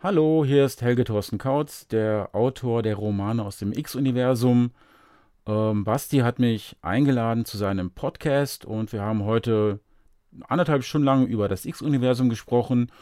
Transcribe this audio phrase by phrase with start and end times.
[0.00, 4.70] Hallo, hier ist Helge Thorsten Kautz, der Autor der Romane aus dem X-Universum.
[5.44, 9.80] Ähm, Basti hat mich eingeladen zu seinem Podcast und wir haben heute
[10.46, 12.92] anderthalb Stunden lang über das X-Universum gesprochen,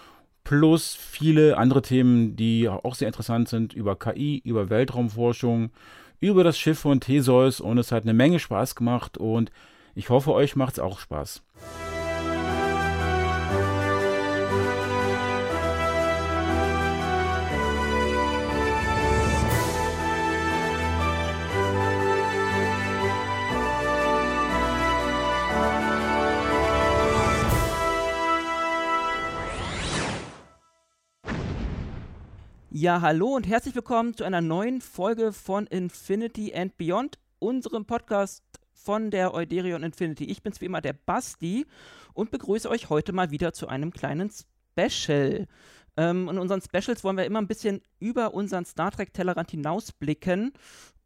[0.42, 5.72] plus viele andere Themen, die auch sehr interessant sind, über KI, über Weltraumforschung,
[6.18, 9.50] über das Schiff von Theseus und es hat eine Menge Spaß gemacht und
[9.94, 11.42] ich hoffe, euch macht es auch Spaß.
[32.78, 38.44] Ja, hallo und herzlich willkommen zu einer neuen Folge von Infinity and Beyond, unserem Podcast
[38.74, 40.24] von der Euderion Infinity.
[40.26, 41.64] Ich bin's wie immer der Basti
[42.12, 45.46] und begrüße euch heute mal wieder zu einem kleinen Special.
[45.96, 50.52] Ähm, in unseren Specials wollen wir immer ein bisschen über unseren Star Trek-Tellerrand hinausblicken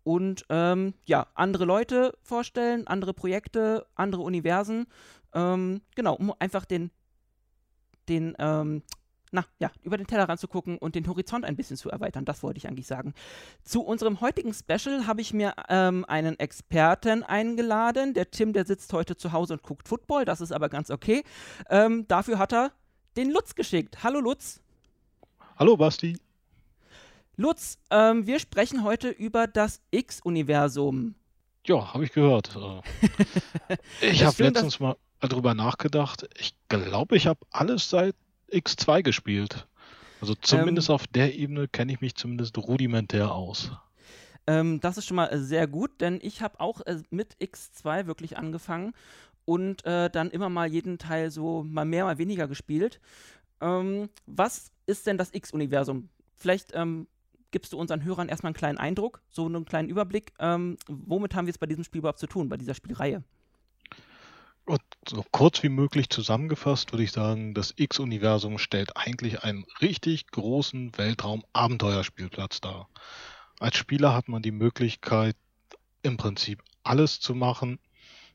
[0.03, 4.89] und ähm, ja, andere Leute vorstellen, andere Projekte, andere Universen.
[5.35, 6.91] Ähm, genau, um einfach den,
[8.09, 8.83] den ähm,
[9.33, 12.25] na ja, über den Tellerrand zu gucken und den Horizont ein bisschen zu erweitern.
[12.25, 13.15] Das wollte ich eigentlich sagen.
[13.63, 18.15] Zu unserem heutigen Special habe ich mir ähm, einen Experten eingeladen.
[18.15, 20.25] Der Tim, der sitzt heute zu Hause und guckt Football.
[20.25, 21.23] Das ist aber ganz okay.
[21.69, 22.73] Ähm, dafür hat er
[23.17, 24.03] den Lutz geschickt.
[24.03, 24.61] Hallo Lutz.
[25.57, 26.17] Hallo Basti.
[27.37, 31.15] Lutz, ähm, wir sprechen heute über das X-Universum.
[31.67, 32.57] Ja, habe ich gehört.
[32.57, 33.77] Äh,
[34.11, 36.29] ich habe letztens mal darüber nachgedacht.
[36.39, 38.15] Ich glaube, ich habe alles seit
[38.53, 39.67] X2 gespielt.
[40.21, 43.73] Also zumindest ähm, auf der Ebene kenne ich mich zumindest rudimentär aus.
[44.47, 48.07] Ähm, das ist schon mal äh, sehr gut, denn ich habe auch äh, mit X2
[48.07, 48.95] wirklich angefangen
[49.45, 53.01] und äh, dann immer mal jeden Teil so mal mehr, mal weniger gespielt.
[53.61, 56.09] Ähm, was ist denn das X-Universum?
[56.37, 57.07] Vielleicht ähm,
[57.51, 60.33] gibst du unseren Hörern erstmal einen kleinen Eindruck, so einen kleinen Überblick.
[60.39, 63.23] Ähm, womit haben wir es bei diesem Spiel überhaupt zu tun, bei dieser Spielreihe?
[65.09, 70.97] So kurz wie möglich zusammengefasst würde ich sagen, das X-Universum stellt eigentlich einen richtig großen
[70.97, 72.89] Weltraum-Abenteuerspielplatz dar.
[73.59, 75.37] Als Spieler hat man die Möglichkeit,
[76.03, 77.79] im Prinzip alles zu machen,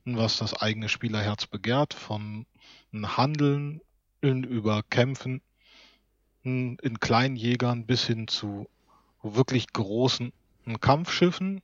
[0.04, 2.46] was das eigene Spielerherz begehrt, von
[2.94, 3.82] Handeln
[4.22, 5.42] über Kämpfen
[6.44, 8.68] in kleinen Jägern bis hin zu
[9.24, 10.32] wirklich großen
[10.82, 11.62] Kampfschiffen,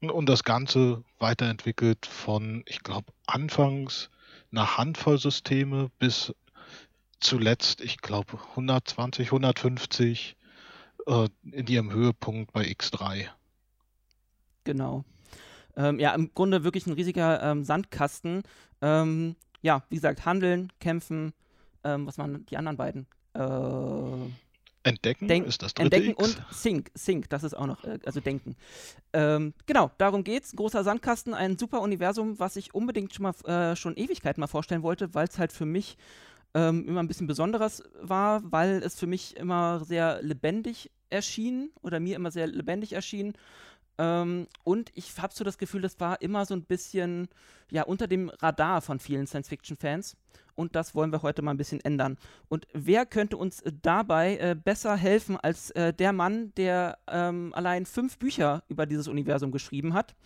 [0.00, 4.10] und das Ganze weiterentwickelt von, ich glaube, anfangs
[4.52, 6.32] einer Handvoll Systeme bis
[7.20, 10.36] zuletzt, ich glaube, 120, 150
[11.06, 13.26] äh, in ihrem Höhepunkt bei X3.
[14.64, 15.04] Genau.
[15.76, 18.42] Ähm, ja, im Grunde wirklich ein riesiger ähm, Sandkasten.
[18.80, 21.32] Ähm, ja, wie gesagt, handeln, kämpfen,
[21.84, 23.06] ähm, was waren die anderen beiden?
[23.34, 23.40] Äh,
[24.82, 26.36] Entdecken Denk ist das dritte Entdecken X.
[26.36, 28.56] und Think, Think, das ist auch noch, äh, also Denken.
[29.12, 30.54] Ähm, genau, darum geht's.
[30.54, 34.82] Großer Sandkasten, ein super Universum, was ich unbedingt schon mal äh, schon Ewigkeiten mal vorstellen
[34.82, 35.96] wollte, weil es halt für mich
[36.54, 42.00] ähm, immer ein bisschen Besonderes war, weil es für mich immer sehr lebendig erschien oder
[42.00, 43.34] mir immer sehr lebendig erschien.
[43.98, 47.28] Ähm, und ich habe so das Gefühl, das war immer so ein bisschen
[47.70, 50.16] ja unter dem Radar von vielen Science-Fiction-Fans.
[50.54, 52.16] Und das wollen wir heute mal ein bisschen ändern.
[52.48, 57.86] Und wer könnte uns dabei äh, besser helfen als äh, der Mann, der ähm, allein
[57.86, 60.16] fünf Bücher über dieses Universum geschrieben hat?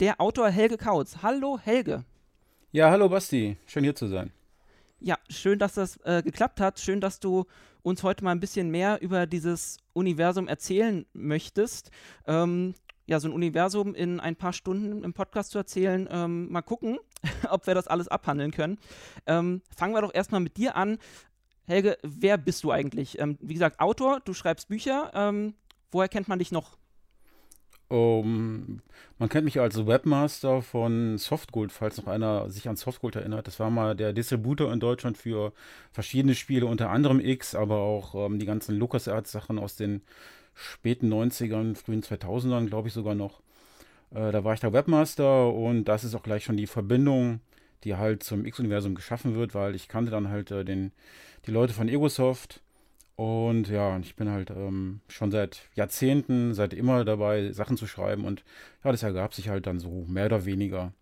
[0.00, 1.18] Der Autor Helge Kautz.
[1.22, 2.04] Hallo Helge.
[2.72, 3.56] Ja, hallo Basti.
[3.66, 4.32] Schön hier zu sein.
[4.98, 6.78] Ja, schön, dass das äh, geklappt hat.
[6.78, 7.46] Schön, dass du
[7.82, 11.90] uns heute mal ein bisschen mehr über dieses Universum erzählen möchtest.
[12.26, 12.74] Ähm,
[13.10, 16.08] ja, so ein Universum in ein paar Stunden im Podcast zu erzählen.
[16.12, 17.00] Ähm, mal gucken,
[17.50, 18.78] ob wir das alles abhandeln können.
[19.26, 20.96] Ähm, fangen wir doch erstmal mit dir an.
[21.66, 23.18] Helge, wer bist du eigentlich?
[23.18, 25.10] Ähm, wie gesagt, Autor, du schreibst Bücher.
[25.12, 25.54] Ähm,
[25.90, 26.78] woher kennt man dich noch?
[27.88, 28.80] Um,
[29.18, 33.48] man kennt mich als Webmaster von Softgold, falls noch einer sich an Softgold erinnert.
[33.48, 35.52] Das war mal der Distributor in Deutschland für
[35.90, 40.02] verschiedene Spiele, unter anderem X, aber auch ähm, die ganzen LucasArts-Sachen aus den
[40.54, 43.40] späten 90ern, frühen 2000ern, glaube ich sogar noch.
[44.10, 47.40] Äh, da war ich der Webmaster und das ist auch gleich schon die Verbindung,
[47.84, 50.92] die halt zum X-Universum geschaffen wird, weil ich kannte dann halt äh, den,
[51.46, 52.62] die Leute von Egosoft
[53.16, 58.24] und ja, ich bin halt ähm, schon seit Jahrzehnten, seit immer dabei, Sachen zu schreiben
[58.24, 58.44] und
[58.82, 60.92] ja, das ergab sich halt dann so mehr oder weniger.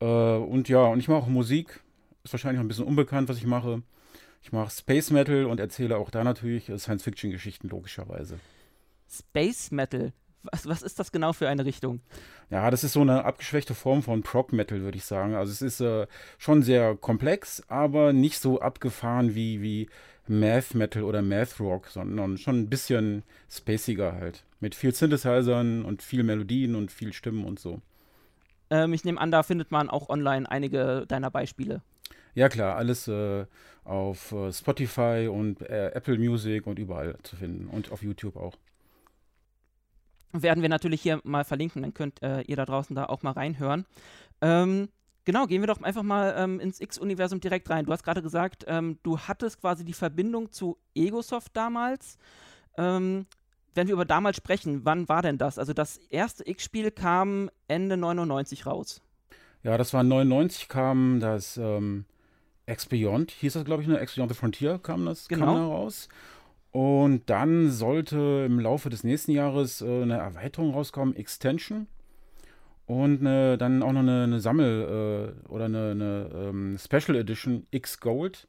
[0.00, 1.80] Äh, und ja, und ich mache auch Musik,
[2.24, 3.82] ist wahrscheinlich noch ein bisschen unbekannt, was ich mache.
[4.42, 8.38] Ich mache Space Metal und erzähle auch da natürlich Science-Fiction-Geschichten, logischerweise.
[9.08, 10.12] Space Metal.
[10.42, 12.00] Was, was ist das genau für eine Richtung?
[12.50, 15.34] Ja, das ist so eine abgeschwächte Form von Prog Metal, würde ich sagen.
[15.34, 16.06] Also es ist äh,
[16.38, 19.88] schon sehr komplex, aber nicht so abgefahren wie, wie
[20.28, 24.44] Math Metal oder Math Rock, sondern schon ein bisschen spaciger halt.
[24.60, 27.80] Mit viel Synthesizern und viel Melodien und viel Stimmen und so.
[28.70, 31.82] Ähm, ich nehme an, da findet man auch online einige deiner Beispiele.
[32.38, 33.46] Ja klar, alles äh,
[33.82, 38.54] auf äh, Spotify und äh, Apple Music und überall zu finden und auf YouTube auch.
[40.30, 43.32] Werden wir natürlich hier mal verlinken, dann könnt äh, ihr da draußen da auch mal
[43.32, 43.86] reinhören.
[44.40, 44.88] Ähm,
[45.24, 47.86] genau, gehen wir doch einfach mal ähm, ins X-Universum direkt rein.
[47.86, 52.18] Du hast gerade gesagt, ähm, du hattest quasi die Verbindung zu Egosoft damals.
[52.76, 53.26] Ähm,
[53.74, 55.58] wenn wir über damals sprechen, wann war denn das?
[55.58, 59.02] Also das erste X-Spiel kam Ende 99 raus.
[59.64, 62.04] Ja, das war 99 kam das ähm,
[62.68, 64.00] X Beyond, hieß das glaube ich, ne?
[64.00, 65.46] X Beyond the Frontier kam das genau.
[65.46, 66.08] kam da raus.
[66.70, 71.86] Und dann sollte im Laufe des nächsten Jahres äh, eine Erweiterung rauskommen, Extension.
[72.86, 77.66] Und eine, dann auch noch eine, eine Sammel- äh, oder eine, eine ähm, Special Edition
[77.70, 78.48] X Gold.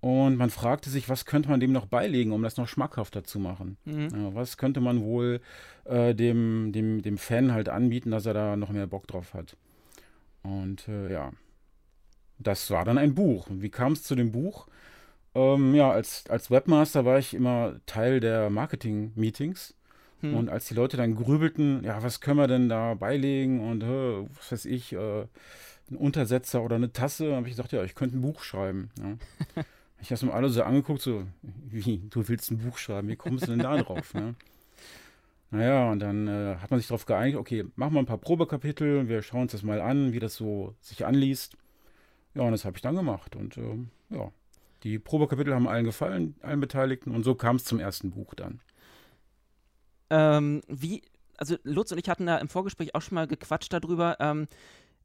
[0.00, 3.38] Und man fragte sich, was könnte man dem noch beilegen, um das noch schmackhafter zu
[3.38, 3.78] machen?
[3.86, 4.08] Mhm.
[4.12, 5.40] Ja, was könnte man wohl
[5.84, 9.56] äh, dem, dem, dem Fan halt anbieten, dass er da noch mehr Bock drauf hat?
[10.42, 11.30] Und äh, ja,
[12.38, 13.46] das war dann ein Buch.
[13.50, 14.66] Wie kam es zu dem Buch?
[15.34, 19.74] Ähm, ja, als, als Webmaster war ich immer Teil der Marketing-Meetings.
[20.20, 20.34] Hm.
[20.34, 24.26] Und als die Leute dann grübelten, ja, was können wir denn da beilegen und äh,
[24.36, 25.26] was weiß ich, äh,
[25.90, 28.90] ein Untersetzer oder eine Tasse, habe ich gesagt, ja, ich könnte ein Buch schreiben.
[28.98, 29.16] Ja.
[30.00, 33.16] ich habe es mir alle so angeguckt, so, wie, du willst ein Buch schreiben, wie
[33.16, 34.14] kommst du denn da drauf?
[34.14, 34.34] Ne?
[35.50, 39.08] Naja, und dann äh, hat man sich darauf geeinigt, okay, machen wir ein paar Probekapitel,
[39.08, 41.56] wir schauen uns das mal an, wie das so sich anliest.
[42.34, 43.36] Ja, und das habe ich dann gemacht.
[43.36, 44.30] Und ähm, ja,
[44.82, 47.14] die Probekapitel haben allen gefallen, allen Beteiligten.
[47.14, 48.60] Und so kam es zum ersten Buch dann.
[50.10, 51.02] Ähm, wie,
[51.36, 54.16] also Lutz und ich hatten da im Vorgespräch auch schon mal gequatscht darüber.
[54.20, 54.48] Ähm,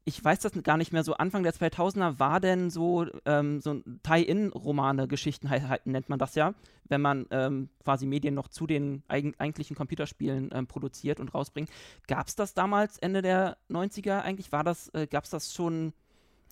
[0.04, 1.14] ich weiß das gar nicht mehr so.
[1.14, 5.50] Anfang der 2000er war denn so, ähm, so Tie-In-Romane, Geschichten
[5.84, 6.54] nennt man das ja,
[6.88, 11.70] wenn man ähm, quasi Medien noch zu den eig eigentlichen Computerspielen ähm, produziert und rausbringt.
[12.06, 14.52] Gab es das damals Ende der 90er eigentlich?
[14.52, 15.92] War das, äh, gab es das schon?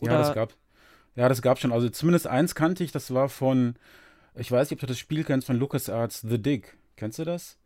[0.00, 0.12] Oder?
[0.12, 0.54] Ja, das gab
[1.18, 1.72] ja, das gab schon.
[1.72, 3.74] Also zumindest eins kannte ich, das war von,
[4.36, 6.78] ich weiß nicht, ob du das Spiel kennst, von LucasArts The Dig.
[6.94, 7.56] Kennst du das?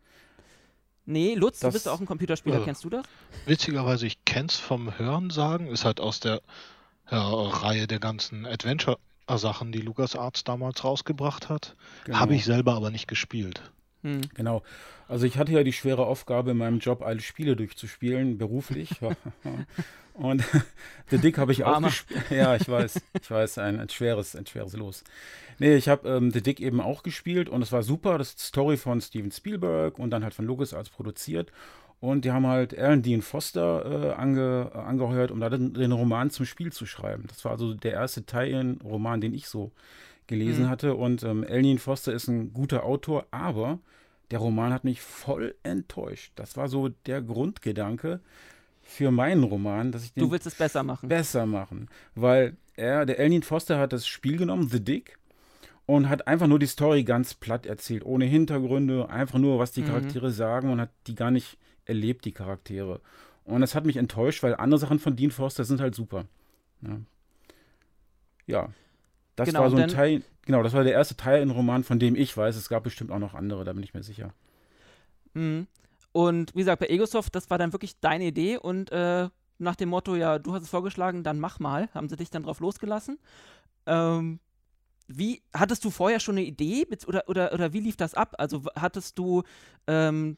[1.05, 3.03] Nee, Lutz, das, du bist auch ein Computerspieler, äh, kennst du das?
[3.45, 6.41] Witzigerweise, ich kenn's vom Hören sagen, ist halt aus der
[7.11, 11.75] ja, Reihe der ganzen Adventure-Sachen, die LucasArts damals rausgebracht hat.
[12.05, 12.17] Genau.
[12.17, 13.71] Habe ich selber aber nicht gespielt.
[14.03, 14.21] Hm.
[14.35, 14.63] Genau.
[15.07, 18.99] Also ich hatte ja die schwere Aufgabe, in meinem Job alle Spiele durchzuspielen, beruflich.
[20.13, 20.43] Und
[21.09, 22.23] The Dick habe ich auch gespielt.
[22.29, 23.01] Ja, ich weiß.
[23.19, 25.03] Ich weiß, ein, ein, schweres, ein schweres Los.
[25.59, 28.17] Nee, ich habe ähm, The Dick eben auch gespielt und es war super.
[28.17, 31.51] Das ist die Story von Steven Spielberg und dann halt von Lucas als produziert.
[31.99, 35.93] Und die haben halt Alan Dean Foster äh, ange, äh, angeheuert, um da den, den,
[35.93, 37.25] Roman zum Spiel zu schreiben.
[37.27, 39.71] Das war also der erste Teil-Roman, den ich so
[40.27, 40.69] gelesen mhm.
[40.69, 40.95] hatte.
[40.95, 43.79] Und ähm, Dean Foster ist ein guter Autor, aber
[44.31, 46.31] der Roman hat mich voll enttäuscht.
[46.35, 48.19] Das war so der Grundgedanke
[48.81, 51.09] für meinen Roman, dass ich den Du willst es besser machen.
[51.09, 55.17] Besser machen, weil er, der Elnin Foster hat das Spiel genommen, The Dick,
[55.85, 59.81] und hat einfach nur die Story ganz platt erzählt, ohne Hintergründe, einfach nur, was die
[59.81, 59.87] mhm.
[59.87, 63.01] Charaktere sagen und hat die gar nicht erlebt, die Charaktere.
[63.45, 66.25] Und das hat mich enttäuscht, weil andere Sachen von Dean Foster sind halt super.
[66.81, 66.99] Ja,
[68.45, 68.69] ja.
[69.35, 71.99] Das genau, war so ein Teil, genau, das war der erste Teil im Roman, von
[71.99, 72.55] dem ich weiß.
[72.55, 74.33] Es gab bestimmt auch noch andere, da bin ich mir sicher.
[75.33, 75.67] Mhm.
[76.11, 79.89] Und wie gesagt, bei Egosoft, das war dann wirklich deine Idee und äh, nach dem
[79.89, 83.17] Motto, ja, du hast es vorgeschlagen, dann mach mal, haben sie dich dann drauf losgelassen.
[83.87, 84.39] Ähm,
[85.07, 88.35] wie, hattest du vorher schon eine Idee oder, oder, oder wie lief das ab?
[88.37, 89.43] Also hattest du,
[89.87, 90.37] ähm,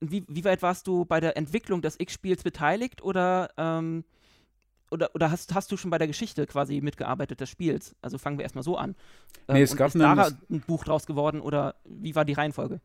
[0.00, 4.04] wie, wie weit warst du bei der Entwicklung des X-Spiels beteiligt oder ähm,
[4.96, 7.94] oder, oder hast, hast du schon bei der Geschichte quasi mitgearbeitet des Spiels?
[8.00, 8.96] Also fangen wir erstmal so an.
[9.48, 12.32] Nee, es ähm, gab ist einen, da ein Buch draus geworden oder wie war die
[12.32, 12.80] Reihenfolge?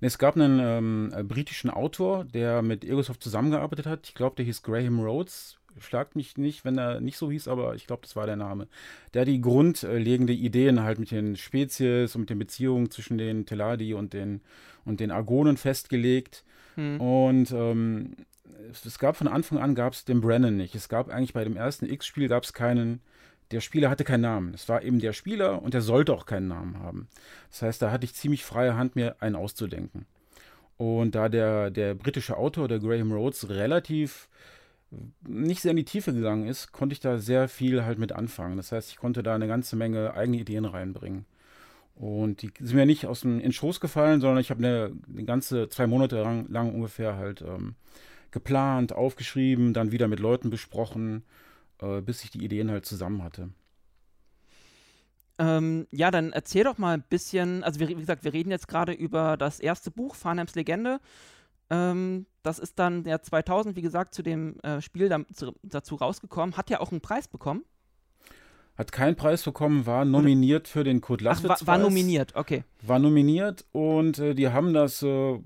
[0.00, 4.06] Nee, es gab einen ähm, äh, britischen Autor, der mit Egosoft zusammengearbeitet hat.
[4.06, 5.56] Ich glaube, der hieß Graham Rhodes.
[5.80, 8.66] Schlagt mich nicht, wenn er nicht so hieß, aber ich glaube, das war der Name.
[9.14, 13.46] Der hat die grundlegende Ideen halt mit den Spezies und mit den Beziehungen zwischen den
[13.46, 14.40] Teladi und den,
[14.84, 16.44] und den Argonen festgelegt.
[16.74, 17.00] Hm.
[17.00, 18.16] Und ähm,
[18.70, 20.74] es gab von Anfang an gab es den Brennan nicht.
[20.74, 23.00] Es gab eigentlich bei dem ersten X-Spiel gab es keinen,
[23.50, 24.54] der Spieler hatte keinen Namen.
[24.54, 27.08] Es war eben der Spieler und der sollte auch keinen Namen haben.
[27.50, 30.06] Das heißt, da hatte ich ziemlich freie Hand, mir einen auszudenken.
[30.76, 34.28] Und da der, der britische Autor, der Graham Rhodes, relativ
[35.26, 38.56] nicht sehr in die Tiefe gegangen ist, konnte ich da sehr viel halt mit anfangen.
[38.56, 41.26] Das heißt, ich konnte da eine ganze Menge eigene Ideen reinbringen.
[41.94, 45.24] Und die sind mir nicht aus dem in Schoß gefallen, sondern ich habe eine, eine,
[45.24, 47.74] ganze zwei Monate lang, lang ungefähr halt ähm,
[48.30, 51.24] geplant, aufgeschrieben, dann wieder mit Leuten besprochen,
[51.80, 53.50] äh, bis ich die Ideen halt zusammen hatte.
[55.38, 58.66] Ähm, ja, dann erzähl doch mal ein bisschen, also wir, wie gesagt, wir reden jetzt
[58.66, 60.98] gerade über das erste Buch, Farnheims Legende.
[61.70, 65.94] Ähm, das ist dann ja 2000, wie gesagt, zu dem äh, Spiel da, zu, dazu
[65.94, 66.56] rausgekommen.
[66.56, 67.62] Hat ja auch einen Preis bekommen.
[68.76, 71.50] Hat keinen Preis bekommen, war nominiert für den Kurt Laswitz.
[71.52, 72.62] Ach, war, war nominiert, okay.
[72.82, 75.38] War nominiert und äh, die haben das äh,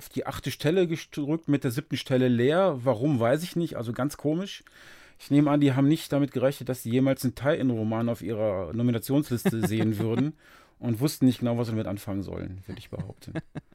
[0.00, 2.78] auf die achte Stelle gedrückt, mit der siebten Stelle leer.
[2.84, 3.76] Warum, weiß ich nicht.
[3.76, 4.64] Also ganz komisch.
[5.18, 8.72] Ich nehme an, die haben nicht damit gerechnet, dass sie jemals einen Tie-In-Roman auf ihrer
[8.72, 10.32] Nominationsliste sehen würden
[10.78, 13.34] und wussten nicht genau, was sie damit anfangen sollen, würde ich behaupten.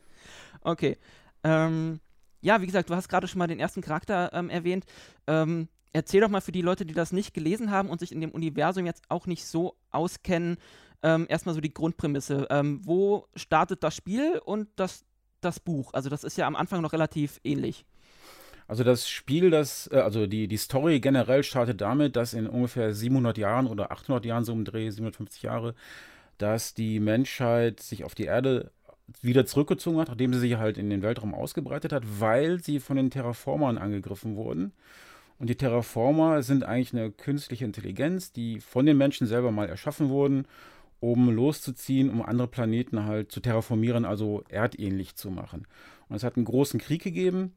[0.61, 0.97] okay.
[1.43, 1.99] Ähm,
[2.41, 4.85] ja, wie gesagt, du hast gerade schon mal den ersten Charakter ähm, erwähnt.
[5.27, 8.19] Ähm, erzähl doch mal für die Leute, die das nicht gelesen haben und sich in
[8.19, 10.57] dem Universum jetzt auch nicht so auskennen,
[11.03, 12.47] ähm, erstmal so die Grundprämisse.
[12.49, 15.05] Ähm, wo startet das Spiel und das,
[15.41, 15.93] das Buch?
[15.93, 17.85] Also das ist ja am Anfang noch relativ ähnlich.
[18.67, 22.93] Also das Spiel, das, äh, also die, die Story generell startet damit, dass in ungefähr
[22.93, 25.75] 700 Jahren oder 800 Jahren so im Dreh, 750 Jahre,
[26.37, 28.71] dass die Menschheit sich auf die Erde
[29.21, 32.97] wieder zurückgezogen hat, nachdem sie sich halt in den Weltraum ausgebreitet hat, weil sie von
[32.97, 34.73] den Terraformern angegriffen wurden.
[35.37, 40.09] Und die Terraformer sind eigentlich eine künstliche Intelligenz, die von den Menschen selber mal erschaffen
[40.09, 40.47] wurden,
[40.99, 45.67] um loszuziehen, um andere Planeten halt zu terraformieren, also erdähnlich zu machen.
[46.07, 47.53] Und es hat einen großen Krieg gegeben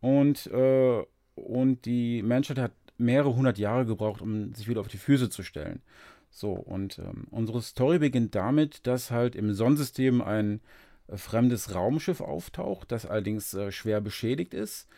[0.00, 1.02] und, äh,
[1.34, 5.42] und die Menschheit hat mehrere hundert Jahre gebraucht, um sich wieder auf die Füße zu
[5.42, 5.82] stellen.
[6.30, 10.60] So, und ähm, unsere Story beginnt damit, dass halt im Sonnensystem ein
[11.08, 14.88] äh, fremdes Raumschiff auftaucht, das allerdings äh, schwer beschädigt ist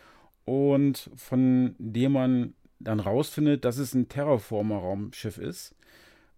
[0.45, 5.75] und von dem man dann rausfindet, dass es ein Terraformer-Raumschiff ist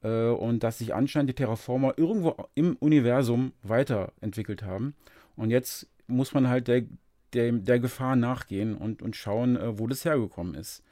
[0.06, 4.94] äh, und dass sich anscheinend die Terraformer irgendwo im Universum weiterentwickelt haben.
[5.34, 6.84] Und jetzt muss man halt der,
[7.32, 10.82] der, der Gefahr nachgehen und, und schauen, äh, wo das hergekommen ist.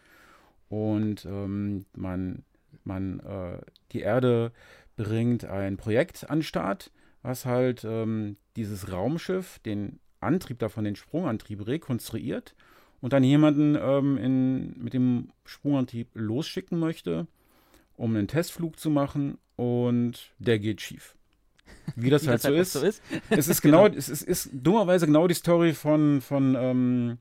[0.68, 2.42] Und ähm, man,
[2.82, 3.58] man äh,
[3.92, 4.52] die Erde
[4.96, 6.90] bringt ein Projekt an den Start,
[7.22, 12.54] was halt ähm, dieses Raumschiff, den Antrieb davon, den Sprungantrieb rekonstruiert
[13.00, 17.26] und dann jemanden ähm, in, mit dem Sprungantrieb losschicken möchte,
[17.96, 21.14] um einen Testflug zu machen und der geht schief.
[21.96, 22.72] Wie das, Wie halt, das so, halt ist.
[22.72, 23.02] so, ist.
[23.30, 23.96] Es ist genau, genau.
[23.96, 27.18] es ist, ist, dummerweise genau die Story von, von ähm,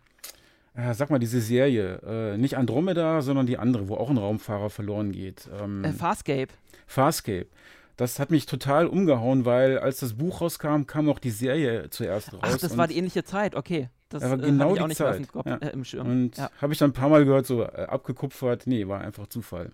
[0.76, 2.00] äh, sag mal, diese Serie.
[2.34, 5.50] Äh, nicht Andromeda, sondern die andere, wo auch ein Raumfahrer verloren geht.
[5.62, 6.48] Ähm, äh, Farscape.
[6.88, 7.48] Farscape.
[7.96, 12.34] Das hat mich total umgehauen, weil als das Buch rauskam, kam auch die Serie zuerst
[12.34, 12.42] raus.
[12.42, 13.90] Ach, das war die ähnliche Zeit, okay.
[14.10, 15.28] Das war äh, genau die Zeit.
[15.28, 15.58] Kopf, ja.
[15.58, 16.08] äh, im Schirm.
[16.08, 16.50] Und ja.
[16.60, 18.66] habe ich dann ein paar Mal gehört, so äh, abgekupfert.
[18.66, 19.74] Nee, war einfach Zufall.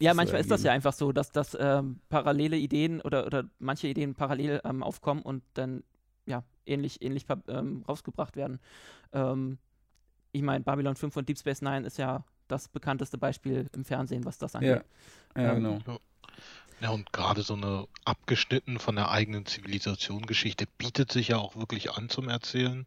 [0.00, 3.44] Ja, manchmal so ist das ja einfach so, dass, dass ähm, parallele Ideen oder, oder
[3.58, 5.82] manche Ideen parallel ähm, aufkommen und dann
[6.26, 8.60] ja ähnlich, ähnlich ähm, rausgebracht werden.
[9.12, 9.58] Ähm,
[10.32, 14.24] ich meine, Babylon 5 und Deep Space Nine ist ja das bekannteste Beispiel im Fernsehen,
[14.24, 14.84] was das angeht.
[15.34, 15.98] Ja, ja ähm, genau.
[16.80, 21.56] Ja, und gerade so eine abgeschnitten von der eigenen Zivilisation Geschichte bietet sich ja auch
[21.56, 22.84] wirklich an zum Erzählen.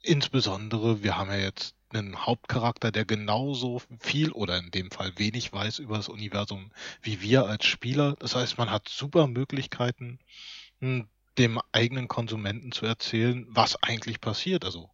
[0.00, 5.52] Insbesondere, wir haben ja jetzt einen Hauptcharakter, der genauso viel oder in dem Fall wenig
[5.52, 6.70] weiß über das Universum
[7.02, 8.16] wie wir als Spieler.
[8.18, 10.18] Das heißt, man hat super Möglichkeiten,
[10.80, 14.64] hm, dem eigenen Konsumenten zu erzählen, was eigentlich passiert.
[14.64, 14.90] Also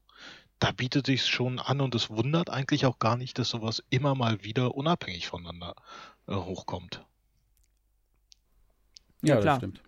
[0.58, 4.14] da bietet sich schon an und es wundert eigentlich auch gar nicht, dass sowas immer
[4.14, 5.74] mal wieder unabhängig voneinander
[6.28, 7.04] äh, hochkommt.
[9.22, 9.56] Ja, ja klar.
[9.56, 9.82] stimmt.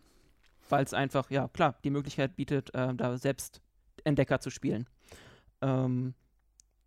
[0.69, 3.61] Weil es einfach, ja, klar, die Möglichkeit bietet, äh, da selbst
[4.05, 4.89] Entdecker zu spielen.
[5.61, 6.15] Ähm,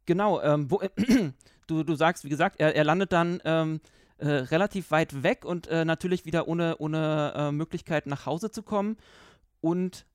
[0.10, 0.90] genau, ähm, wo, äh,
[1.68, 3.80] du, du sagst, wie gesagt, er, er landet dann ähm,
[4.18, 8.64] äh, relativ weit weg und äh, natürlich wieder ohne, ohne äh, Möglichkeit nach Hause zu
[8.64, 8.98] kommen.
[9.62, 10.06] Und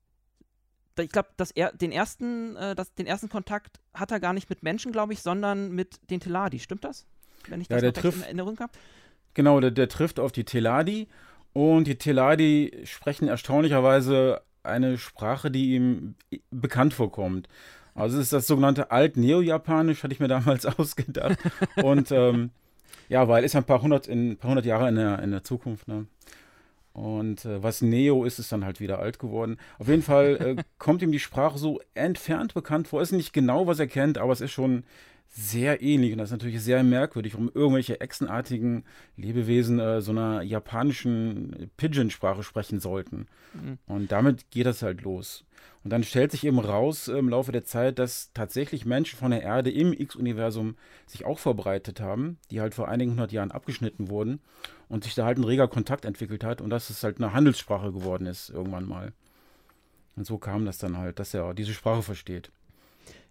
[0.98, 4.64] ich glaube, er, den, ersten, äh, das, den ersten Kontakt hat er gar nicht mit
[4.64, 6.58] Menschen, glaube ich, sondern mit den Teladi.
[6.58, 7.06] Stimmt das?
[7.48, 8.72] Wenn ich das ja, trifft, in Erinnerung habe.
[9.34, 11.08] Genau, der, der trifft auf die Teladi
[11.52, 16.16] und die Teladi sprechen erstaunlicherweise eine Sprache, die ihm
[16.50, 17.48] bekannt vorkommt.
[17.94, 21.38] Also es ist das sogenannte Alt-Neo-Japanisch, hatte ich mir damals ausgedacht.
[21.76, 22.50] Und ähm,
[23.08, 25.44] ja, weil ist ein paar hundert, in, ein paar hundert Jahre in der, in der
[25.44, 25.88] Zukunft.
[25.88, 26.06] Ne?
[26.92, 29.58] Und äh, was Neo ist, ist dann halt wieder alt geworden.
[29.78, 33.02] Auf jeden Fall äh, kommt ihm die Sprache so entfernt bekannt vor.
[33.02, 34.84] Ist nicht genau, was er kennt, aber es ist schon
[35.28, 36.12] sehr ähnlich.
[36.12, 38.84] Und das ist natürlich sehr merkwürdig, warum irgendwelche echsenartigen
[39.16, 43.26] Lebewesen äh, so einer japanischen Pidgin-Sprache sprechen sollten.
[43.54, 43.78] Mhm.
[43.86, 45.44] Und damit geht das halt los.
[45.82, 49.42] Und dann stellt sich eben raus im Laufe der Zeit, dass tatsächlich Menschen von der
[49.42, 50.76] Erde im X-Universum
[51.06, 54.40] sich auch verbreitet haben, die halt vor einigen hundert Jahren abgeschnitten wurden
[54.88, 57.92] und sich da halt ein reger Kontakt entwickelt hat und dass es halt eine Handelssprache
[57.92, 59.12] geworden ist irgendwann mal.
[60.16, 62.50] Und so kam das dann halt, dass er diese Sprache versteht.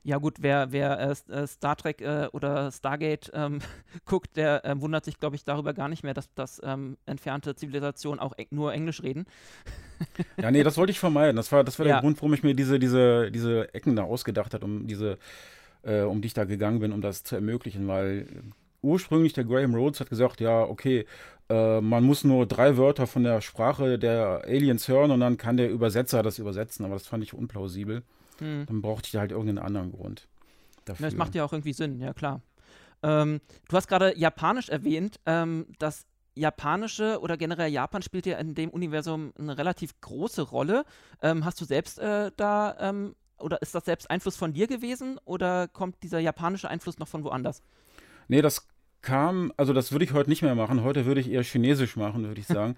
[0.05, 3.59] Ja gut, wer, wer äh, äh Star Trek äh, oder Stargate ähm,
[4.05, 7.55] guckt, der äh, wundert sich, glaube ich, darüber gar nicht mehr, dass, dass ähm, entfernte
[7.55, 9.25] Zivilisationen auch eng nur Englisch reden.
[10.37, 11.37] ja, nee, das wollte ich vermeiden.
[11.37, 11.93] Das war, das war ja.
[11.93, 15.17] der Grund, warum ich mir diese, diese, diese Ecken da ausgedacht habe, um diese,
[15.83, 18.27] äh, um die ich da gegangen bin, um das zu ermöglichen, weil
[18.81, 21.05] ursprünglich der Graham Rhodes hat gesagt, ja, okay,
[21.49, 25.55] äh, man muss nur drei Wörter von der Sprache der Aliens hören und dann kann
[25.55, 28.03] der Übersetzer das übersetzen, aber das fand ich unplausibel.
[28.39, 28.65] Hm.
[28.67, 30.27] Dann brauchte ich halt irgendeinen anderen Grund.
[30.85, 31.05] Dafür.
[31.05, 32.41] Das macht ja auch irgendwie Sinn, ja klar.
[33.01, 35.19] Ähm, du hast gerade Japanisch erwähnt.
[35.25, 40.83] Ähm, das Japanische oder generell Japan spielt ja in dem Universum eine relativ große Rolle.
[41.21, 45.19] Ähm, hast du selbst äh, da ähm, oder ist das selbst Einfluss von dir gewesen
[45.25, 47.61] oder kommt dieser japanische Einfluss noch von woanders?
[48.27, 48.67] Nee, das
[49.03, 50.83] kam, also das würde ich heute nicht mehr machen.
[50.83, 52.75] Heute würde ich eher Chinesisch machen, würde ich sagen.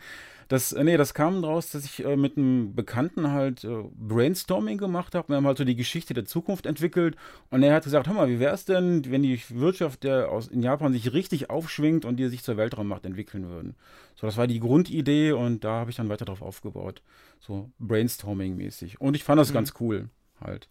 [0.48, 4.77] Das, äh, nee, das kam daraus, dass ich äh, mit einem Bekannten halt äh, Brainstorming
[4.77, 5.29] gemacht habe.
[5.29, 7.15] Wir haben halt so die Geschichte der Zukunft entwickelt
[7.50, 10.48] und er hat gesagt, hör mal, wie wäre es denn, wenn die Wirtschaft der aus,
[10.48, 13.75] in Japan sich richtig aufschwingt und die sich zur Weltraummacht entwickeln würden.
[14.15, 17.01] So, das war die Grundidee und da habe ich dann weiter drauf aufgebaut.
[17.39, 19.00] So Brainstorming-mäßig.
[19.00, 19.55] Und ich fand das mhm.
[19.55, 20.70] ganz cool halt.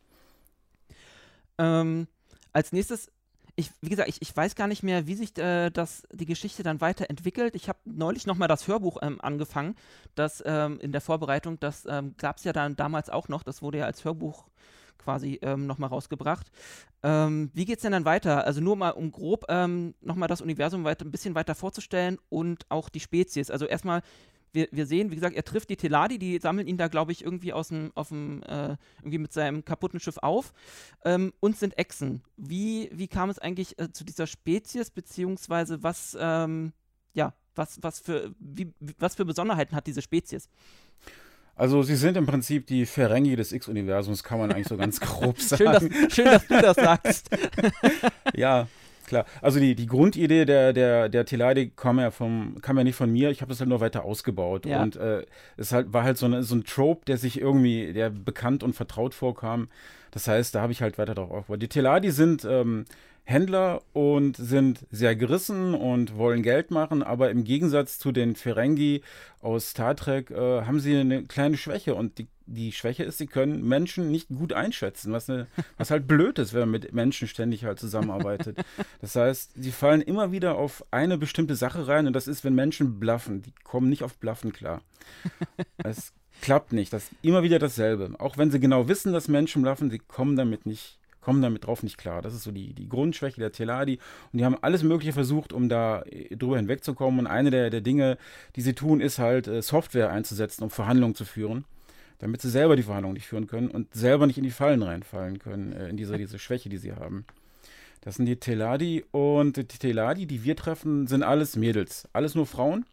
[1.58, 2.06] Ähm,
[2.52, 3.10] als nächstes
[3.56, 6.62] ich, wie gesagt, ich, ich weiß gar nicht mehr, wie sich äh, das, die Geschichte
[6.62, 7.54] dann weiterentwickelt.
[7.54, 9.76] Ich habe neulich nochmal das Hörbuch ähm, angefangen,
[10.14, 13.62] das ähm, in der Vorbereitung, das ähm, gab es ja dann damals auch noch, das
[13.62, 14.46] wurde ja als Hörbuch
[14.98, 16.50] quasi ähm, nochmal rausgebracht.
[17.02, 18.44] Ähm, wie geht es denn dann weiter?
[18.44, 22.66] Also nur mal, um grob ähm, nochmal das Universum weiter, ein bisschen weiter vorzustellen und
[22.70, 23.50] auch die Spezies.
[23.50, 24.02] Also erstmal,
[24.54, 27.24] wir, wir sehen, wie gesagt, er trifft die Teladi, die sammeln ihn da, glaube ich,
[27.24, 30.52] irgendwie aus dem, auf dem, äh, irgendwie mit seinem kaputten Schiff auf.
[31.04, 32.22] Ähm, und sind Echsen.
[32.36, 36.72] Wie, wie kam es eigentlich äh, zu dieser Spezies, beziehungsweise was, ähm,
[37.12, 40.48] ja, was, was für, wie, was für Besonderheiten hat diese Spezies?
[41.56, 45.40] Also sie sind im Prinzip die Ferengi des X-Universums, kann man eigentlich so ganz grob
[45.40, 45.62] sagen.
[45.62, 47.30] schön, dass, schön, dass du das sagst.
[48.34, 48.66] ja,
[49.14, 52.96] Klar, also die, die Grundidee der, der, der Teladi kam ja, vom, kam ja nicht
[52.96, 54.66] von mir, ich habe das halt nur weiter ausgebaut.
[54.66, 54.82] Ja.
[54.82, 55.24] Und äh,
[55.56, 58.72] es halt, war halt so, eine, so ein Trope, der sich irgendwie, der bekannt und
[58.72, 59.68] vertraut vorkam.
[60.10, 61.62] Das heißt, da habe ich halt weiter drauf aufgebaut.
[61.62, 62.86] Die Teladi sind ähm,
[63.24, 69.00] Händler und sind sehr gerissen und wollen Geld machen, aber im Gegensatz zu den Ferengi
[69.40, 73.26] aus Star Trek äh, haben sie eine kleine Schwäche und die, die Schwäche ist, sie
[73.26, 75.46] können Menschen nicht gut einschätzen, was, eine,
[75.78, 78.58] was halt blöd ist, wenn man mit Menschen ständig halt zusammenarbeitet.
[79.00, 82.54] Das heißt, sie fallen immer wieder auf eine bestimmte Sache rein und das ist, wenn
[82.54, 83.40] Menschen bluffen.
[83.40, 84.82] Die kommen nicht auf Bluffen klar.
[85.78, 86.92] Es klappt nicht.
[86.92, 88.10] Das ist immer wieder dasselbe.
[88.18, 91.82] Auch wenn sie genau wissen, dass Menschen bluffen, sie kommen damit nicht kommen damit drauf
[91.82, 92.22] nicht klar.
[92.22, 93.98] Das ist so die, die Grundschwäche der Teladi.
[94.32, 97.20] Und die haben alles Mögliche versucht, um da äh, drüber hinwegzukommen.
[97.20, 98.18] Und eine der, der Dinge,
[98.54, 101.64] die sie tun, ist halt äh, Software einzusetzen, um Verhandlungen zu führen.
[102.18, 105.38] Damit sie selber die Verhandlungen nicht führen können und selber nicht in die Fallen reinfallen
[105.38, 107.24] können, äh, in diese, diese Schwäche, die sie haben.
[108.02, 109.04] Das sind die Teladi.
[109.10, 112.06] Und die Teladi, die wir treffen, sind alles Mädels.
[112.12, 112.84] Alles nur Frauen.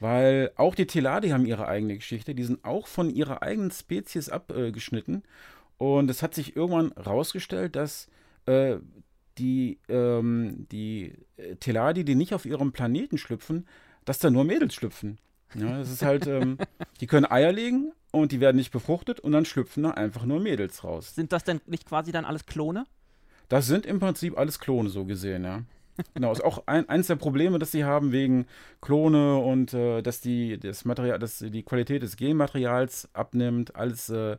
[0.00, 2.34] Weil auch die Teladi haben ihre eigene Geschichte.
[2.34, 5.22] Die sind auch von ihrer eigenen Spezies abgeschnitten.
[5.78, 8.08] Und es hat sich irgendwann rausgestellt, dass
[8.46, 8.76] äh,
[9.38, 13.66] die, ähm, die äh, Teladi, die nicht auf ihrem Planeten schlüpfen,
[14.04, 15.18] dass da nur Mädels schlüpfen.
[15.54, 16.58] Ja, das ist halt, ähm,
[17.00, 20.40] die können Eier legen und die werden nicht befruchtet und dann schlüpfen da einfach nur
[20.40, 21.14] Mädels raus.
[21.14, 22.86] Sind das denn nicht quasi dann alles Klone?
[23.48, 25.62] Das sind im Prinzip alles Klone, so gesehen, ja.
[26.14, 28.46] genau, ist auch ein, eins der Probleme, das sie haben wegen
[28.80, 34.36] Klone und äh, dass die das Material, dass die Qualität des Genmaterials abnimmt, alles äh,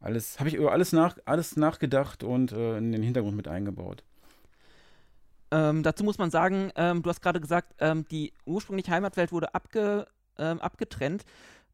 [0.00, 4.04] alles, habe ich über alles, nach, alles nachgedacht und äh, in den Hintergrund mit eingebaut.
[5.50, 9.54] Ähm, dazu muss man sagen, ähm, du hast gerade gesagt, ähm, die ursprüngliche Heimatwelt wurde
[9.54, 10.06] abge,
[10.38, 11.24] ähm, abgetrennt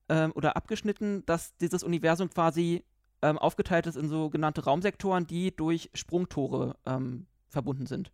[0.08, 2.85] ähm, oder abgeschnitten, dass dieses Universum quasi
[3.22, 6.76] ähm, aufgeteilt ist in sogenannte Raumsektoren, die durch Sprungtore
[7.48, 8.11] verbunden sind.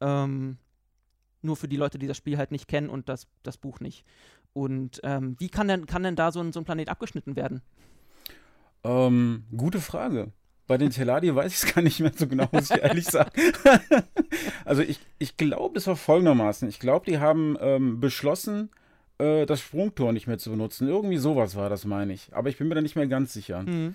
[0.00, 4.04] nur für die Leute, die das Spiel halt nicht kennen und das, das Buch nicht.
[4.54, 7.60] Und wie kann denn, kann denn da so ein, so ein Planet abgeschnitten werden?
[8.84, 10.32] Ähm, gute Frage.
[10.66, 13.30] Bei den Teladi weiß ich es gar nicht mehr so genau, muss ich ehrlich sagen.
[14.64, 16.68] also ich, ich glaube, es war folgendermaßen.
[16.68, 18.70] Ich glaube, die haben ähm, beschlossen,
[19.18, 20.88] äh, das Sprungtor nicht mehr zu benutzen.
[20.88, 22.30] Irgendwie sowas war das, meine ich.
[22.32, 23.62] Aber ich bin mir da nicht mehr ganz sicher.
[23.62, 23.94] Mhm.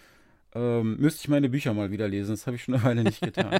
[0.55, 2.31] Ähm, müsste ich meine Bücher mal wieder lesen.
[2.31, 3.59] Das habe ich schon eine Weile nicht getan.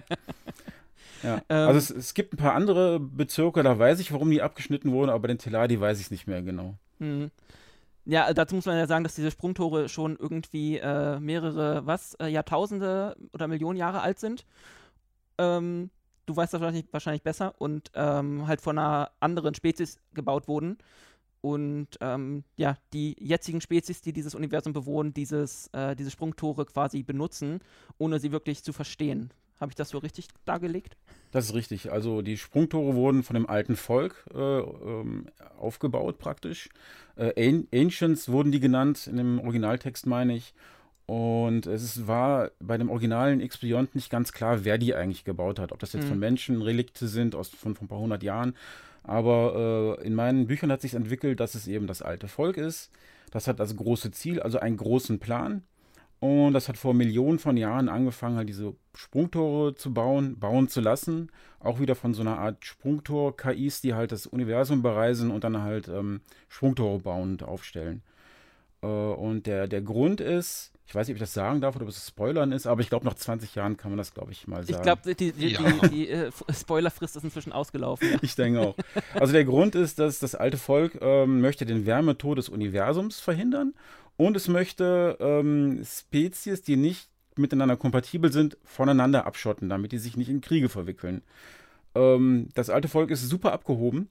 [1.24, 1.42] ja.
[1.50, 4.92] Ähm, also es, es, gibt ein paar andere Bezirke, da weiß ich, warum die abgeschnitten
[4.92, 6.76] wurden, aber bei den Teladi weiß ich es nicht mehr genau.
[7.00, 7.32] Mhm.
[8.10, 12.28] Ja, dazu muss man ja sagen, dass diese Sprungtore schon irgendwie äh, mehrere, was, äh,
[12.28, 14.46] Jahrtausende oder Millionen Jahre alt sind.
[15.38, 15.90] Ähm,
[16.26, 20.78] du weißt das wahrscheinlich, wahrscheinlich besser und ähm, halt von einer anderen Spezies gebaut wurden.
[21.42, 27.04] Und ähm, ja, die jetzigen Spezies, die dieses Universum bewohnen, dieses, äh, diese Sprungtore quasi
[27.04, 27.60] benutzen,
[27.98, 29.32] ohne sie wirklich zu verstehen.
[29.60, 30.96] Habe ich das so richtig dargelegt?
[31.32, 31.92] Das ist richtig.
[31.92, 36.70] Also die Sprungtore wurden von dem alten Volk äh, ähm, aufgebaut praktisch.
[37.16, 40.54] Äh, Ancients wurden die genannt, in dem Originaltext meine ich.
[41.08, 45.72] Und es war bei dem originalen X-Beyond nicht ganz klar, wer die eigentlich gebaut hat.
[45.72, 46.10] Ob das jetzt mhm.
[46.10, 48.56] von Menschen Relikte sind aus, von, von ein paar hundert Jahren.
[49.04, 52.92] Aber äh, in meinen Büchern hat sich entwickelt, dass es eben das alte Volk ist.
[53.32, 55.64] Das hat das große Ziel, also einen großen Plan.
[56.20, 60.82] Und das hat vor Millionen von Jahren angefangen, halt diese Sprungtore zu bauen, bauen zu
[60.82, 61.32] lassen.
[61.60, 65.88] Auch wieder von so einer Art Sprungtor-KIs, die halt das Universum bereisen und dann halt
[65.88, 68.02] ähm, Sprungtore bauen und aufstellen.
[68.82, 71.84] Äh, und der, der Grund ist, ich weiß nicht, ob ich das sagen darf oder
[71.84, 74.48] ob es Spoilern ist, aber ich glaube, nach 20 Jahren kann man das, glaube ich,
[74.48, 74.76] mal sagen.
[74.76, 75.60] Ich glaube, die, die, ja.
[75.84, 78.10] die, die äh, Spoilerfrist ist inzwischen ausgelaufen.
[78.10, 78.18] Ja.
[78.24, 78.76] Ich denke auch.
[79.14, 83.74] Also der Grund ist, dass das alte Volk ähm, möchte den Wärmetod des Universums verhindern
[84.18, 90.18] und es möchte ähm, Spezies, die nicht miteinander kompatibel sind, voneinander abschotten, damit die sich
[90.18, 91.22] nicht in Kriege verwickeln.
[91.94, 94.10] Ähm, das alte Volk ist super abgehoben.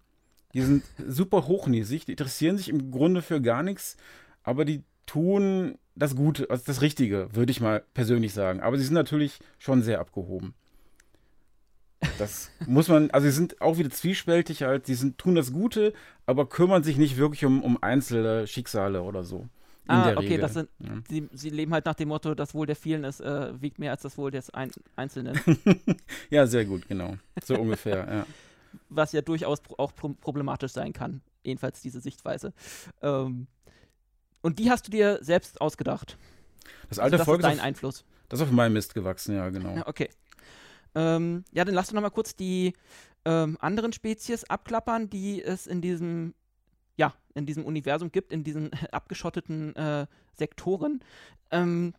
[0.54, 3.96] Die sind super hochnäsig, die interessieren sich im Grunde für gar nichts,
[4.44, 8.60] aber die tun das Gute, also das Richtige, würde ich mal persönlich sagen.
[8.60, 10.54] Aber sie sind natürlich schon sehr abgehoben.
[12.18, 15.92] Das muss man, also sie sind auch wieder zwiespältig halt, sie sind, tun das Gute,
[16.26, 19.48] aber kümmern sich nicht wirklich um, um einzelne Schicksale oder so
[19.88, 20.40] ah, okay, Regel.
[20.40, 20.90] das sind, ja.
[21.09, 23.92] sie, sie, leben halt nach dem Motto, das Wohl der vielen ist, äh, wiegt mehr
[23.92, 25.38] als das Wohl des Ein Einzelnen.
[26.31, 27.16] ja, sehr gut, genau.
[27.44, 28.27] So ungefähr, ja.
[28.88, 32.53] Was ja durchaus auch problematisch sein kann, jedenfalls diese Sichtweise.
[33.01, 33.46] Ähm,
[34.42, 36.18] und die hast du dir selbst ausgedacht.
[36.88, 38.05] Das alte also das Volk ist dein auf, Einfluss.
[38.29, 39.77] Das ist auf meinem Mist gewachsen, ja, genau.
[39.77, 40.09] Ja, okay.
[40.94, 42.75] Ähm, ja, dann lass doch noch mal kurz die
[43.25, 46.35] ähm, anderen Spezies abklappern, die es in diesem
[46.96, 51.00] ja, in diesem Universum gibt, in diesen abgeschotteten äh, Sektoren.
[51.50, 51.94] Ähm,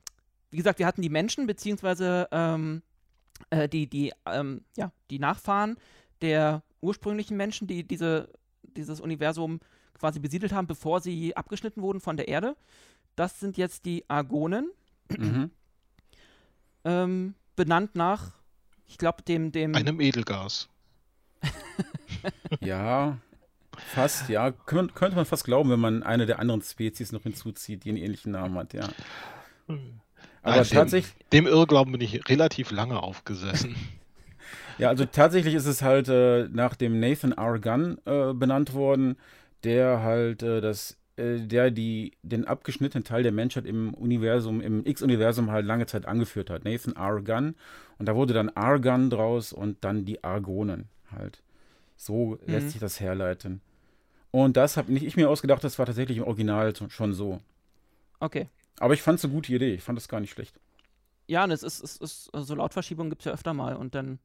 [0.52, 2.82] wie gesagt, wir hatten die Menschen, beziehungsweise ähm,
[3.50, 5.78] äh, die, die, ähm, ja, die Nachfahren
[6.22, 8.30] der ursprünglichen Menschen, die diese,
[8.64, 9.60] dieses Universum
[9.94, 12.56] quasi besiedelt haben, bevor sie abgeschnitten wurden von der Erde.
[13.16, 14.72] Das sind jetzt die Argonen.
[15.10, 15.52] Mhm.
[16.86, 18.32] Ähm, benannt nach,
[18.86, 19.76] ich glaube, dem, dem.
[19.76, 20.70] Einem Edelgas.
[22.62, 23.18] ja,
[23.78, 24.52] Fast, ja.
[24.52, 27.98] Kön könnte man fast glauben, wenn man eine der anderen Spezies noch hinzuzieht, die einen
[27.98, 28.88] ähnlichen Namen hat, ja.
[29.68, 31.14] Aber Nein, tatsächlich.
[31.32, 33.76] Dem, dem Irrglauben bin ich relativ lange aufgesessen.
[34.78, 37.60] ja, also tatsächlich ist es halt äh, nach dem Nathan R.
[37.60, 39.18] Gunn äh, benannt worden,
[39.64, 44.86] der halt äh, das äh, der die den abgeschnittenen Teil der Menschheit im Universum, im
[44.86, 46.64] X-Universum halt lange Zeit angeführt hat.
[46.64, 47.22] Nathan R.
[47.22, 47.56] Gunn.
[47.98, 51.42] Und da wurde dann Argon draus und dann die Argonen halt.
[51.96, 52.54] So mhm.
[52.54, 53.62] lässt sich das herleiten.
[54.32, 57.40] Und das habe nicht ich mir ausgedacht, das war tatsächlich im Original schon so.
[58.20, 58.50] Okay.
[58.80, 59.74] Aber ich fand es eine gute Idee.
[59.74, 60.60] Ich fand das gar nicht schlecht.
[61.28, 64.20] Ja, und es ist, es ist so Lautverschiebungen gibt es ja öfter mal und dann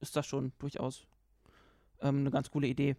[0.00, 1.06] ist das schon durchaus
[2.00, 2.96] ähm, eine ganz coole Idee.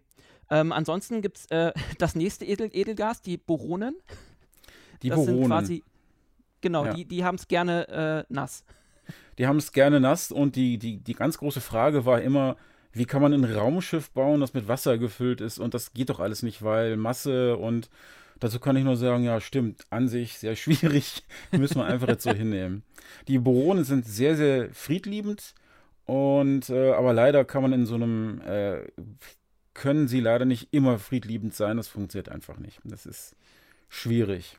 [0.50, 3.96] Ähm, ansonsten gibt es äh, das nächste Edel Edelgas, die Boronen.
[5.02, 5.38] Die das Boronen.
[5.38, 5.84] Sind quasi,
[6.60, 6.94] genau, ja.
[6.94, 7.88] die, die haben es gerne
[8.28, 8.64] äh, nass.
[9.38, 12.56] Die haben es gerne nass und die, die, die ganz große Frage war immer,
[12.92, 15.58] wie kann man ein Raumschiff bauen, das mit Wasser gefüllt ist?
[15.58, 17.90] Und das geht doch alles nicht, weil Masse und
[18.40, 21.22] dazu kann ich nur sagen, ja, stimmt, an sich sehr schwierig,
[21.52, 22.82] müssen wir einfach jetzt so hinnehmen.
[23.26, 25.54] Die Boronen sind sehr, sehr friedliebend
[26.04, 28.80] und äh, aber leider kann man in so einem, äh,
[29.74, 32.80] können sie leider nicht immer friedliebend sein, das funktioniert einfach nicht.
[32.84, 33.36] Das ist
[33.88, 34.58] schwierig.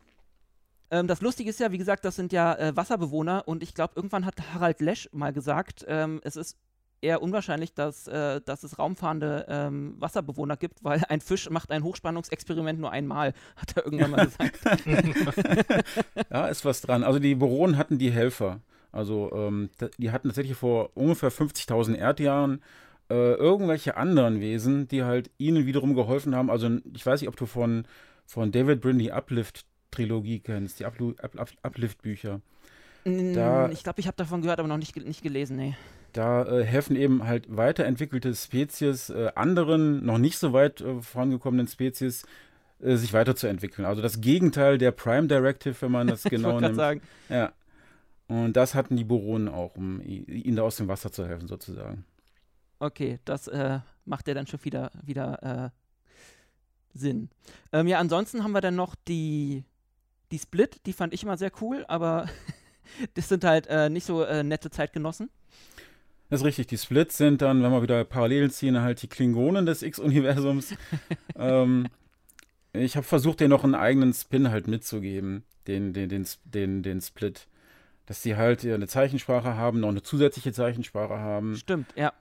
[0.91, 3.93] Ähm, das Lustige ist ja, wie gesagt, das sind ja äh, Wasserbewohner und ich glaube,
[3.95, 6.57] irgendwann hat Harald Lesch mal gesagt, ähm, es ist
[7.01, 11.83] eher unwahrscheinlich, dass, äh, dass es raumfahrende ähm, Wasserbewohner gibt, weil ein Fisch macht ein
[11.83, 14.59] Hochspannungsexperiment nur einmal, hat er irgendwann mal gesagt.
[16.31, 17.03] ja, ist was dran.
[17.03, 18.61] Also die Boronen hatten die Helfer.
[18.91, 22.61] Also ähm, die hatten tatsächlich vor ungefähr 50.000 Erdjahren
[23.09, 26.49] äh, irgendwelche anderen Wesen, die halt ihnen wiederum geholfen haben.
[26.49, 27.85] Also ich weiß nicht, ob du von,
[28.25, 32.41] von David Brin die Uplift-Trilogie kennst, die Uplift-Bücher.
[33.05, 35.75] ich glaube, ich habe davon gehört, aber noch nicht, nicht gelesen, nee.
[36.13, 41.67] Da äh, helfen eben halt weiterentwickelte Spezies äh, anderen, noch nicht so weit äh, vorangekommenen
[41.67, 42.25] Spezies,
[42.81, 43.85] äh, sich weiterzuentwickeln.
[43.85, 46.75] Also das Gegenteil der Prime Directive, wenn man das genau nimmt.
[46.75, 47.01] Sagen.
[47.27, 47.51] Ja.
[48.27, 52.05] Und das hatten die Boronen auch, um ihnen da aus dem Wasser zu helfen, sozusagen.
[52.77, 57.29] Okay, das äh, macht ja dann schon wieder, wieder äh, Sinn.
[57.73, 59.65] Ähm, ja, ansonsten haben wir dann noch die,
[60.31, 62.29] die Split, die fand ich immer sehr cool, aber
[63.15, 65.29] das sind halt nicht so nette Zeitgenossen.
[66.29, 66.67] Das ist richtig.
[66.67, 70.75] Die Splits sind dann, wenn wir wieder Parallelen ziehen, halt die Klingonen des X-Universums.
[71.35, 71.87] ähm,
[72.73, 77.01] ich habe versucht, dir noch einen eigenen Spin halt mitzugeben, den, den, den, den, den
[77.01, 77.47] Split.
[78.05, 81.55] dass die halt eine Zeichensprache haben, noch eine zusätzliche Zeichensprache haben.
[81.55, 82.13] Stimmt, ja.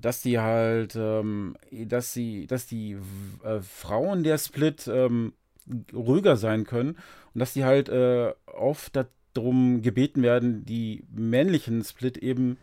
[0.00, 2.96] Dass die halt, ähm, dass sie, dass die
[3.44, 5.32] äh, Frauen der Split ähm,
[5.92, 6.96] ruhiger sein können
[7.34, 8.98] und dass die halt äh, oft
[9.32, 12.56] darum gebeten werden, die männlichen Split eben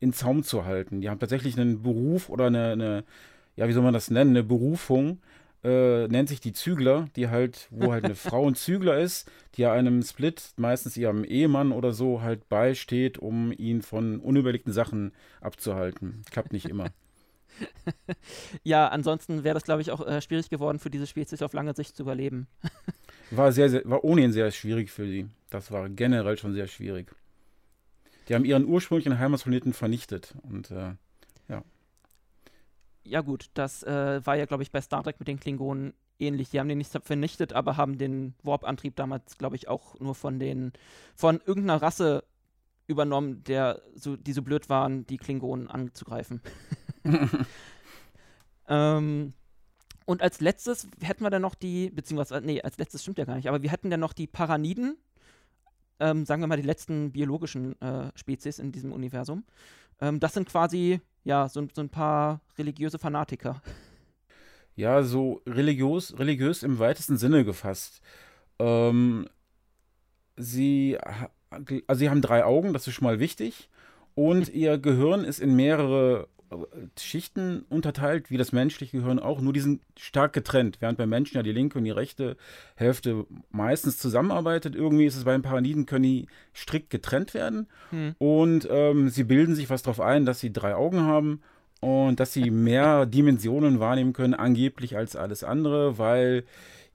[0.00, 1.00] in Zaum zu halten.
[1.00, 3.04] Die haben tatsächlich einen Beruf oder eine, eine
[3.56, 5.20] ja, wie soll man das nennen, eine Berufung,
[5.64, 9.66] äh, nennt sich die Zügler, die halt, wo halt eine Frau ein Zügler ist, die
[9.66, 16.22] einem Split, meistens ihrem Ehemann oder so, halt beisteht, um ihn von unüberlegten Sachen abzuhalten.
[16.30, 16.90] Klappt nicht immer.
[18.62, 21.74] ja, ansonsten wäre das, glaube ich, auch äh, schwierig geworden für diese Spezies auf lange
[21.74, 22.46] Sicht zu überleben.
[23.30, 25.26] war sehr, sehr, war ohnehin sehr schwierig für sie.
[25.48, 27.10] Das war generell schon sehr schwierig.
[28.28, 30.94] Die haben ihren ursprünglichen Heimatplaneten vernichtet und äh,
[31.48, 31.62] ja
[33.06, 36.50] ja gut, das äh, war ja, glaube ich, bei Star Trek mit den Klingonen ähnlich.
[36.50, 40.38] Die haben den nicht vernichtet, aber haben den Warp-Antrieb damals, glaube ich, auch nur von
[40.38, 40.72] den
[41.14, 42.24] von irgendeiner Rasse
[42.86, 46.40] übernommen, der so, die so blöd waren, die Klingonen anzugreifen.
[48.68, 49.32] ähm,
[50.04, 53.36] und als letztes hätten wir dann noch die, beziehungsweise, nee, als letztes stimmt ja gar
[53.36, 54.96] nicht, aber wir hätten dann noch die Paraniden,
[56.00, 59.44] ähm, sagen wir mal die letzten biologischen äh, Spezies in diesem Universum.
[60.00, 63.60] Ähm, das sind quasi ja, so, so ein paar religiöse Fanatiker.
[64.76, 68.02] Ja, so religiös, religiös im weitesten Sinne gefasst.
[68.58, 69.26] Ähm,
[70.36, 70.98] sie,
[71.86, 73.70] also sie haben drei Augen, das ist schon mal wichtig.
[74.14, 76.28] Und ihr Gehirn ist in mehrere
[76.98, 81.36] Schichten unterteilt, wie das menschliche Gehirn auch, nur die sind stark getrennt, während bei Menschen
[81.36, 82.36] ja die linke und die rechte
[82.76, 84.74] Hälfte meistens zusammenarbeitet.
[84.74, 87.68] Irgendwie ist es bei den Paraniden, können die strikt getrennt werden.
[87.90, 88.14] Hm.
[88.18, 91.40] Und ähm, sie bilden sich was darauf ein, dass sie drei Augen haben
[91.80, 96.44] und dass sie mehr Dimensionen wahrnehmen können, angeblich als alles andere, weil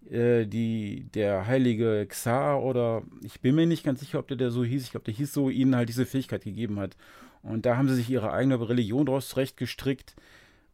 [0.09, 4.51] äh, die, der heilige Xar oder ich bin mir nicht ganz sicher, ob der, der
[4.51, 6.95] so hieß, ich glaube, der hieß so, ihnen halt diese Fähigkeit gegeben hat.
[7.43, 10.15] Und da haben sie sich ihre eigene Religion daraus zurechtgestrickt,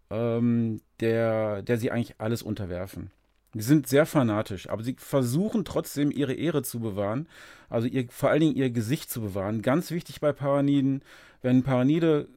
[0.10, 3.12] ähm, der, der sie eigentlich alles unterwerfen.
[3.54, 7.28] Die sind sehr fanatisch, aber sie versuchen trotzdem ihre Ehre zu bewahren,
[7.70, 9.62] also ihr, vor allen Dingen ihr Gesicht zu bewahren.
[9.62, 11.02] Ganz wichtig bei Paraniden,
[11.42, 12.28] wenn Paranide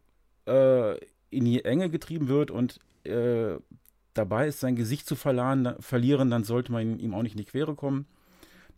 [0.47, 0.97] äh,
[1.31, 3.57] in die Enge getrieben wird und äh,
[4.15, 7.75] dabei ist, sein Gesicht zu verlieren, dann sollte man ihm auch nicht in die Quere
[7.75, 8.07] kommen.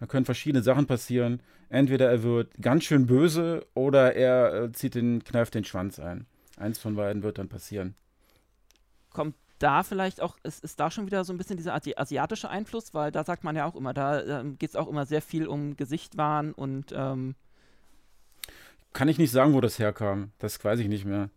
[0.03, 1.41] Da können verschiedene Sachen passieren.
[1.69, 6.27] Entweder er wird ganz schön böse oder er äh, zieht den, kneift den Schwanz ein.
[6.57, 7.95] Eins von beiden wird dann passieren.
[9.11, 12.51] Kommt da vielleicht auch, ist, ist da schon wieder so ein bisschen dieser Asi asiatische
[12.51, 15.23] Einfluss, weil da sagt man ja auch immer, da ähm, geht es auch immer sehr
[15.23, 17.37] viel um Gesichtwahn und ähm
[18.93, 20.33] kann ich nicht sagen, wo das herkam.
[20.41, 21.31] Das weiß ich nicht mehr.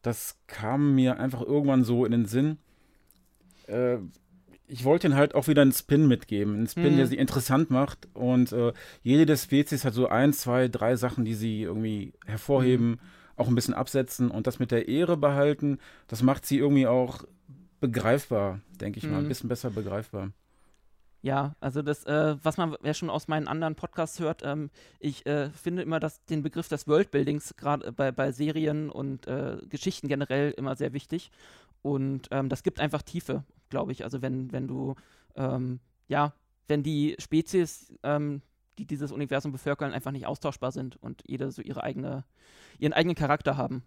[0.00, 2.56] Das kam mir einfach irgendwann so in den Sinn.
[3.66, 3.98] Äh,
[4.68, 6.54] ich wollte ihnen halt auch wieder einen Spin mitgeben.
[6.54, 6.96] Einen Spin, mhm.
[6.98, 8.08] der sie interessant macht.
[8.14, 12.90] Und äh, jede der Spezies hat so ein, zwei, drei Sachen, die sie irgendwie hervorheben,
[12.90, 12.98] mhm.
[13.36, 15.78] auch ein bisschen absetzen und das mit der Ehre behalten.
[16.06, 17.24] Das macht sie irgendwie auch
[17.80, 19.12] begreifbar, denke ich mhm.
[19.12, 19.18] mal.
[19.18, 19.28] Ein mhm.
[19.28, 20.30] bisschen besser begreifbar.
[21.20, 25.26] Ja, also das, äh, was man ja schon aus meinen anderen Podcasts hört, ähm, ich
[25.26, 30.06] äh, finde immer dass den Begriff des Worldbuildings gerade bei, bei Serien und äh, Geschichten
[30.06, 31.32] generell immer sehr wichtig.
[31.82, 34.04] Und ähm, das gibt einfach Tiefe glaube ich.
[34.04, 34.94] Also wenn, wenn du,
[35.36, 36.32] ähm, ja,
[36.66, 38.42] wenn die Spezies, ähm,
[38.78, 42.24] die dieses Universum bevölkern, einfach nicht austauschbar sind und jede so ihre eigene,
[42.78, 43.82] ihren eigenen Charakter haben.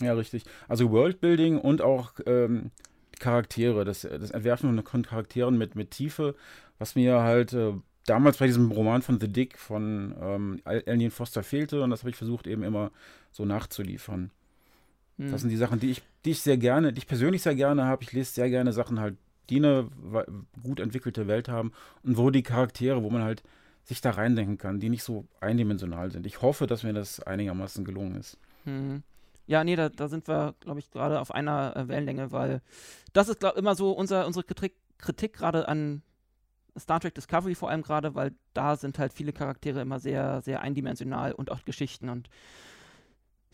[0.00, 0.44] Ja, richtig.
[0.68, 2.70] Also Worldbuilding und auch ähm,
[3.18, 6.34] Charaktere, das, das Entwerfen von Charakteren mit, mit Tiefe,
[6.78, 7.74] was mir halt äh,
[8.06, 12.10] damals bei diesem Roman von The Dick von ähm, Alien Foster fehlte und das habe
[12.10, 12.90] ich versucht eben immer
[13.30, 14.30] so nachzuliefern.
[15.18, 15.30] Hm.
[15.30, 17.84] Das sind die Sachen, die ich, die ich sehr gerne, die ich persönlich sehr gerne
[17.84, 18.02] habe.
[18.02, 19.16] Ich lese sehr gerne Sachen halt,
[19.50, 19.88] die eine
[20.62, 21.72] gut entwickelte Welt haben
[22.02, 23.42] und wo die Charaktere, wo man halt
[23.84, 26.26] sich da reindenken kann, die nicht so eindimensional sind.
[26.26, 28.38] Ich hoffe, dass mir das einigermaßen gelungen ist.
[28.64, 29.02] Hm.
[29.46, 32.62] Ja, nee, da, da sind wir, glaube ich, gerade auf einer äh, Wellenlänge, weil
[33.12, 36.02] das ist, glaube ich, immer so unser, unsere Kritik, Kritik gerade an
[36.78, 40.62] Star Trek Discovery vor allem gerade, weil da sind halt viele Charaktere immer sehr, sehr
[40.62, 42.30] eindimensional und auch Geschichten und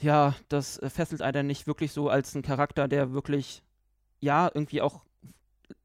[0.00, 3.62] ja, das äh, fesselt einen nicht wirklich so als ein Charakter, der wirklich,
[4.20, 5.04] ja, irgendwie auch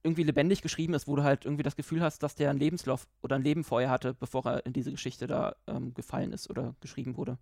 [0.01, 3.07] irgendwie lebendig geschrieben ist, wo du halt irgendwie das Gefühl hast, dass der einen Lebenslauf
[3.21, 6.75] oder ein Leben vorher hatte, bevor er in diese Geschichte da ähm, gefallen ist oder
[6.79, 7.37] geschrieben wurde.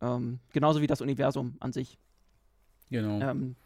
[0.00, 1.98] Ähm, genauso wie das Universum an sich.
[2.90, 3.20] Genau.
[3.20, 3.56] Ähm,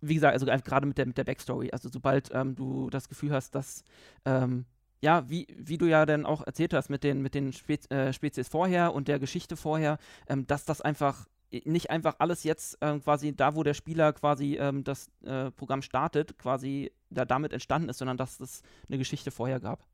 [0.00, 3.32] wie gesagt, also gerade mit der, mit der Backstory, also sobald ähm, du das Gefühl
[3.32, 3.84] hast, dass
[4.24, 4.64] ähm,
[5.00, 8.12] ja, wie, wie du ja dann auch erzählt hast mit den, mit den Spez äh,
[8.12, 11.26] Spezies vorher und der Geschichte vorher, ähm, dass das einfach
[11.64, 15.82] nicht einfach alles jetzt ähm, quasi da, wo der Spieler quasi ähm, das äh, Programm
[15.82, 19.84] startet, quasi da damit entstanden ist, sondern dass es eine Geschichte vorher gab.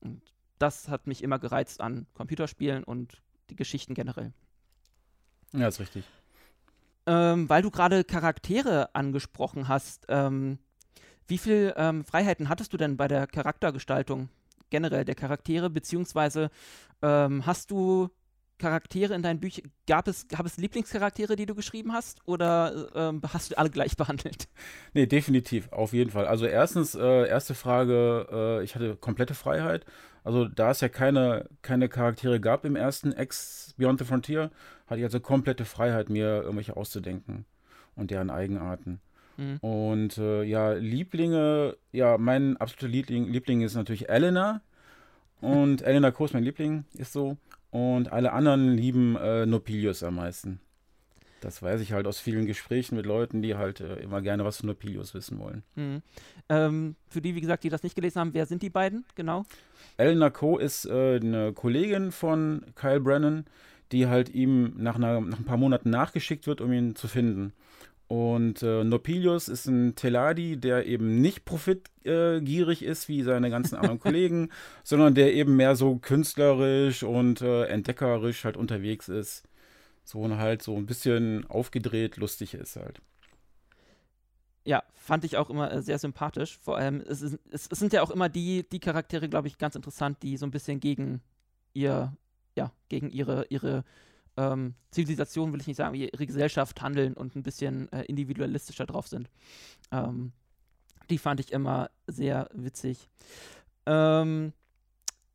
[0.00, 0.20] Und
[0.58, 4.32] das hat mich immer gereizt an Computerspielen und die Geschichten generell.
[5.52, 6.04] Ja, ist richtig.
[7.06, 10.58] Ähm, weil du gerade Charaktere angesprochen hast, ähm,
[11.26, 14.28] wie viel ähm, Freiheiten hattest du denn bei der Charaktergestaltung
[14.70, 16.50] generell der Charaktere, beziehungsweise
[17.02, 18.10] ähm, hast du
[18.58, 23.22] Charaktere in deinen Büchern, gab es, gab es Lieblingscharaktere, die du geschrieben hast, oder ähm,
[23.32, 24.48] hast du alle gleich behandelt?
[24.92, 26.26] Nee, definitiv, auf jeden Fall.
[26.26, 29.86] Also erstens, äh, erste Frage, äh, ich hatte komplette Freiheit.
[30.24, 34.50] Also da es ja keine, keine Charaktere gab im ersten Ex Beyond the Frontier,
[34.86, 37.46] hatte ich also komplette Freiheit, mir irgendwelche auszudenken
[37.94, 39.00] und deren Eigenarten.
[39.38, 39.56] Mhm.
[39.58, 44.60] Und äh, ja, Lieblinge, ja, mein absoluter Liebling, Liebling ist natürlich Elena.
[45.40, 47.38] Und Elena ist mein Liebling, ist so.
[47.70, 50.60] Und alle anderen lieben äh, Nopilius am meisten.
[51.40, 54.56] Das weiß ich halt aus vielen Gesprächen mit Leuten, die halt äh, immer gerne was
[54.58, 55.62] von Nopilius wissen wollen.
[55.76, 56.02] Mhm.
[56.48, 59.44] Ähm, für die, wie gesagt, die das nicht gelesen haben, wer sind die beiden genau?
[59.98, 60.58] Elena Co.
[60.58, 63.44] ist äh, eine Kollegin von Kyle Brennan,
[63.92, 67.52] die halt ihm nach, einer, nach ein paar Monaten nachgeschickt wird, um ihn zu finden.
[68.08, 73.76] Und äh, Nopilius ist ein Teladi, der eben nicht profitgierig äh, ist wie seine ganzen
[73.76, 74.48] anderen Kollegen,
[74.82, 79.46] sondern der eben mehr so künstlerisch und äh, entdeckerisch halt unterwegs ist.
[80.04, 83.02] So und halt so ein bisschen aufgedreht, lustig ist halt.
[84.64, 86.58] Ja, fand ich auch immer äh, sehr sympathisch.
[86.62, 89.58] Vor allem, es, ist, es, es sind ja auch immer die, die Charaktere, glaube ich,
[89.58, 91.20] ganz interessant, die so ein bisschen gegen
[91.74, 92.16] ihr,
[92.54, 93.84] ja, gegen ihre, ihre
[94.38, 99.08] ähm, Zivilisation, will ich nicht sagen, ihre Gesellschaft handeln und ein bisschen äh, individualistischer drauf
[99.08, 99.28] sind.
[99.90, 100.32] Ähm,
[101.10, 103.10] die fand ich immer sehr witzig.
[103.86, 104.52] Ähm,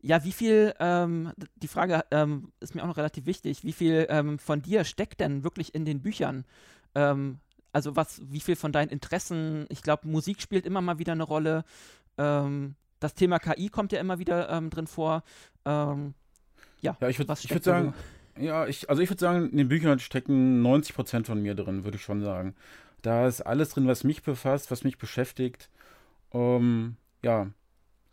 [0.02, 4.08] ja, wie viel, ähm, die Frage ähm, ist mir auch noch relativ wichtig, wie viel
[4.10, 6.46] ähm, von dir steckt denn wirklich in den Büchern?
[6.96, 7.40] Ähm,
[7.74, 11.24] also was, wie viel von deinen Interessen, ich glaube, Musik spielt immer mal wieder eine
[11.24, 11.66] Rolle.
[12.18, 15.24] Ähm, das Thema KI kommt ja immer wieder ähm, drin vor.
[15.66, 16.12] ja,
[16.82, 17.94] ja, ich würde würd sagen,
[18.38, 21.98] ja, ich, also ich würde sagen, in den Büchern stecken 90% von mir drin, würde
[21.98, 22.56] ich schon sagen.
[23.02, 25.70] Da ist alles drin, was mich befasst, was mich beschäftigt.
[26.34, 27.48] Ähm, ja,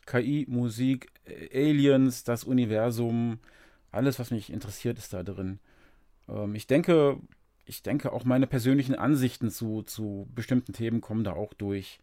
[0.06, 1.08] KI, Musik,
[1.54, 3.38] Aliens, das Universum,
[3.92, 5.58] alles, was mich interessiert, ist da drin.
[6.28, 7.18] Ähm, ich denke,
[7.66, 12.00] ich denke, auch meine persönlichen Ansichten zu, zu bestimmten Themen kommen da auch durch.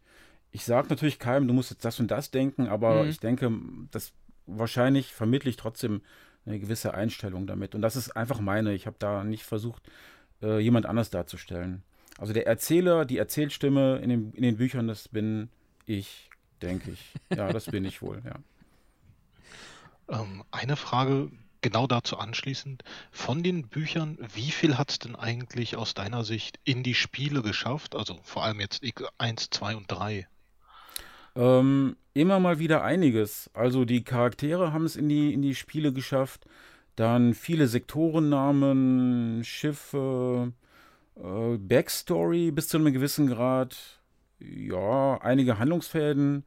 [0.50, 3.10] Ich sage natürlich keinem, du musst jetzt das und das denken, aber mhm.
[3.10, 3.52] ich denke,
[3.90, 4.12] das
[4.46, 6.00] wahrscheinlich vermittle ich trotzdem
[6.46, 7.74] eine gewisse Einstellung damit.
[7.74, 8.74] Und das ist einfach meine.
[8.74, 9.82] Ich habe da nicht versucht,
[10.42, 11.82] äh, jemand anders darzustellen.
[12.18, 15.50] Also der Erzähler, die Erzählstimme in den, in den Büchern, das bin
[15.86, 16.30] ich,
[16.62, 17.14] denke ich.
[17.36, 18.34] Ja, das bin ich wohl, ja.
[20.10, 22.82] Ähm, eine Frage genau dazu anschließend.
[23.10, 27.42] Von den Büchern, wie viel hat es denn eigentlich aus deiner Sicht in die Spiele
[27.42, 27.94] geschafft?
[27.94, 30.26] Also vor allem jetzt X1, 2 und 3.
[31.36, 33.50] Ähm, immer mal wieder einiges.
[33.54, 36.46] Also die Charaktere haben es in die, in die Spiele geschafft.
[36.96, 40.52] Dann viele Sektorennamen, Schiffe,
[41.16, 44.00] äh, Backstory bis zu einem gewissen Grad.
[44.40, 46.44] Ja, einige Handlungsfäden.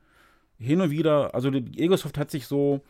[0.59, 2.81] Hin und wieder, also Egosoft hat sich so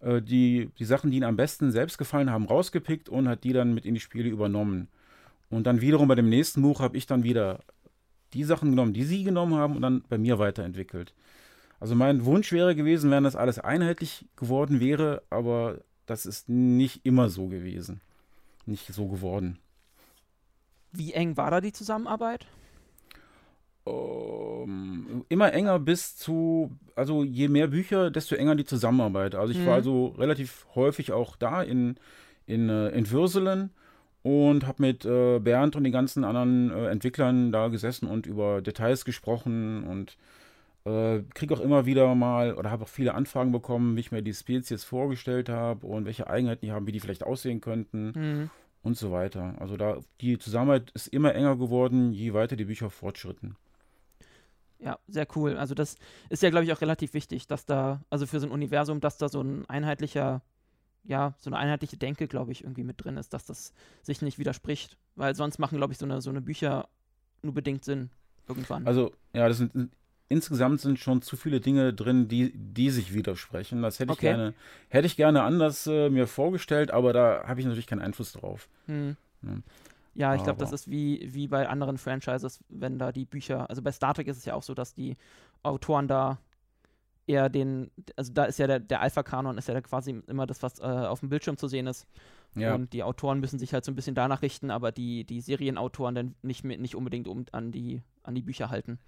[0.00, 3.52] äh, die, die Sachen, die ihnen am besten selbst gefallen haben, rausgepickt und hat die
[3.52, 4.88] dann mit in die Spiele übernommen.
[5.50, 7.60] Und dann wiederum bei dem nächsten Buch habe ich dann wieder
[8.34, 11.14] die Sachen genommen, die sie genommen haben und dann bei mir weiterentwickelt.
[11.80, 17.04] Also mein Wunsch wäre gewesen, wenn das alles einheitlich geworden wäre, aber das ist nicht
[17.04, 18.00] immer so gewesen.
[18.66, 19.58] Nicht so geworden.
[20.92, 22.46] Wie eng war da die Zusammenarbeit?
[23.84, 29.34] Um, ähm, immer enger bis zu, also je mehr Bücher, desto enger die Zusammenarbeit.
[29.34, 29.66] Also ich mhm.
[29.66, 31.96] war also relativ häufig auch da in,
[32.46, 33.70] in, äh, in Würselen
[34.24, 38.62] und habe mit äh, Bernd und den ganzen anderen äh, Entwicklern da gesessen und über
[38.62, 40.16] Details gesprochen und
[40.86, 44.22] äh, kriege auch immer wieder mal oder habe auch viele Anfragen bekommen, wie ich mir
[44.22, 48.50] die Spezies vorgestellt habe und welche Eigenheiten die haben, wie die vielleicht aussehen könnten mhm.
[48.82, 49.54] und so weiter.
[49.58, 53.56] Also da die Zusammenarbeit ist immer enger geworden, je weiter die Bücher fortschritten.
[54.78, 55.58] Ja, sehr cool.
[55.58, 55.96] Also das
[56.30, 59.18] ist ja, glaube ich, auch relativ wichtig, dass da, also für so ein Universum, dass
[59.18, 60.40] da so ein einheitlicher,
[61.04, 64.38] ja, so eine einheitliche Denke, glaube ich, irgendwie mit drin ist, dass das sich nicht
[64.38, 64.96] widerspricht.
[65.16, 66.88] Weil sonst machen, glaube ich, so eine, so eine Bücher
[67.42, 68.10] nur bedingt Sinn
[68.48, 68.86] irgendwann.
[68.86, 69.90] Also, ja, das sind
[70.28, 73.82] insgesamt sind schon zu viele Dinge drin, die, die sich widersprechen.
[73.82, 74.28] Das hätte ich okay.
[74.28, 74.54] gerne,
[74.88, 78.68] hätte ich gerne anders äh, mir vorgestellt, aber da habe ich natürlich keinen Einfluss drauf.
[78.86, 79.16] Hm.
[79.42, 79.50] Ja.
[80.16, 83.82] Ja, ich glaube, das ist wie, wie bei anderen Franchises, wenn da die Bücher, also
[83.82, 85.16] bei Star Trek ist es ja auch so, dass die
[85.64, 86.38] Autoren da
[87.26, 90.78] eher den, also da ist ja der, der Alpha-Kanon, ist ja quasi immer das, was
[90.80, 92.06] äh, auf dem Bildschirm zu sehen ist.
[92.54, 92.74] Ja.
[92.74, 96.14] Und die Autoren müssen sich halt so ein bisschen danach richten, aber die, die Serienautoren
[96.14, 98.98] dann nicht, nicht unbedingt um, an, die, an die Bücher halten.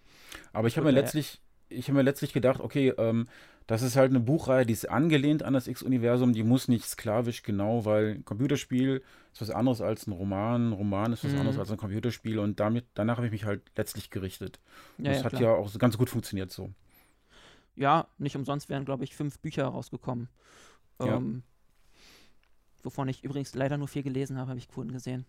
[0.53, 3.29] Aber ich habe mir letztlich, ich habe mir letztlich gedacht, okay, ähm,
[3.67, 7.43] das ist halt eine Buchreihe, die ist angelehnt an das X-Universum, die muss nicht sklavisch
[7.43, 9.03] genau, weil ein Computerspiel
[9.33, 11.41] ist was anderes als ein Roman, ein Roman ist was mhm.
[11.41, 14.61] anderes als ein Computerspiel und damit, danach habe ich mich halt letztlich gerichtet.
[14.99, 15.43] Ja, das ja, hat klar.
[15.43, 16.71] ja auch so ganz gut funktioniert so.
[17.77, 20.29] Ja, nicht umsonst wären, glaube ich, fünf Bücher rausgekommen.
[21.01, 21.17] Ja.
[21.17, 21.43] Ähm,
[22.83, 25.27] wovon ich übrigens leider nur vier gelesen habe, habe ich Kunden gesehen.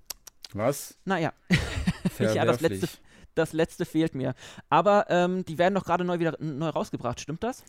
[0.54, 0.98] Was?
[1.06, 1.34] Naja.
[2.20, 2.88] ja, das letzte,
[3.36, 4.34] das letzte fehlt mir.
[4.70, 7.64] Aber ähm, die werden doch gerade neu wieder neu rausgebracht, stimmt das?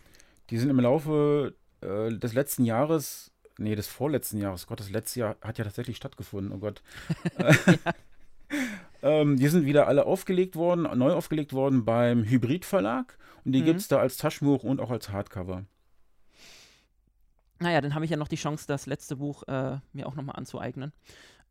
[0.51, 5.21] Die sind im Laufe äh, des letzten Jahres, nee, des vorletzten Jahres, Gott, das letzte
[5.21, 6.83] Jahr hat ja tatsächlich stattgefunden, oh Gott.
[9.03, 13.63] ähm, die sind wieder alle aufgelegt worden, neu aufgelegt worden beim Hybrid Verlag und die
[13.63, 13.67] mhm.
[13.67, 15.65] gibt es da als Taschenbuch und auch als Hardcover.
[17.61, 20.37] Naja, dann habe ich ja noch die Chance, das letzte Buch äh, mir auch nochmal
[20.37, 20.93] anzueignen.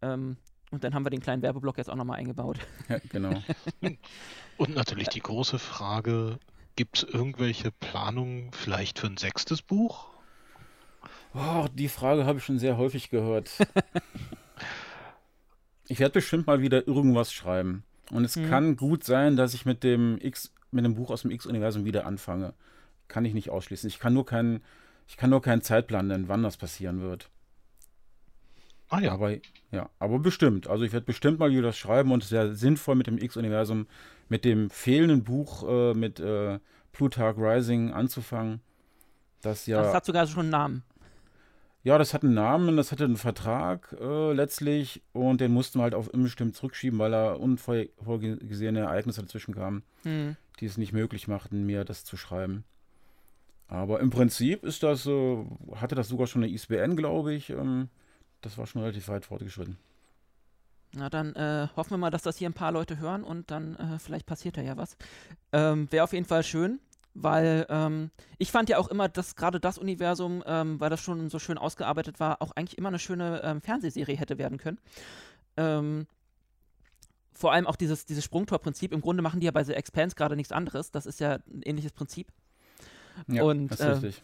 [0.01, 0.37] Ähm,
[0.71, 2.59] und dann haben wir den kleinen Werbeblock jetzt auch nochmal eingebaut.
[2.87, 3.41] Ja, genau.
[4.57, 6.39] und natürlich die große Frage,
[6.77, 10.09] Gibt es irgendwelche Planungen vielleicht für ein sechstes Buch?
[11.33, 13.49] Oh, die Frage habe ich schon sehr häufig gehört.
[15.87, 17.83] ich werde bestimmt mal wieder irgendwas schreiben.
[18.11, 18.49] Und es mhm.
[18.49, 22.05] kann gut sein, dass ich mit dem X, mit dem Buch aus dem X-Universum wieder
[22.05, 22.53] anfange.
[23.07, 23.87] Kann ich nicht ausschließen.
[23.87, 24.61] Ich kann nur keinen,
[25.07, 27.29] ich kann nur keinen Zeitplan nennen, wann das passieren wird.
[28.89, 29.11] Ah ja.
[29.11, 29.31] Aber,
[29.71, 30.67] ja, aber bestimmt.
[30.67, 33.87] Also ich werde bestimmt mal wieder das schreiben und es wäre sinnvoll mit dem X-Universum,
[34.29, 36.59] mit dem fehlenden Buch, äh, mit äh,
[36.93, 38.61] Plutarch Rising anzufangen.
[39.41, 39.81] Das ja.
[39.81, 40.83] Das hat sogar schon einen Namen.
[41.87, 45.83] Ja, das hat einen Namen, das hatte einen Vertrag äh, letztlich und den mussten wir
[45.83, 50.35] halt auf unbestimmt zurückschieben, weil da unvorgesehene Ereignisse dazwischen kamen, hm.
[50.59, 52.65] die es nicht möglich machten, mir das zu schreiben.
[53.69, 57.51] Aber im Prinzip ist das, äh, hatte das sogar schon eine ISBN, glaube ich.
[57.51, 57.87] Ähm,
[58.41, 59.77] das war schon relativ weit fortgeschritten.
[60.91, 63.77] Na, dann äh, hoffen wir mal, dass das hier ein paar Leute hören und dann
[63.77, 64.97] äh, vielleicht passiert da ja was.
[65.53, 66.81] Ähm, Wäre auf jeden Fall schön,
[67.21, 71.29] weil ähm, ich fand ja auch immer, dass gerade das Universum, ähm, weil das schon
[71.29, 74.79] so schön ausgearbeitet war, auch eigentlich immer eine schöne ähm, Fernsehserie hätte werden können.
[75.57, 76.07] Ähm,
[77.33, 78.91] vor allem auch dieses, dieses Sprungtor-Prinzip.
[78.93, 80.91] Im Grunde machen die ja bei The Expanse gerade nichts anderes.
[80.91, 82.27] Das ist ja ein ähnliches Prinzip.
[83.27, 84.23] Ja, und, das ist äh, richtig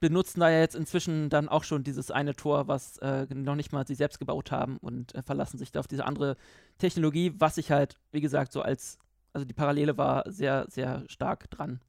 [0.00, 3.72] benutzen da ja jetzt inzwischen dann auch schon dieses eine Tor, was äh, noch nicht
[3.72, 6.36] mal sie selbst gebaut haben und äh, verlassen sich da auf diese andere
[6.78, 8.98] Technologie, was ich halt, wie gesagt, so als,
[9.34, 11.80] also die Parallele war sehr, sehr stark dran.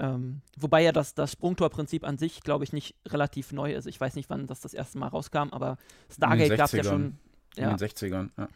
[0.00, 3.86] Ähm, wobei ja das, das Sprungtor-Prinzip an sich, glaube ich, nicht relativ neu ist.
[3.86, 5.76] Ich weiß nicht, wann das das erste Mal rauskam, aber
[6.10, 7.18] Stargate gab es ja schon.
[7.56, 7.70] Ja.
[7.70, 8.48] In den 60ern, ja.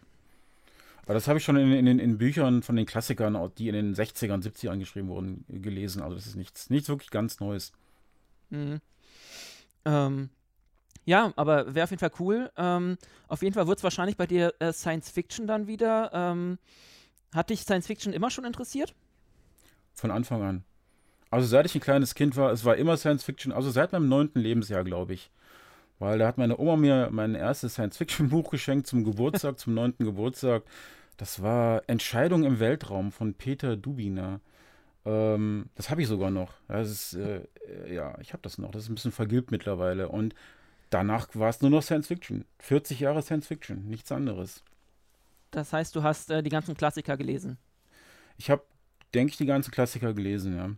[1.02, 3.94] Aber das habe ich schon in, in, in, Büchern von den Klassikern, die in den
[3.94, 6.00] 60ern, 70ern geschrieben wurden, gelesen.
[6.00, 7.72] Also das ist nichts, nichts wirklich ganz Neues.
[8.48, 8.80] Mhm.
[9.84, 10.30] Ähm,
[11.04, 12.50] ja, aber wäre auf jeden Fall cool.
[12.56, 12.96] Ähm,
[13.28, 16.10] auf jeden Fall wird es wahrscheinlich bei dir äh, Science Fiction dann wieder.
[16.14, 16.58] Ähm,
[17.34, 18.94] hat dich Science Fiction immer schon interessiert?
[19.92, 20.64] Von Anfang an.
[21.34, 24.08] Also seit ich ein kleines Kind war, es war immer Science Fiction, also seit meinem
[24.08, 25.32] neunten Lebensjahr, glaube ich.
[25.98, 30.62] Weil da hat meine Oma mir mein erstes Science-Fiction-Buch geschenkt zum Geburtstag, zum neunten Geburtstag.
[31.16, 34.38] Das war Entscheidung im Weltraum von Peter Dubiner.
[35.04, 36.52] Ähm, das habe ich sogar noch.
[36.68, 37.40] Das ist, äh,
[37.92, 38.70] ja, ich habe das noch.
[38.70, 40.10] Das ist ein bisschen vergilbt mittlerweile.
[40.10, 40.36] Und
[40.90, 42.44] danach war es nur noch Science Fiction.
[42.60, 44.62] 40 Jahre Science Fiction, nichts anderes.
[45.50, 47.58] Das heißt, du hast äh, die ganzen Klassiker gelesen?
[48.36, 48.62] Ich habe,
[49.14, 50.70] denke ich, die ganzen Klassiker gelesen, ja.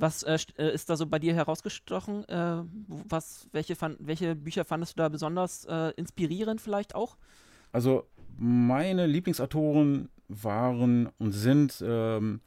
[0.00, 2.28] Was äh, äh ist da so bei dir herausgestochen?
[2.28, 7.16] Äh, was, welche, fand, welche Bücher fandest du da besonders äh, inspirierend vielleicht auch?
[7.72, 8.06] Also
[8.38, 12.40] meine Lieblingsautoren waren und sind ähm,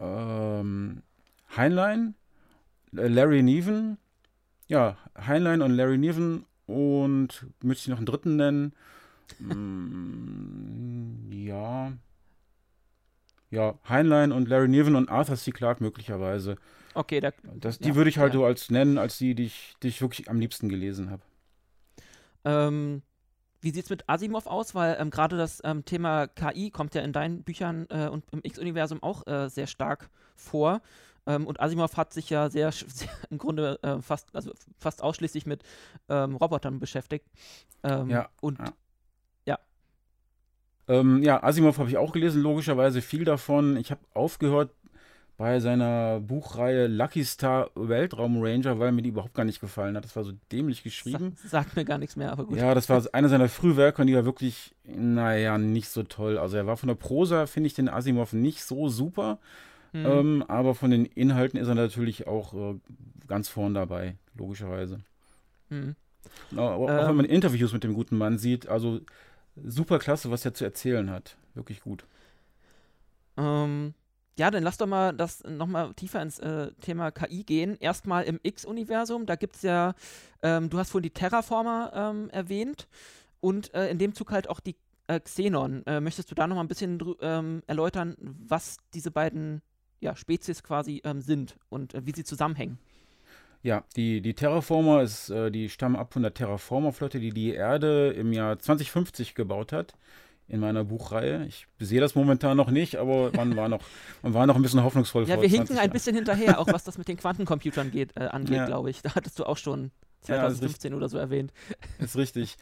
[0.00, 1.02] ähm,
[1.56, 2.14] Heinlein,
[2.96, 3.98] äh, Larry Neven,
[4.66, 8.72] ja, Heinlein und Larry Neven und möchte ich noch einen dritten nennen?
[9.38, 11.92] mm, ja.
[13.50, 15.52] Ja, Heinlein und Larry Niven und Arthur C.
[15.52, 16.56] Clarke möglicherweise.
[16.94, 18.40] Okay, da, das, die ja, würde ich halt ja.
[18.40, 21.22] so als nennen, als die, die ich, die ich wirklich am liebsten gelesen habe.
[22.44, 23.02] Ähm,
[23.60, 24.74] wie sieht es mit Asimov aus?
[24.74, 28.40] Weil ähm, gerade das ähm, Thema KI kommt ja in deinen Büchern äh, und im
[28.42, 30.80] X-Universum auch äh, sehr stark vor.
[31.26, 35.46] Ähm, und Asimov hat sich ja sehr, sehr im Grunde äh, fast, also fast ausschließlich
[35.46, 35.62] mit
[36.08, 37.26] ähm, Robotern beschäftigt.
[37.82, 38.28] Ähm, ja.
[38.40, 38.64] Und ja.
[38.66, 38.72] Ja,
[40.88, 43.76] ähm, ja Asimov habe ich auch gelesen, logischerweise viel davon.
[43.76, 44.70] Ich habe aufgehört
[45.38, 50.04] bei seiner Buchreihe Lucky Star Weltraum Ranger, weil mir die überhaupt gar nicht gefallen hat.
[50.04, 51.36] Das war so dämlich geschrieben.
[51.36, 52.58] Sa sagt mir gar nichts mehr, aber gut.
[52.58, 56.38] Ja, das war einer seiner Frühwerke und die war wirklich, naja, nicht so toll.
[56.38, 59.38] Also er war von der Prosa, finde ich den Asimov nicht so super.
[59.92, 60.06] Mhm.
[60.06, 62.74] Ähm, aber von den Inhalten ist er natürlich auch äh,
[63.28, 65.00] ganz vorn dabei, logischerweise.
[65.70, 65.94] Mhm.
[66.56, 69.00] Auch, ähm, wenn man Interviews mit dem guten Mann sieht, also
[69.64, 71.36] super klasse, was er zu erzählen hat.
[71.54, 72.04] Wirklich gut.
[73.36, 73.94] Ähm,
[74.38, 77.76] ja, dann lass doch mal das nochmal tiefer ins äh, Thema KI gehen.
[77.80, 79.94] Erstmal im X-Universum, da gibt es ja,
[80.42, 82.86] ähm, du hast vorhin die Terraformer ähm, erwähnt
[83.40, 84.76] und äh, in dem Zug halt auch die
[85.08, 85.84] äh, Xenon.
[85.86, 89.62] Äh, möchtest du da nochmal ein bisschen ähm, erläutern, was diese beiden
[90.00, 92.78] ja, Spezies quasi ähm, sind und äh, wie sie zusammenhängen?
[93.62, 98.10] Ja, die, die Terraformer ist, äh, die stammen ab von der Terraformer-Flotte, die die Erde
[98.10, 99.94] im Jahr 2050 gebaut hat
[100.48, 101.44] in meiner Buchreihe.
[101.46, 103.80] Ich sehe das momentan noch nicht, aber man war noch,
[104.22, 105.28] man war noch ein bisschen hoffnungsvoll.
[105.28, 108.56] Ja, wir hinken ein bisschen hinterher, auch was das mit den Quantencomputern geht, äh, angeht,
[108.56, 108.66] ja.
[108.66, 109.02] glaube ich.
[109.02, 109.90] Da hattest du auch schon
[110.22, 111.52] 2015 ja, oder so erwähnt.
[111.98, 112.56] Ist richtig.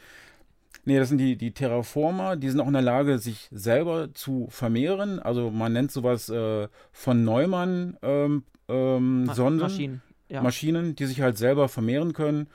[0.83, 4.47] Nee, das sind die, die Terraformer, die sind auch in der Lage, sich selber zu
[4.49, 5.19] vermehren.
[5.19, 9.59] Also man nennt sowas äh, von Neumann ähm, ähm, Ma Sonden.
[9.59, 10.01] Maschinen.
[10.29, 10.41] Ja.
[10.41, 12.47] Maschinen, die sich halt selber vermehren können.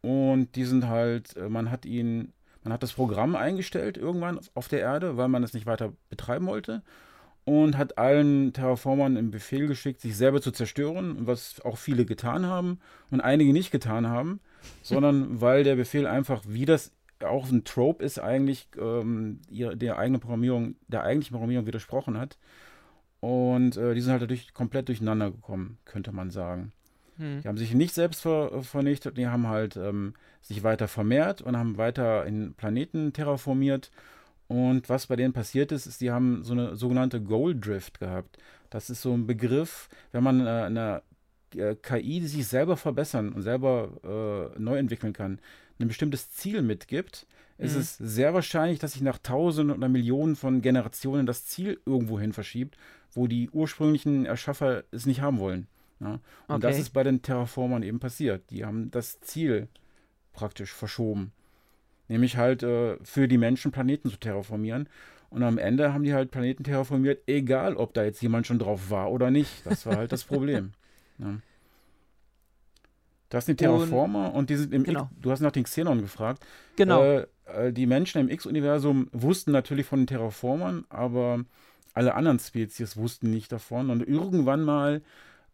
[0.00, 2.32] Und die sind halt, äh, man hat ihnen
[2.68, 6.46] man hat das Programm eingestellt irgendwann auf der Erde, weil man es nicht weiter betreiben
[6.46, 6.82] wollte.
[7.46, 12.44] Und hat allen Terraformern im Befehl geschickt, sich selber zu zerstören, was auch viele getan
[12.44, 12.78] haben
[13.10, 14.40] und einige nicht getan haben,
[14.82, 16.92] sondern weil der Befehl einfach, wie das
[17.24, 22.36] auch ein Trope ist, eigentlich ähm, der eigenen Programmierung, der eigentlichen Programmierung widersprochen hat.
[23.20, 26.72] Und äh, die sind halt dadurch komplett durcheinander gekommen, könnte man sagen.
[27.18, 27.42] Hm.
[27.42, 31.56] Die haben sich nicht selbst ver vernichtet, die haben halt ähm, sich weiter vermehrt und
[31.56, 33.90] haben weiter in Planeten terraformiert.
[34.46, 38.38] Und was bei denen passiert ist, ist, die haben so eine sogenannte Goal Drift gehabt.
[38.70, 41.02] Das ist so ein Begriff, wenn man äh, eine
[41.54, 45.38] äh, KI, die sich selber verbessern und selber äh, neu entwickeln kann,
[45.78, 47.26] ein bestimmtes Ziel mitgibt,
[47.58, 47.80] ist mhm.
[47.80, 52.76] es sehr wahrscheinlich, dass sich nach Tausenden oder Millionen von Generationen das Ziel irgendwohin verschiebt,
[53.12, 55.66] wo die ursprünglichen Erschaffer es nicht haben wollen.
[56.00, 56.20] Ja?
[56.46, 56.60] Und okay.
[56.60, 58.50] das ist bei den Terraformern eben passiert.
[58.50, 59.68] Die haben das Ziel
[60.32, 61.32] praktisch verschoben.
[62.08, 64.88] Nämlich halt äh, für die Menschen Planeten zu terraformieren.
[65.30, 68.90] Und am Ende haben die halt Planeten terraformiert, egal ob da jetzt jemand schon drauf
[68.90, 69.66] war oder nicht.
[69.66, 70.72] Das war halt das Problem.
[71.18, 71.34] Ja.
[73.30, 75.02] Das sind die Terraformer und, und die sind im genau.
[75.02, 76.46] X, du hast nach den Xenon gefragt.
[76.76, 77.02] Genau.
[77.02, 81.44] Äh, äh, die Menschen im X-Universum wussten natürlich von den Terraformern, aber
[81.94, 83.90] alle anderen Spezies wussten nicht davon.
[83.90, 85.02] Und irgendwann mal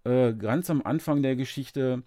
[0.05, 2.03] äh, ganz am Anfang der Geschichte,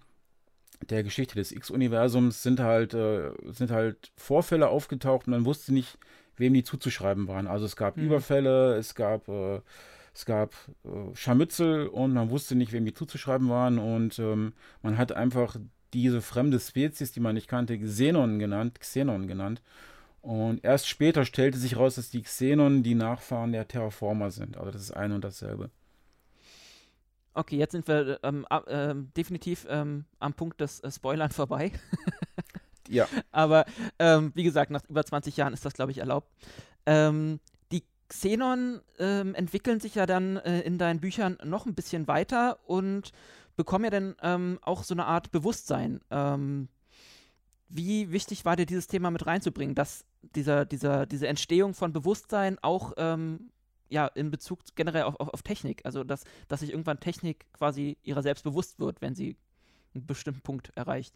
[0.88, 5.98] der Geschichte des X-Universums, sind halt, äh, sind halt Vorfälle aufgetaucht und man wusste nicht,
[6.36, 7.46] wem die zuzuschreiben waren.
[7.46, 8.04] Also es gab mhm.
[8.04, 9.60] Überfälle, es gab, äh,
[10.14, 14.98] es gab äh, Scharmützel und man wusste nicht, wem die zuzuschreiben waren und ähm, man
[14.98, 15.56] hat einfach
[15.92, 19.62] diese fremde Spezies, die man nicht kannte, Xenon genannt, Xenon genannt.
[20.20, 24.56] Und erst später stellte sich raus, dass die Xenon die Nachfahren der Terraformer sind.
[24.56, 25.70] Also das ist ein und dasselbe.
[27.38, 31.70] Okay, jetzt sind wir ähm, äh, definitiv ähm, am Punkt des äh, Spoilern vorbei.
[32.88, 33.06] ja.
[33.30, 33.64] Aber
[34.00, 36.28] ähm, wie gesagt, nach über 20 Jahren ist das, glaube ich, erlaubt.
[36.84, 37.38] Ähm,
[37.70, 42.58] die Xenon ähm, entwickeln sich ja dann äh, in deinen Büchern noch ein bisschen weiter
[42.68, 43.12] und
[43.54, 46.00] bekommen ja dann ähm, auch so eine Art Bewusstsein.
[47.68, 52.58] wie wichtig war dir dieses Thema mit reinzubringen, dass dieser, dieser, diese Entstehung von Bewusstsein
[52.62, 52.94] auch
[53.88, 55.80] ja, in Bezug generell auf, auf, auf Technik.
[55.84, 59.36] Also, dass, dass sich irgendwann Technik quasi ihrer selbst bewusst wird, wenn sie
[59.94, 61.14] einen bestimmten Punkt erreicht.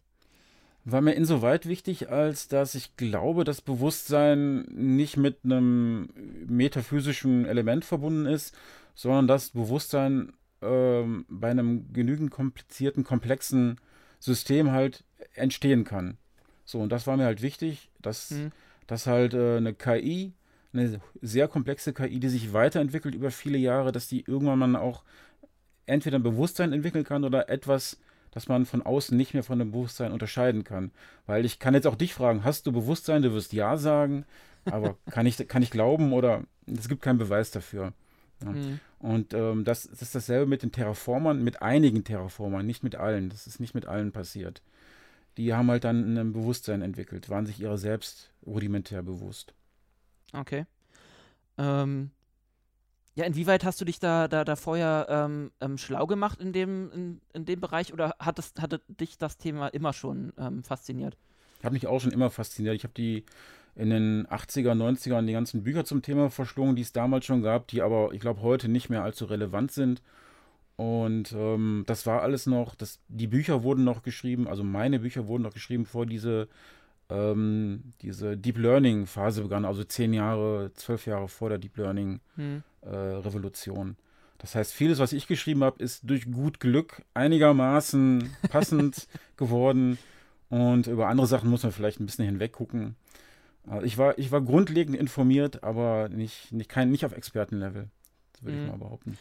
[0.85, 6.09] War mir insoweit wichtig, als dass ich glaube, dass Bewusstsein nicht mit einem
[6.47, 8.53] metaphysischen Element verbunden ist,
[8.93, 13.79] sondern dass Bewusstsein ähm, bei einem genügend komplizierten, komplexen
[14.19, 15.05] System halt
[15.35, 16.17] entstehen kann.
[16.65, 18.51] So, und das war mir halt wichtig, dass, mhm.
[18.87, 20.33] dass halt äh, eine KI
[20.73, 25.03] eine sehr komplexe KI, die sich weiterentwickelt über viele Jahre, dass die irgendwann mal auch
[25.85, 27.99] entweder ein Bewusstsein entwickeln kann oder etwas,
[28.31, 30.91] das man von außen nicht mehr von dem Bewusstsein unterscheiden kann.
[31.25, 33.21] Weil ich kann jetzt auch dich fragen, hast du Bewusstsein?
[33.21, 34.25] Du wirst Ja sagen,
[34.65, 37.93] aber kann ich, kann ich glauben oder es gibt keinen Beweis dafür.
[38.43, 38.51] Ja.
[38.51, 38.79] Mhm.
[38.99, 43.29] Und ähm, das, das, ist dasselbe mit den Terraformern, mit einigen Terraformern, nicht mit allen.
[43.29, 44.61] Das ist nicht mit allen passiert.
[45.37, 49.53] Die haben halt dann ein Bewusstsein entwickelt, waren sich ihrer selbst rudimentär bewusst.
[50.33, 50.65] Okay.
[51.57, 52.11] Ähm,
[53.15, 56.91] ja, inwieweit hast du dich da, da, da vorher ähm, ähm, schlau gemacht in dem,
[56.91, 61.15] in, in dem Bereich oder hat das, hatte dich das Thema immer schon ähm, fasziniert?
[61.59, 62.75] Ich habe mich auch schon immer fasziniert.
[62.75, 63.23] Ich habe die
[63.75, 67.67] in den 80er, 90ern die ganzen Bücher zum Thema verschlungen, die es damals schon gab,
[67.67, 70.01] die aber, ich glaube, heute nicht mehr allzu relevant sind.
[70.75, 75.27] Und ähm, das war alles noch, das, die Bücher wurden noch geschrieben, also meine Bücher
[75.27, 76.47] wurden noch geschrieben vor diese
[77.13, 82.19] ähm, diese Deep Learning Phase begann, also zehn Jahre, zwölf Jahre vor der Deep Learning
[82.35, 82.63] hm.
[82.81, 83.97] äh, Revolution.
[84.39, 89.07] Das heißt, vieles, was ich geschrieben habe, ist durch gut Glück einigermaßen passend
[89.37, 89.97] geworden.
[90.49, 92.95] Und über andere Sachen muss man vielleicht ein bisschen hinweg gucken.
[93.67, 97.89] Also ich, war, ich war grundlegend informiert, aber nicht, nicht, kein, nicht auf Expertenlevel,
[98.41, 98.63] würde hm.
[98.65, 99.17] ich mal behaupten.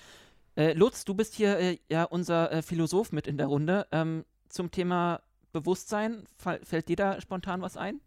[0.56, 3.86] Äh, Lutz, du bist hier äh, ja unser äh, Philosoph mit in der Runde.
[3.92, 5.20] Ähm, zum Thema
[5.52, 8.00] Bewusstsein, fällt dir da spontan was ein?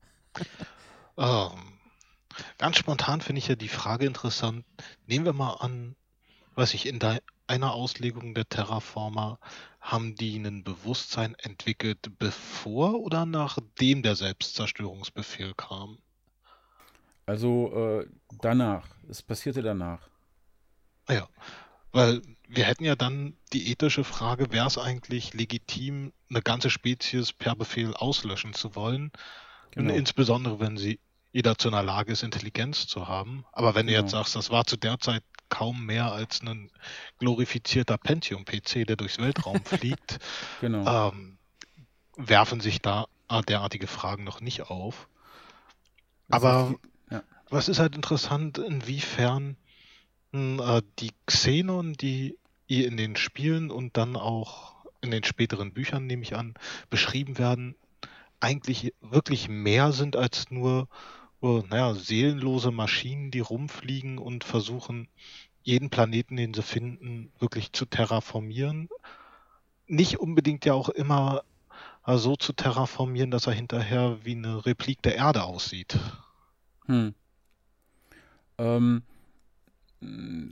[1.17, 1.79] Ähm,
[2.57, 4.65] ganz spontan finde ich ja die Frage interessant.
[5.07, 5.95] Nehmen wir mal an,
[6.55, 6.99] was ich in
[7.47, 9.39] einer Auslegung der Terraformer,
[9.79, 15.99] haben die ein Bewusstsein entwickelt, bevor oder nachdem der Selbstzerstörungsbefehl kam?
[17.27, 18.07] Also äh,
[18.41, 18.87] danach.
[19.09, 19.99] Es passierte danach.
[21.05, 21.27] Ah ja,
[21.95, 27.31] weil wir hätten ja dann die ethische Frage, wäre es eigentlich legitim, eine ganze Spezies
[27.31, 29.11] per Befehl auslöschen zu wollen?
[29.71, 29.93] Genau.
[29.93, 30.99] Insbesondere, wenn sie
[31.31, 33.45] eh dazu in der Lage ist, Intelligenz zu haben.
[33.53, 33.99] Aber wenn genau.
[33.99, 34.23] du jetzt genau.
[34.23, 36.69] sagst, das war zu der Zeit kaum mehr als ein
[37.19, 40.19] glorifizierter Pentium-PC, der durchs Weltraum fliegt,
[40.59, 41.09] genau.
[41.09, 41.37] ähm,
[42.17, 43.05] werfen sich da
[43.47, 45.07] derartige Fragen noch nicht auf.
[46.27, 47.23] Das Aber ist, ja.
[47.49, 49.55] was ist halt interessant, inwiefern
[50.59, 56.07] äh, die Xenon, die ihr in den Spielen und dann auch in den späteren Büchern,
[56.07, 56.55] nehme ich an,
[56.89, 57.75] beschrieben werden,
[58.39, 60.87] eigentlich wirklich mehr sind als nur,
[61.41, 65.07] oh, naja, seelenlose Maschinen, die rumfliegen und versuchen,
[65.63, 68.89] jeden Planeten, den sie finden, wirklich zu terraformieren.
[69.87, 71.43] Nicht unbedingt ja auch immer
[72.05, 75.97] äh, so zu terraformieren, dass er hinterher wie eine Replik der Erde aussieht.
[76.85, 77.15] Hm.
[78.57, 79.03] Ähm,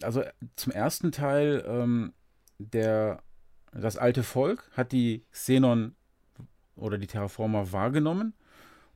[0.01, 0.23] also
[0.55, 2.13] zum ersten Teil, ähm,
[2.59, 3.21] der,
[3.71, 5.95] das alte Volk hat die Xenon
[6.75, 8.33] oder die Terraformer wahrgenommen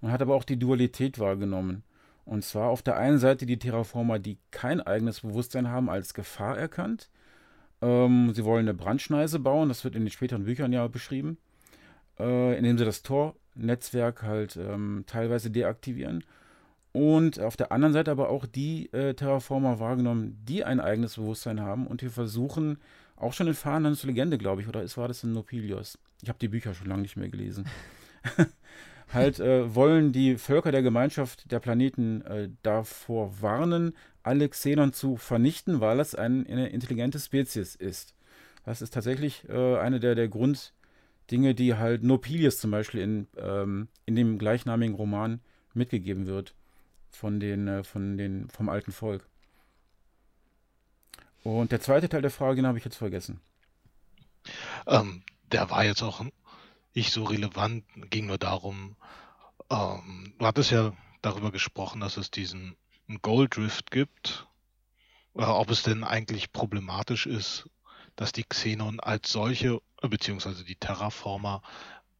[0.01, 1.83] und hat aber auch die Dualität wahrgenommen.
[2.25, 6.57] Und zwar auf der einen Seite die Terraformer, die kein eigenes Bewusstsein haben, als Gefahr
[6.57, 7.09] erkannt.
[7.81, 11.37] Ähm, sie wollen eine Brandschneise bauen, das wird in den späteren Büchern ja beschrieben,
[12.19, 16.23] äh, indem sie das Tor-Netzwerk halt ähm, teilweise deaktivieren.
[16.97, 21.61] Und auf der anderen Seite aber auch die äh, Terraformer wahrgenommen, die ein eigenes Bewusstsein
[21.61, 22.79] haben und wir versuchen,
[23.15, 25.99] auch schon in Fahnenlands Legende, glaube ich, oder ist, war das in Nopilios?
[26.23, 27.67] Ich habe die Bücher schon lange nicht mehr gelesen.
[29.13, 33.93] halt äh, wollen die Völker der Gemeinschaft der Planeten äh, davor warnen,
[34.23, 38.15] alle Xenon zu vernichten, weil es ein, eine intelligente Spezies ist.
[38.65, 43.87] Das ist tatsächlich äh, eine der, der Grunddinge, die halt Nopilius zum Beispiel in, ähm,
[44.07, 45.41] in dem gleichnamigen Roman
[45.75, 46.55] mitgegeben wird
[47.09, 49.27] von den, äh, von den, vom alten Volk.
[51.43, 53.39] Und der zweite Teil der Frage, den habe ich jetzt vergessen.
[54.85, 56.23] Ähm, der war jetzt auch
[56.93, 58.95] nicht so relevant, ging nur darum,
[59.69, 62.75] ähm, du hattest ja darüber gesprochen, dass es diesen
[63.21, 64.47] Gold Rift gibt,
[65.35, 67.69] äh, ob es denn eigentlich problematisch ist,
[68.15, 71.61] dass die Xenon als solche, beziehungsweise die Terraformer,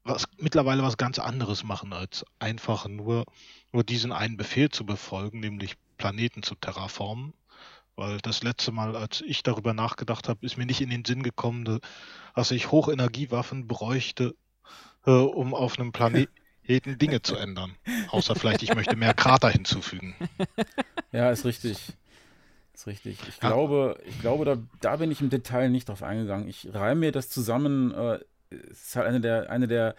[0.07, 3.25] was mittlerweile was ganz anderes machen, als einfach nur,
[3.71, 7.33] nur diesen einen Befehl zu befolgen, nämlich Planeten zu terraformen.
[7.95, 11.23] Weil das letzte Mal, als ich darüber nachgedacht habe, ist mir nicht in den Sinn
[11.23, 11.79] gekommen,
[12.35, 14.35] dass ich Hochenergiewaffen bräuchte,
[15.05, 16.29] äh, um auf einem Planeten
[16.99, 17.75] Dinge zu ändern.
[18.09, 20.15] Außer vielleicht, ich möchte mehr Krater hinzufügen.
[21.11, 21.79] Ja, ist richtig.
[22.73, 23.17] Ist richtig.
[23.27, 23.47] Ich ja.
[23.49, 26.47] glaube, ich glaube da, da bin ich im Detail nicht drauf eingegangen.
[26.47, 27.91] Ich reime mir das zusammen.
[27.91, 28.19] Äh,
[28.49, 29.95] ist halt eine der, eine der,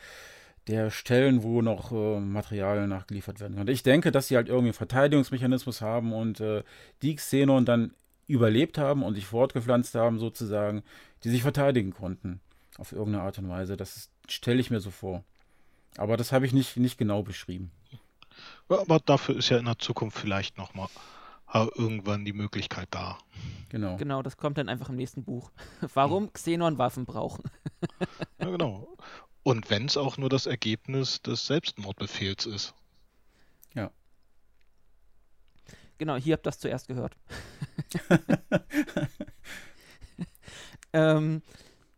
[0.66, 3.68] der Stellen, wo noch äh, Material nachgeliefert werden kann.
[3.68, 6.62] Ich denke, dass sie halt irgendwie einen Verteidigungsmechanismus haben und äh,
[7.03, 7.92] die Xenon dann
[8.26, 10.82] überlebt haben und sich fortgepflanzt haben, sozusagen,
[11.24, 12.40] die sich verteidigen konnten.
[12.76, 13.76] Auf irgendeine Art und Weise.
[13.76, 15.24] Das stelle ich mir so vor.
[15.96, 17.72] Aber das habe ich nicht, nicht genau beschrieben.
[18.68, 20.88] Aber dafür ist ja in der Zukunft vielleicht nochmal
[21.55, 23.18] irgendwann die Möglichkeit da.
[23.70, 23.96] Genau.
[23.96, 25.51] Genau, das kommt dann einfach im nächsten Buch.
[25.94, 26.32] Warum hm.
[26.32, 27.44] Xenon Waffen brauchen.
[28.38, 28.88] ja, genau.
[29.42, 32.74] Und wenn es auch nur das Ergebnis des Selbstmordbefehls ist.
[33.74, 33.90] Ja.
[35.96, 37.16] Genau, hier habt ihr das zuerst gehört.
[40.92, 41.40] ähm,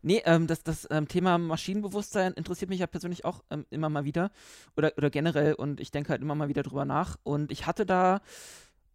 [0.02, 4.04] nee, ähm, das, das ähm, Thema Maschinenbewusstsein interessiert mich ja persönlich auch ähm, immer mal
[4.04, 4.30] wieder.
[4.76, 5.54] Oder, oder generell.
[5.54, 7.16] Und ich denke halt immer mal wieder drüber nach.
[7.24, 8.20] Und ich hatte da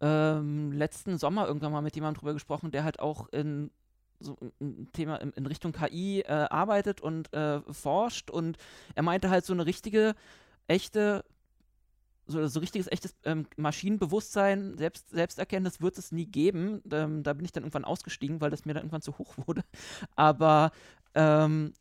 [0.00, 3.70] ähm, letzten Sommer irgendwann mal mit jemandem drüber gesprochen, der halt auch in
[4.20, 8.56] so ein Thema in, Richtung KI äh, arbeitet und äh, forscht und
[8.94, 10.14] er meinte halt so eine richtige,
[10.68, 11.24] echte,
[12.26, 16.82] so, so richtiges, echtes ähm, Maschinenbewusstsein, Selbst, Selbsterkenntnis wird es nie geben.
[16.90, 19.64] Ähm, da bin ich dann irgendwann ausgestiegen, weil das mir dann irgendwann zu hoch wurde.
[20.16, 20.72] Aber
[21.14, 21.72] ähm,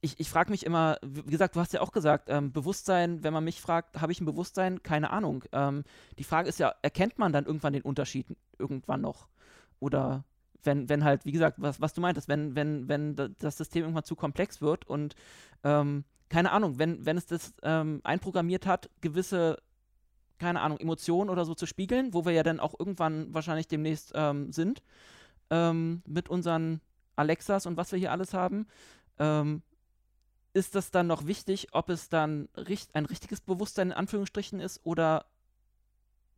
[0.00, 3.32] ich, ich frage mich immer, wie gesagt, du hast ja auch gesagt, ähm, Bewusstsein, wenn
[3.32, 4.82] man mich fragt, habe ich ein Bewusstsein?
[4.82, 5.44] Keine Ahnung.
[5.52, 5.84] Ähm,
[6.18, 8.26] die Frage ist ja, erkennt man dann irgendwann den Unterschied
[8.58, 9.28] irgendwann noch?
[9.80, 10.24] Oder
[10.62, 14.04] wenn, wenn halt, wie gesagt, was, was du meintest, wenn, wenn, wenn das System irgendwann
[14.04, 15.14] zu komplex wird und
[15.64, 19.58] ähm, keine Ahnung, wenn, wenn es das ähm, einprogrammiert hat, gewisse,
[20.38, 24.12] keine Ahnung, Emotionen oder so zu spiegeln, wo wir ja dann auch irgendwann wahrscheinlich demnächst
[24.14, 24.82] ähm, sind,
[25.50, 26.80] ähm, mit unseren
[27.14, 28.66] Alexas und was wir hier alles haben,
[30.56, 34.80] ist das dann noch wichtig, ob es dann richt ein richtiges Bewusstsein in Anführungsstrichen ist
[34.84, 35.26] oder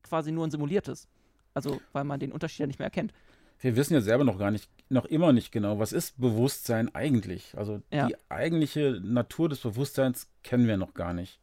[0.03, 1.07] quasi nur ein simuliertes?
[1.55, 3.12] Also, weil man den Unterschied ja nicht mehr erkennt.
[3.61, 7.57] Wir wissen ja selber noch gar nicht, noch immer nicht genau, was ist Bewusstsein eigentlich?
[7.57, 8.09] Also ja.
[8.09, 11.39] die eigentliche Natur des Bewusstseins kennen wir noch gar nicht.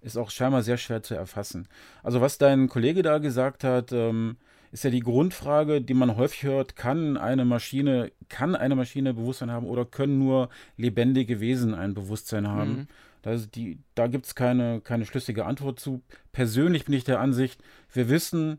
[0.00, 1.68] Ist auch scheinbar sehr schwer zu erfassen.
[2.02, 4.36] Also was dein Kollege da gesagt hat, ähm,
[4.76, 9.50] ist ja die Grundfrage, die man häufig hört, kann eine Maschine, kann eine Maschine Bewusstsein
[9.50, 12.70] haben oder können nur lebendige Wesen ein Bewusstsein haben?
[12.70, 12.88] Mhm.
[13.22, 16.02] Das die, da gibt es keine, keine schlüssige Antwort zu.
[16.32, 17.58] Persönlich bin ich der Ansicht,
[17.90, 18.58] wir wissen,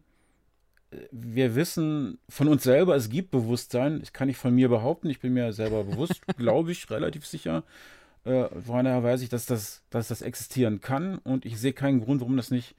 [1.11, 4.01] wir wissen von uns selber, es gibt Bewusstsein.
[4.01, 7.63] Ich kann nicht von mir behaupten, ich bin mir selber bewusst, glaube ich, relativ sicher.
[8.23, 12.01] Äh, von daher weiß ich, dass das, dass das existieren kann und ich sehe keinen
[12.01, 12.75] Grund, warum das nicht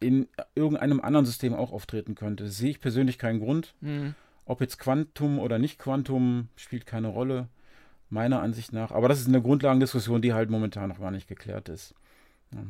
[0.00, 2.48] in irgendeinem anderen System auch auftreten könnte.
[2.48, 3.74] Sehe ich persönlich keinen Grund.
[3.80, 4.14] Mhm.
[4.46, 7.48] Ob jetzt Quantum oder nicht Quantum, spielt keine Rolle,
[8.08, 8.90] meiner Ansicht nach.
[8.90, 11.94] Aber das ist eine Grundlagendiskussion, die halt momentan noch gar nicht geklärt ist.
[12.52, 12.64] Ja.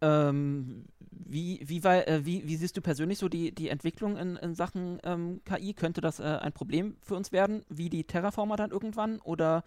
[0.00, 4.54] Ähm, wie, wie, äh, wie, wie, siehst du persönlich so die, die Entwicklung in, in
[4.54, 5.74] Sachen ähm, KI?
[5.74, 9.18] Könnte das äh, ein Problem für uns werden, wie die Terraformer dann irgendwann?
[9.20, 9.64] Oder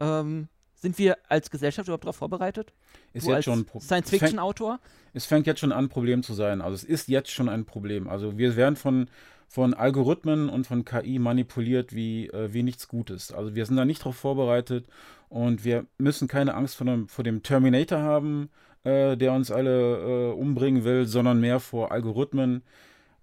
[0.00, 0.48] ähm,
[0.82, 2.72] sind wir als Gesellschaft überhaupt darauf vorbereitet?
[3.12, 4.80] Ist du jetzt schon Science-Fiction-Autor?
[5.14, 6.60] Es fängt jetzt schon an, ein Problem zu sein.
[6.60, 8.08] Also es ist jetzt schon ein Problem.
[8.08, 9.08] Also wir werden von,
[9.46, 13.32] von Algorithmen und von KI manipuliert wie, äh, wie nichts Gutes.
[13.32, 14.86] Also wir sind da nicht darauf vorbereitet
[15.28, 18.50] und wir müssen keine Angst vor dem, vor dem Terminator haben,
[18.82, 22.62] äh, der uns alle äh, umbringen will, sondern mehr vor Algorithmen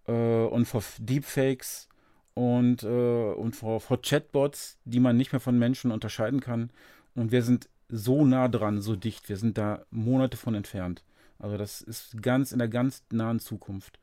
[0.08, 1.90] äh, und vor Deepfakes
[2.36, 6.70] und, äh, und vor, vor Chatbots, die man nicht mehr von Menschen unterscheiden kann.
[7.20, 9.30] Und wir sind so nah dran, so dicht.
[9.30, 11.04] Wir sind da Monate von entfernt.
[11.38, 14.00] Also das ist ganz in der ganz nahen Zukunft.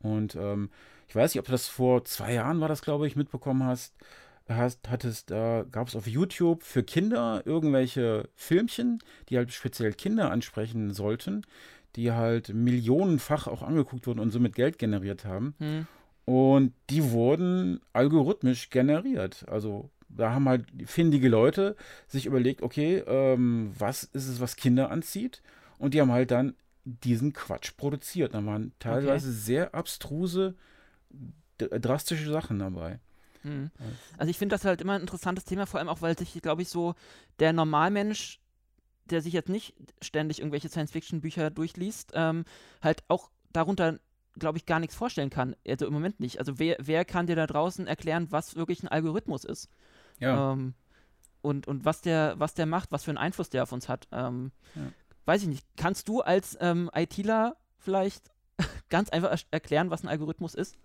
[0.00, 0.70] Und ähm,
[1.08, 3.94] ich weiß nicht, ob du das vor zwei Jahren war, das glaube ich, mitbekommen hast
[4.48, 8.98] hast, hattest, äh, gab es auf YouTube für Kinder irgendwelche Filmchen,
[9.28, 11.42] die halt speziell Kinder ansprechen sollten,
[11.96, 15.54] die halt millionenfach auch angeguckt wurden und somit Geld generiert haben.
[15.58, 15.86] Hm.
[16.24, 19.44] Und die wurden algorithmisch generiert.
[19.48, 24.90] Also da haben halt findige Leute sich überlegt, okay, ähm, was ist es, was Kinder
[24.90, 25.42] anzieht?
[25.78, 26.54] Und die haben halt dann
[26.84, 28.34] diesen Quatsch produziert.
[28.34, 29.36] Da waren teilweise okay.
[29.36, 30.54] sehr abstruse,
[31.58, 32.98] drastische Sachen dabei.
[33.42, 33.70] Mhm.
[34.18, 36.62] Also ich finde das halt immer ein interessantes Thema, vor allem auch, weil sich, glaube
[36.62, 36.94] ich, so
[37.38, 38.40] der Normalmensch,
[39.06, 42.44] der sich jetzt nicht ständig irgendwelche Science-Fiction-Bücher durchliest, ähm,
[42.80, 43.98] halt auch darunter
[44.38, 45.56] glaube ich, gar nichts vorstellen kann.
[45.66, 46.38] Also im Moment nicht.
[46.38, 49.68] Also wer, wer kann dir da draußen erklären, was wirklich ein Algorithmus ist?
[50.22, 50.52] Ja.
[50.52, 50.74] Ähm,
[51.42, 54.08] und, und was der, was der macht, was für einen Einfluss der auf uns hat.
[54.12, 54.82] Ähm, ja.
[55.24, 55.66] Weiß ich nicht.
[55.76, 58.30] Kannst du als ähm, ITler vielleicht
[58.88, 60.76] ganz einfach erklären, was ein Algorithmus ist?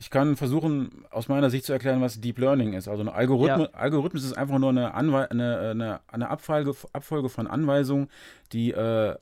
[0.00, 2.86] Ich kann versuchen, aus meiner Sicht zu erklären, was Deep Learning ist.
[2.86, 3.78] Also ein Algorithmus, ja.
[3.78, 8.08] Algorithmus ist einfach nur eine, Anwe eine, eine, eine Abfolge, Abfolge von Anweisungen,
[8.52, 9.16] die äh,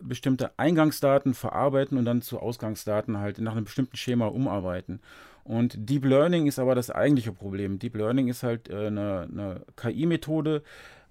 [0.00, 5.00] bestimmte Eingangsdaten verarbeiten und dann zu Ausgangsdaten halt nach einem bestimmten Schema umarbeiten.
[5.44, 7.78] Und Deep Learning ist aber das eigentliche Problem.
[7.78, 10.62] Deep Learning ist halt äh, eine, eine KI-Methode,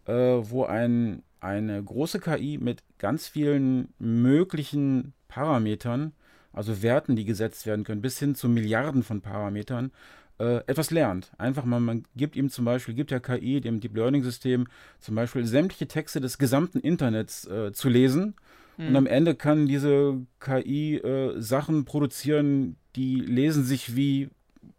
[0.06, 6.14] äh, wo ein, eine große KI mit ganz vielen möglichen Parametern
[6.54, 9.92] also Werten, die gesetzt werden können, bis hin zu Milliarden von Parametern,
[10.40, 11.32] äh, etwas lernt.
[11.38, 14.68] Einfach mal, man gibt ihm zum Beispiel, gibt der KI, dem Deep Learning System,
[15.00, 18.36] zum Beispiel sämtliche Texte des gesamten Internets äh, zu lesen.
[18.80, 18.88] Mhm.
[18.88, 24.30] Und am Ende kann diese KI äh, Sachen produzieren, die lesen sich wie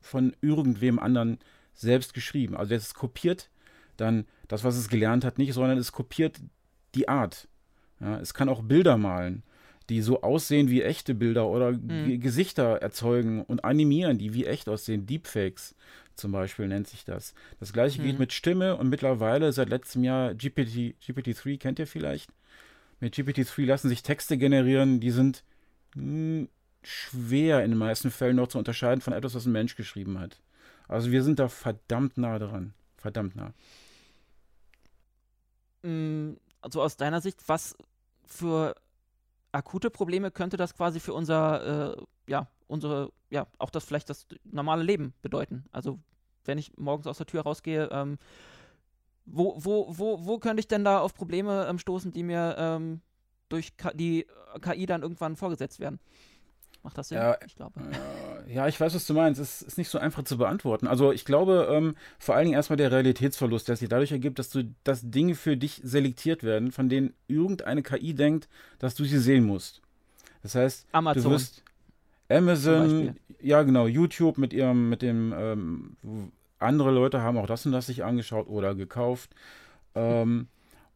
[0.01, 1.39] von irgendwem anderen
[1.75, 2.57] selbst geschrieben.
[2.57, 3.51] Also es kopiert
[3.97, 6.41] dann das, was es gelernt hat, nicht, sondern es kopiert
[6.95, 7.47] die Art.
[8.01, 9.43] Ja, es kann auch Bilder malen
[9.91, 12.21] die so aussehen wie echte Bilder oder mhm.
[12.21, 15.05] Gesichter erzeugen und animieren, die wie echt aussehen.
[15.05, 15.75] Deepfakes
[16.15, 17.35] zum Beispiel nennt sich das.
[17.59, 18.07] Das gleiche mhm.
[18.07, 22.31] geht mit Stimme und mittlerweile seit letztem Jahr GPT, GPT-3 kennt ihr vielleicht.
[23.01, 25.43] Mit GPT-3 lassen sich Texte generieren, die sind
[25.95, 26.49] hm,
[26.83, 30.41] schwer in den meisten Fällen noch zu unterscheiden von etwas, was ein Mensch geschrieben hat.
[30.87, 32.75] Also wir sind da verdammt nah dran.
[32.97, 33.53] Verdammt nah.
[35.83, 37.75] Hm, also aus deiner Sicht, was
[38.27, 38.75] für
[39.53, 44.27] akute Probleme könnte das quasi für unser, äh, ja, unsere, ja, auch das vielleicht das
[44.45, 45.65] normale Leben bedeuten.
[45.73, 45.99] Also
[46.45, 48.19] wenn ich morgens aus der Tür rausgehe, ähm,
[49.33, 53.01] wo, wo, wo, wo könnte ich denn da auf Probleme ähm, stoßen, die mir ähm,
[53.49, 54.27] durch K die
[54.61, 56.01] KI dann irgendwann vorgesetzt werden?
[56.83, 57.19] Macht das Sinn?
[57.19, 57.79] Ja, ich glaube.
[57.81, 59.41] Äh, ja, ich weiß, was du meinst.
[59.41, 60.87] Es ist nicht so einfach zu beantworten.
[60.87, 64.49] Also ich glaube, ähm, vor allen Dingen erstmal der Realitätsverlust, der sich dadurch ergibt, dass
[64.49, 69.19] du, dass Dinge für dich selektiert werden, von denen irgendeine KI denkt, dass du sie
[69.19, 69.83] sehen musst.
[70.43, 71.23] Das heißt, Amazon.
[71.23, 71.63] du wirst
[72.31, 77.73] Amazon, ja genau, YouTube mit ihrem, mit dem ähm, andere Leute haben auch das und
[77.73, 79.35] das sich angeschaut oder gekauft.
[79.95, 80.49] Ähm,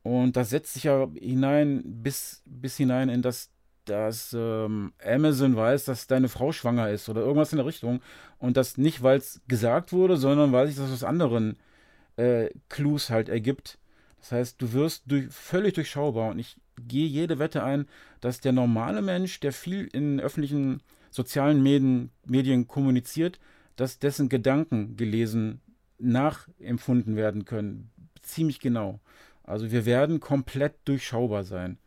[0.03, 3.51] und das setzt sich ja hinein, bis, bis hinein in das,
[3.87, 8.01] dass ähm, Amazon weiß, dass deine Frau schwanger ist oder irgendwas in der Richtung.
[8.39, 11.57] Und das nicht, weil es gesagt wurde, sondern weil sich das aus anderen
[12.17, 13.79] äh, Clues halt ergibt.
[14.21, 17.87] Das heißt, du wirst durch, völlig durchschaubar und ich gehe jede Wette ein,
[18.21, 23.39] dass der normale Mensch, der viel in öffentlichen sozialen Medien, Medien kommuniziert,
[23.77, 25.61] dass dessen Gedanken gelesen
[25.99, 27.91] nachempfunden werden können.
[28.23, 29.01] Ziemlich genau.
[29.43, 31.79] Also wir werden komplett durchschaubar sein.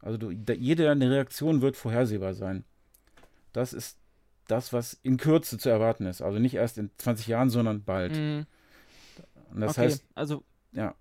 [0.00, 2.64] Also du, da, jede Reaktion wird vorhersehbar sein.
[3.52, 3.98] Das ist
[4.48, 6.20] das, was in Kürze zu erwarten ist.
[6.20, 8.16] Also nicht erst in 20 Jahren, sondern bald.
[8.16, 8.46] Mhm.
[9.54, 10.94] das okay, heißt, also ja.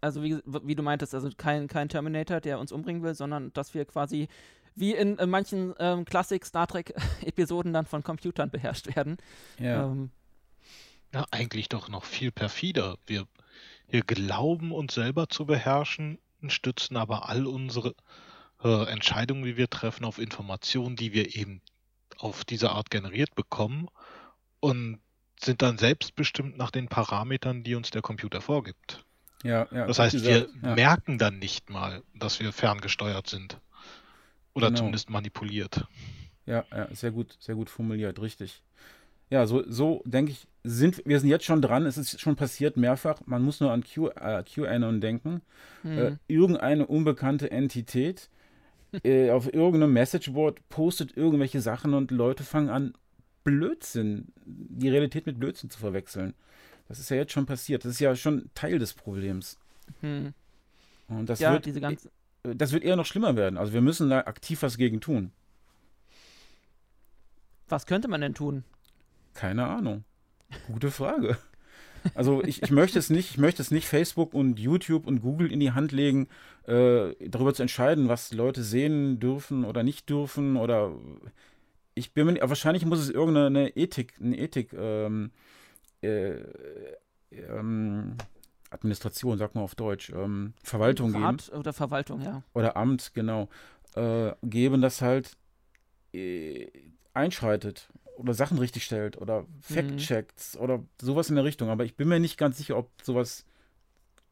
[0.00, 3.74] Also wie, wie du meintest, also kein, kein Terminator, der uns umbringen will, sondern dass
[3.74, 4.28] wir quasi
[4.76, 9.16] wie in, in manchen ähm, Klassik-Star Trek-Episoden dann von Computern beherrscht werden.
[9.58, 9.86] Ja.
[9.86, 10.10] Ähm,
[11.12, 12.96] ja, eigentlich doch noch viel perfider.
[13.06, 13.26] Wir,
[13.88, 17.94] wir glauben uns selber zu beherrschen, stützen aber all unsere
[18.62, 21.62] äh, Entscheidungen, die wir treffen, auf Informationen, die wir eben
[22.18, 23.88] auf diese Art generiert bekommen
[24.60, 25.00] und
[25.40, 29.04] sind dann selbstbestimmt nach den Parametern, die uns der Computer vorgibt.
[29.42, 30.74] Ja, ja, das heißt, gesagt, wir ja.
[30.74, 33.60] merken dann nicht mal, dass wir ferngesteuert sind.
[34.56, 34.78] Oder genau.
[34.78, 35.86] zumindest manipuliert.
[36.46, 38.62] Ja, ja, sehr gut, sehr gut formuliert, richtig.
[39.28, 42.76] Ja, so, so denke ich, sind wir sind jetzt schon dran, es ist schon passiert
[42.76, 43.20] mehrfach.
[43.26, 45.42] Man muss nur an Q, äh, QAnon denken.
[45.82, 45.98] Hm.
[45.98, 48.30] Äh, irgendeine unbekannte Entität
[49.04, 52.94] äh, auf irgendeinem Messageboard postet irgendwelche Sachen und Leute fangen an,
[53.44, 56.34] Blödsinn, die Realität mit Blödsinn zu verwechseln.
[56.88, 57.84] Das ist ja jetzt schon passiert.
[57.84, 59.58] Das ist ja schon Teil des Problems.
[60.00, 60.32] Hm.
[61.08, 62.10] Und das, ja, wird, diese ganze
[62.54, 63.58] das wird eher noch schlimmer werden.
[63.58, 65.32] Also wir müssen da aktiv was gegen tun.
[67.68, 68.64] Was könnte man denn tun?
[69.34, 70.04] Keine Ahnung.
[70.68, 71.36] Gute Frage.
[72.14, 75.50] Also ich, ich möchte es nicht, ich möchte es nicht Facebook und YouTube und Google
[75.50, 76.28] in die Hand legen,
[76.66, 80.92] äh, darüber zu entscheiden, was Leute sehen dürfen oder nicht dürfen oder
[81.94, 85.30] ich bin mir wahrscheinlich muss es irgendeine Ethik, eine Ethik ähm,
[86.02, 86.36] äh,
[87.32, 88.16] ähm,
[88.70, 91.58] Administration, sagt man auf Deutsch, ähm, Verwaltung Rat geben.
[91.58, 92.42] Oder Verwaltung, ja.
[92.52, 93.48] Oder Amt, genau.
[93.94, 95.36] Äh, geben, das halt
[96.12, 96.66] äh,
[97.14, 100.60] einschreitet oder Sachen richtig stellt oder Fact-Checks mhm.
[100.60, 101.70] oder sowas in der Richtung.
[101.70, 103.44] Aber ich bin mir nicht ganz sicher, ob sowas,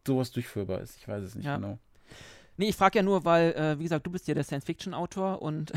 [0.06, 0.96] sowas durchführbar ist.
[0.96, 1.56] Ich weiß es nicht ja.
[1.56, 1.78] genau.
[2.56, 5.72] Nee, ich frage ja nur, weil, äh, wie gesagt, du bist ja der Science-Fiction-Autor und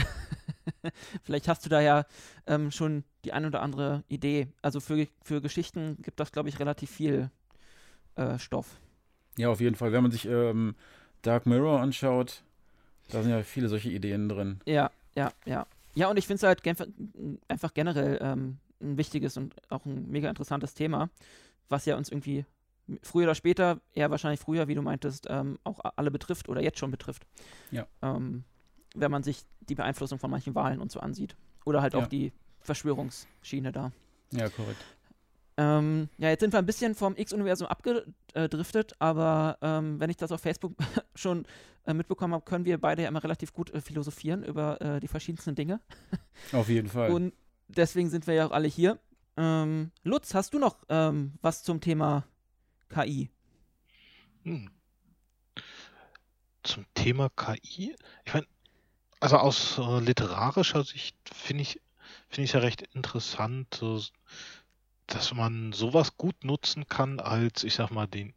[1.23, 2.05] vielleicht hast du da ja
[2.45, 4.47] ähm, schon die ein oder andere Idee.
[4.61, 7.31] Also für, für Geschichten gibt das, glaube ich, relativ viel
[8.17, 8.79] äh, Stoff.
[9.37, 9.91] Ja, auf jeden Fall.
[9.91, 10.75] Wenn man sich ähm,
[11.21, 12.43] Dark Mirror anschaut,
[13.09, 14.59] da sind ja viele solche Ideen drin.
[14.65, 15.65] Ja, ja, ja.
[15.95, 16.61] Ja, und ich finde es halt
[17.47, 21.09] einfach generell ähm, ein wichtiges und auch ein mega interessantes Thema,
[21.69, 22.45] was ja uns irgendwie
[23.01, 26.79] früher oder später, eher wahrscheinlich früher, wie du meintest, ähm, auch alle betrifft oder jetzt
[26.79, 27.25] schon betrifft.
[27.71, 27.87] Ja.
[28.01, 28.43] Ähm,
[28.95, 31.35] wenn man sich die Beeinflussung von manchen Wahlen und so ansieht.
[31.65, 31.99] Oder halt ja.
[31.99, 33.91] auch die Verschwörungsschiene da.
[34.31, 34.83] Ja, korrekt.
[35.57, 40.31] Ähm, ja, jetzt sind wir ein bisschen vom X-Universum abgedriftet, aber ähm, wenn ich das
[40.31, 40.73] auf Facebook
[41.15, 41.45] schon
[41.85, 45.07] äh, mitbekommen habe, können wir beide ja immer relativ gut äh, philosophieren über äh, die
[45.07, 45.81] verschiedensten Dinge.
[46.51, 47.11] Auf jeden Fall.
[47.11, 47.33] Und
[47.67, 48.99] deswegen sind wir ja auch alle hier.
[49.35, 52.23] Ähm, Lutz, hast du noch ähm, was zum Thema
[52.89, 53.31] KI?
[54.43, 54.69] Hm.
[56.61, 57.95] Zum Thema KI?
[58.25, 58.45] Ich meine,
[59.19, 61.81] also aus äh, literarischer Sicht finde ich
[62.29, 63.81] finde ich ja recht interessant,
[65.07, 68.33] dass man sowas gut nutzen kann als, ich sag mal, den,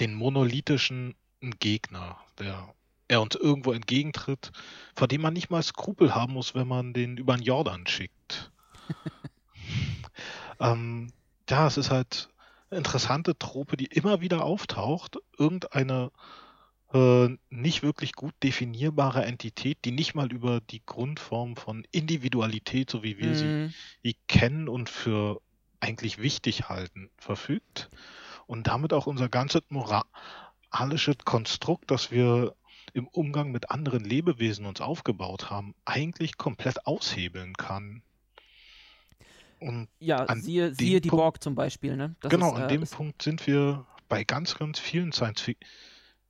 [0.00, 2.74] den monolithischen Gegner, der
[3.08, 4.52] er uns irgendwo entgegentritt,
[4.94, 8.52] vor dem man nicht mal Skrupel haben muss, wenn man den über den Jordan schickt.
[10.60, 11.10] ähm,
[11.48, 12.28] ja, es ist halt
[12.70, 15.16] eine interessante Trope, die immer wieder auftaucht.
[15.38, 16.10] Irgendeine
[16.92, 23.02] äh, nicht wirklich gut definierbare Entität, die nicht mal über die Grundform von Individualität, so
[23.02, 23.74] wie wir mhm.
[24.02, 25.40] sie kennen und für
[25.80, 27.90] eigentlich wichtig halten, verfügt
[28.46, 32.54] und damit auch unser ganzes moralische Konstrukt, das wir
[32.94, 38.02] im Umgang mit anderen Lebewesen uns aufgebaut haben, eigentlich komplett aushebeln kann.
[39.60, 41.96] Und ja, siehe, siehe die Borg zum Beispiel.
[41.96, 42.14] Ne?
[42.20, 45.68] Genau, ist, äh, an dem Punkt sind wir bei ganz, ganz vielen Science-Fiction.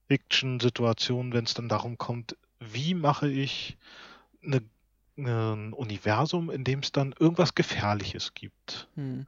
[0.09, 3.77] Fiction-Situationen, wenn es dann darum kommt, wie mache ich
[4.43, 4.63] eine,
[5.17, 8.89] ein Universum, in dem es dann irgendwas Gefährliches gibt.
[8.95, 9.27] Hm.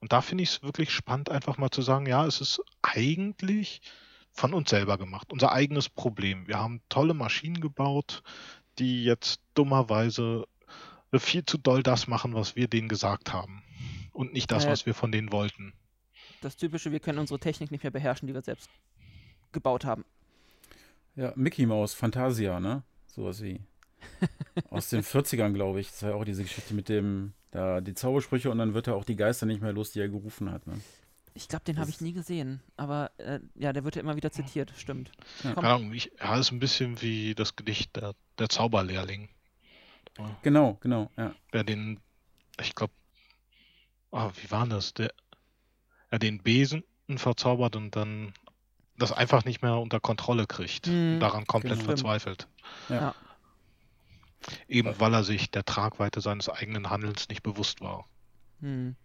[0.00, 3.80] Und da finde ich es wirklich spannend, einfach mal zu sagen, ja, es ist eigentlich
[4.32, 6.46] von uns selber gemacht, unser eigenes Problem.
[6.46, 8.22] Wir haben tolle Maschinen gebaut,
[8.78, 10.46] die jetzt dummerweise
[11.16, 13.62] viel zu doll das machen, was wir denen gesagt haben.
[14.12, 14.72] und nicht das, Naja.
[14.72, 15.72] was wir von denen wollten.
[16.40, 18.68] Das typische, wir können unsere Technik nicht mehr beherrschen, die wir selbst
[19.52, 20.04] gebaut haben.
[21.16, 22.82] Ja, Mickey Mouse, Fantasia, ne?
[23.06, 23.60] Sowas wie.
[24.70, 25.90] Aus den 40ern, glaube ich.
[25.90, 28.94] Das war ja auch diese Geschichte mit dem, da die Zaubersprüche und dann wird er
[28.94, 30.66] auch die Geister nicht mehr los, die er gerufen hat.
[30.66, 30.74] Ne?
[31.34, 34.32] Ich glaube, den habe ich nie gesehen, aber äh, ja, der wird ja immer wieder
[34.32, 35.10] zitiert, stimmt.
[35.44, 35.54] Ja.
[35.54, 39.28] Keine Ahnung, ich, ja, ist ein bisschen wie das Gedicht der, der Zauberlehrling.
[40.42, 41.32] Genau, genau, ja.
[41.52, 42.00] Der den,
[42.60, 42.92] ich glaube,
[44.10, 44.94] ah, wie war das?
[44.94, 45.12] Der,
[46.10, 46.82] er den Besen
[47.16, 48.32] verzaubert und dann
[48.98, 50.86] das einfach nicht mehr unter Kontrolle kriegt.
[50.86, 51.18] Mhm.
[51.20, 51.84] Daran komplett Genau.
[51.86, 52.48] verzweifelt.
[52.88, 53.14] Ja.
[54.68, 58.06] Eben weil er sich der Tragweite seines eigenen Handelns nicht bewusst war.
[58.60, 58.96] Hm.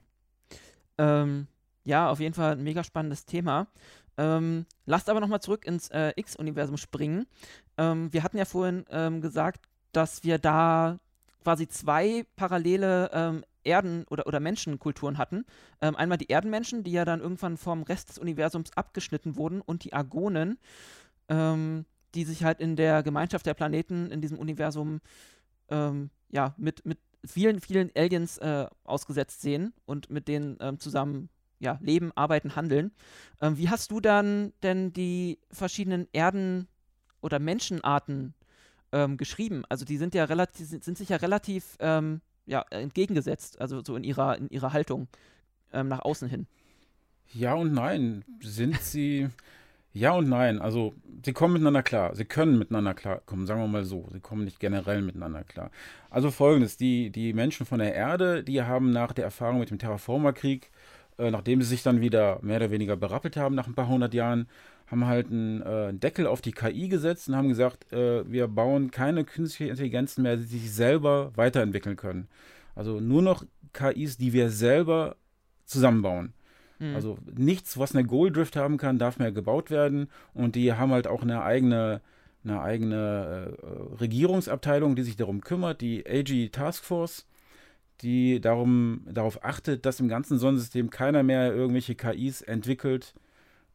[0.97, 1.47] Ähm,
[1.85, 3.67] ja, auf jeden Fall ein mega spannendes Thema.
[4.17, 7.25] Ähm, lasst aber nochmal zurück ins äh, X-Universum springen.
[7.77, 10.99] Ähm, wir hatten ja vorhin ähm, gesagt, dass wir da
[11.43, 15.45] quasi zwei parallele ähm, Erden- oder, oder Menschenkulturen hatten.
[15.81, 19.83] Ähm, einmal die Erdenmenschen, die ja dann irgendwann vom Rest des Universums abgeschnitten wurden, und
[19.83, 20.57] die Argonen,
[21.29, 21.85] ähm,
[22.15, 25.01] die sich halt in der Gemeinschaft der Planeten in diesem Universum
[25.69, 31.29] ähm, ja, mit, mit vielen, vielen Aliens äh, ausgesetzt sehen und mit denen ähm, zusammen
[31.59, 32.91] ja, leben, arbeiten, handeln.
[33.41, 36.67] Ähm, wie hast du dann denn die verschiedenen Erden-
[37.21, 38.33] oder Menschenarten
[38.91, 39.63] ähm, geschrieben?
[39.69, 41.77] Also die sind ja relativ, sind, sich ja relativ
[42.45, 45.07] ja, entgegengesetzt, also so in ihrer, in ihrer Haltung
[45.71, 46.47] ähm, nach außen hin.
[47.33, 48.23] Ja und nein.
[48.41, 49.29] Sind sie.
[49.93, 50.59] Ja und nein.
[50.59, 52.15] Also, sie kommen miteinander klar.
[52.15, 54.07] Sie können miteinander klarkommen, sagen wir mal so.
[54.11, 55.71] Sie kommen nicht generell miteinander klar.
[56.09, 59.79] Also folgendes: Die, die Menschen von der Erde, die haben nach der Erfahrung mit dem
[59.79, 60.71] Terraformerkrieg,
[61.17, 64.13] äh, nachdem sie sich dann wieder mehr oder weniger berappelt haben nach ein paar hundert
[64.13, 64.47] Jahren,
[64.87, 68.91] haben halt einen äh, Deckel auf die KI gesetzt und haben gesagt, äh, wir bauen
[68.91, 72.27] keine künstliche Intelligenzen mehr, die sich selber weiterentwickeln können.
[72.75, 75.15] Also nur noch KIs, die wir selber
[75.65, 76.33] zusammenbauen.
[76.79, 76.95] Hm.
[76.95, 80.09] Also nichts, was eine Goal-Drift haben kann, darf mehr gebaut werden.
[80.33, 82.01] Und die haben halt auch eine eigene,
[82.43, 87.25] eine eigene äh, Regierungsabteilung, die sich darum kümmert, die AG Task Force,
[88.01, 93.13] die darum, darauf achtet, dass im ganzen Sonnensystem keiner mehr irgendwelche KIs entwickelt,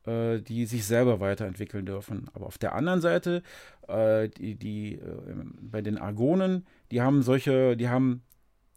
[0.09, 2.29] äh, die sich selber weiterentwickeln dürfen.
[2.33, 3.43] Aber auf der anderen Seite,
[3.89, 5.01] äh, die, die äh,
[5.61, 8.23] bei den Argonen, die haben solche, die haben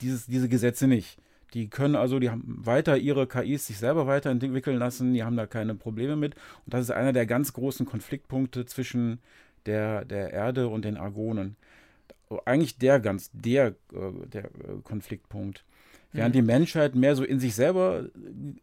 [0.02, 1.18] dieses, diese Gesetze nicht.
[1.54, 5.46] Die können also, die haben weiter ihre KIs sich selber weiterentwickeln lassen, die haben da
[5.46, 6.36] keine Probleme mit.
[6.66, 9.20] Und das ist einer der ganz großen Konfliktpunkte zwischen
[9.66, 11.56] der, der Erde und den Argonen.
[12.46, 15.66] Eigentlich der ganz, der, äh, der äh, Konfliktpunkt.
[16.14, 16.40] Während Mhm.
[16.40, 18.06] die Menschheit mehr so in sich selber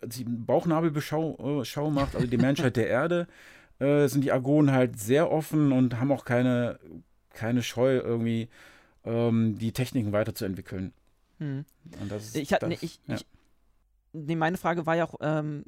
[0.02, 3.26] äh, sich Bauchnabelbeschau äh, Schau macht, also die Menschheit der Erde,
[3.78, 6.78] äh, sind die Argonen halt sehr offen und haben auch keine,
[7.30, 8.48] keine Scheu, irgendwie
[9.04, 10.92] ähm, die Techniken weiterzuentwickeln.
[11.38, 11.64] Hm.
[12.00, 13.14] Und das ist, Ich, das, nee, ich, ja.
[13.14, 13.26] ich,
[14.12, 15.64] nee, meine Frage war ja auch ähm,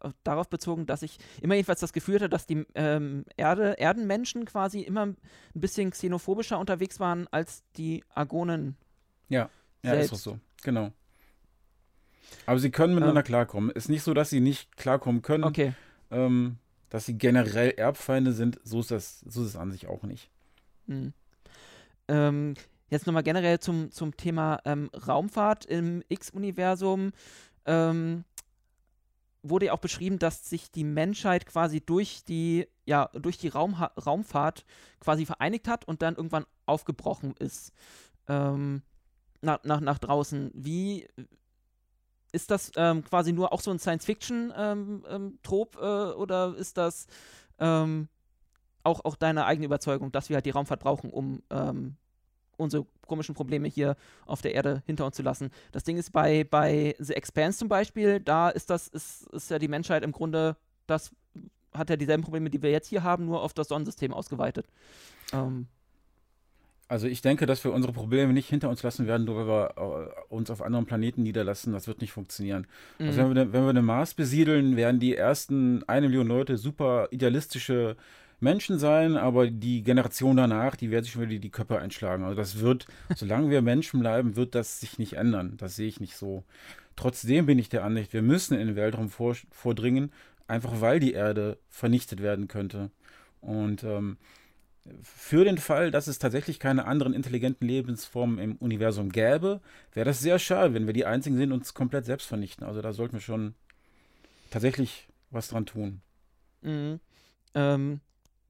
[0.00, 4.46] auf- darauf bezogen, dass ich immer jedenfalls das Gefühl hatte, dass die ähm, Erde, Erdenmenschen
[4.46, 5.16] quasi immer ein
[5.54, 8.76] bisschen xenophobischer unterwegs waren als die Argonen.
[9.28, 9.48] Ja,
[9.82, 10.04] selbst.
[10.04, 10.38] ist doch so.
[10.62, 10.90] Genau.
[12.46, 13.26] Aber sie können miteinander Ähm.
[13.26, 13.70] klarkommen.
[13.70, 15.74] Ist nicht so, dass sie nicht klarkommen können, Okay.
[16.10, 16.58] ähm,
[16.90, 18.60] dass sie generell Erbfeinde sind.
[18.64, 20.30] So ist das, so ist es an sich auch nicht.
[20.86, 21.12] Hm.
[22.08, 22.54] Ähm,
[22.90, 27.12] jetzt nochmal generell zum, zum Thema ähm, Raumfahrt im X-Universum.
[27.66, 28.24] Ähm,
[29.42, 33.92] wurde ja auch beschrieben, dass sich die Menschheit quasi durch die, ja, durch die Raumha
[34.04, 34.64] Raumfahrt
[35.00, 37.72] quasi vereinigt hat und dann irgendwann aufgebrochen ist.
[38.28, 38.82] Ähm,
[39.42, 40.50] nach, nach, nach draußen.
[40.54, 41.06] Wie
[42.34, 47.06] ist das ähm, quasi nur auch so ein Science-Fiction-Trop ähm, ähm, äh, oder ist das
[47.58, 48.08] ähm,
[48.82, 51.42] auch, auch deine eigene Überzeugung, dass wir halt die Raumfahrt brauchen, um
[52.56, 55.50] unsere komischen Probleme hier auf der Erde hinter uns zu lassen.
[55.72, 59.58] Das Ding ist bei, bei The Expanse zum Beispiel, da ist das, ist, ist ja
[59.58, 60.56] die Menschheit im Grunde,
[60.86, 61.10] das
[61.72, 64.66] hat ja dieselben Probleme, die wir jetzt hier haben, nur auf das Sonnensystem ausgeweitet.
[65.32, 65.66] Ähm,
[66.86, 69.74] Also ich denke, dass wir unsere Probleme nicht hinter uns lassen werden, nur weil wir
[69.76, 71.72] äh, uns auf anderen Planeten niederlassen.
[71.72, 72.66] Das wird nicht funktionieren.
[72.98, 73.28] Also mhm.
[73.28, 77.96] wenn wir, wenn wir den Mars besiedeln, werden die ersten eine Million Leute super idealistische
[78.40, 82.24] Menschen sein, aber die Generation danach, die werden sich schon wieder die, die Köpfe einschlagen.
[82.24, 85.54] Also das wird, solange wir Menschen bleiben, wird das sich nicht ändern.
[85.56, 86.44] Das sehe ich nicht so.
[86.96, 90.12] Trotzdem bin ich der Ansicht, wir müssen in den Weltraum vor, vordringen,
[90.46, 92.90] einfach weil die Erde vernichtet werden könnte.
[93.40, 94.16] Und ähm,
[95.02, 99.60] für den Fall, dass es tatsächlich keine anderen intelligenten Lebensformen im Universum gäbe,
[99.92, 102.66] wäre das sehr schade, wenn wir die einzigen sind und uns komplett selbst vernichten.
[102.66, 103.54] Also da sollten wir schon
[104.50, 106.02] tatsächlich was dran tun.
[106.60, 107.00] Mhm.
[107.54, 108.00] Ähm,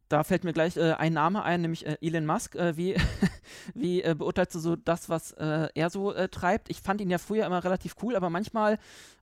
[0.09, 2.57] da fällt mir gleich äh, ein Name ein, nämlich äh, Elon Musk.
[2.57, 2.97] Äh, wie
[3.75, 6.69] wie äh, beurteilst du so das, was äh, er so äh, treibt?
[6.69, 8.79] Ich fand ihn ja früher immer relativ cool, aber manchmal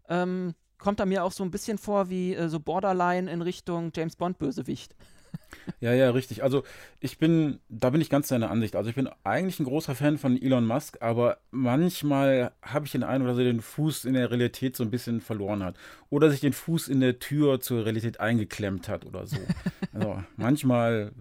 [0.08, 4.16] ähm, kommt er mir auch so ein bisschen vor wie so Borderline in Richtung James
[4.16, 4.96] Bond Bösewicht.
[5.80, 6.42] Ja, ja, richtig.
[6.42, 6.64] Also
[7.00, 8.76] ich bin, da bin ich ganz deiner Ansicht.
[8.76, 13.02] Also ich bin eigentlich ein großer Fan von Elon Musk, aber manchmal habe ich den
[13.02, 15.76] Eindruck, dass er den Fuß in der Realität so ein bisschen verloren hat.
[16.10, 19.38] Oder sich den Fuß in der Tür zur Realität eingeklemmt hat oder so.
[19.92, 21.12] Also manchmal,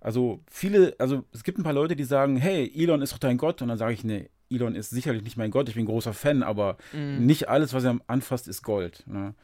[0.00, 3.38] also viele, also es gibt ein paar Leute, die sagen, hey, Elon ist doch dein
[3.38, 3.62] Gott.
[3.62, 6.14] Und dann sage ich, nee, Elon ist sicherlich nicht mein Gott, ich bin ein großer
[6.14, 7.24] Fan, aber mm.
[7.26, 9.04] nicht alles, was er anfasst, ist Gold.
[9.06, 9.34] Ne?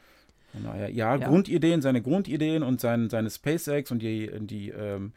[0.55, 5.11] Von daher, ja, ja, Grundideen, seine Grundideen und sein, seine SpaceX und die, die, ähm,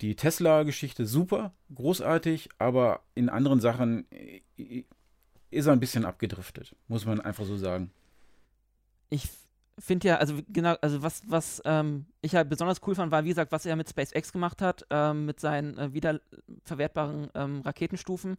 [0.00, 4.84] die Tesla-Geschichte super, großartig, aber in anderen Sachen äh,
[5.50, 7.90] ist er ein bisschen abgedriftet, muss man einfach so sagen.
[9.10, 9.28] Ich
[9.78, 13.28] finde ja, also genau, also was, was ähm, ich halt besonders cool fand, war, wie
[13.28, 18.36] gesagt, was er mit SpaceX gemacht hat, ähm, mit seinen äh, wiederverwertbaren ähm, Raketenstufen,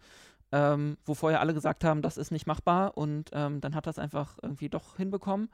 [0.51, 3.91] ähm, wo vorher alle gesagt haben, das ist nicht machbar und ähm, dann hat er
[3.91, 5.49] es einfach irgendwie doch hinbekommen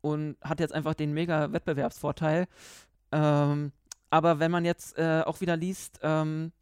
[0.00, 2.46] und hat jetzt einfach den mega Wettbewerbsvorteil.
[3.12, 3.72] Ähm,
[4.10, 6.52] aber wenn man jetzt äh, auch wieder liest, ähm,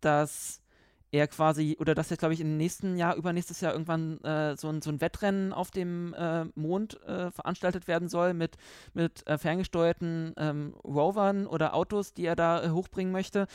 [0.00, 0.62] dass
[1.10, 4.68] er quasi, oder dass jetzt, glaube ich, im nächsten Jahr, übernächstes Jahr irgendwann äh, so,
[4.68, 8.56] ein, so ein Wettrennen auf dem äh, Mond äh, veranstaltet werden soll mit,
[8.94, 13.46] mit äh, ferngesteuerten ähm, Rovern oder Autos, die er da äh, hochbringen möchte.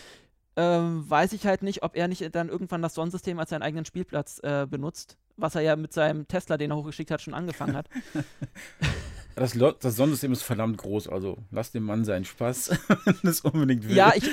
[0.56, 3.86] Ähm, weiß ich halt nicht, ob er nicht dann irgendwann das Sonnensystem als seinen eigenen
[3.86, 7.88] Spielplatz benutzt, was er ja mit seinem Tesla, den er hochgeschickt hat, schon angefangen hat.
[9.38, 12.72] Das, das Sonnensystem ist verdammt groß, also lass dem Mann seinen Spaß,
[13.06, 13.96] wenn es unbedingt will.
[13.96, 14.28] Ja, ich,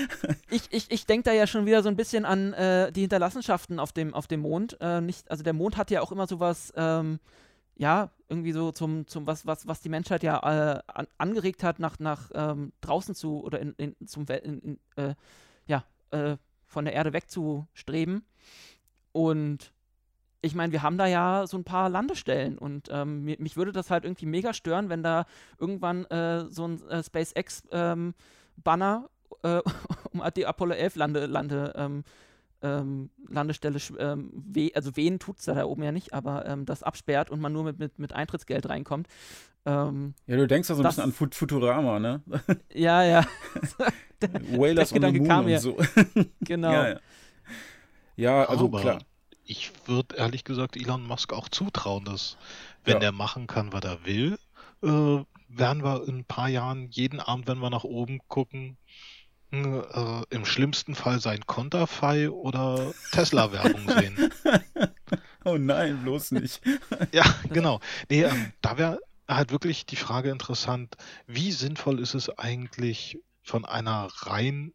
[0.50, 3.78] ich, ich, ich denke da ja schon wieder so ein bisschen an äh, die Hinterlassenschaften
[3.78, 4.78] auf dem, auf dem Mond.
[4.80, 7.20] Äh, nicht, also der Mond hat ja auch immer sowas, ähm,
[7.76, 11.80] ja, irgendwie so zum, zum was, was, was die Menschheit ja äh, an, angeregt hat,
[11.80, 15.14] nach, nach ähm, draußen zu oder in, in zum in, äh,
[15.66, 18.24] ja, äh, von der Erde wegzustreben.
[19.12, 19.74] Und
[20.44, 23.72] ich meine, wir haben da ja so ein paar Landestellen und ähm, mich, mich, würde
[23.72, 25.24] das halt irgendwie mega stören, wenn da
[25.58, 29.08] irgendwann äh, so ein äh, SpaceX-Banner
[29.42, 29.62] ähm, äh,
[30.12, 32.04] um die Apollo 11 Lande, Lande, ähm,
[32.62, 36.66] ähm Landestelle, ähm, weh, also wen tut es da, da oben ja nicht, aber ähm,
[36.66, 39.08] das absperrt und man nur mit, mit, mit Eintrittsgeld reinkommt.
[39.66, 39.90] ja,
[40.26, 42.20] du denkst da so ein das, bisschen an Futurama, ne?
[42.74, 43.26] ja, ja.
[44.50, 45.78] Whalers on the Moon kam und so.
[46.40, 46.70] genau.
[46.70, 47.00] Ja, ja.
[48.16, 48.98] ja also aber klar
[49.44, 52.36] ich würde ehrlich gesagt Elon Musk auch zutrauen, dass
[52.84, 53.00] wenn ja.
[53.00, 54.38] der machen kann, was er will,
[54.82, 58.76] äh, werden wir in ein paar Jahren jeden Abend, wenn wir nach oben gucken,
[59.52, 64.32] äh, im schlimmsten Fall sein Konterfei oder Tesla-Werbung sehen.
[65.44, 66.60] oh nein, bloß nicht.
[67.12, 67.80] ja, genau.
[68.10, 73.64] Nee, ähm, da wäre halt wirklich die Frage interessant, wie sinnvoll ist es eigentlich von
[73.64, 74.72] einer rein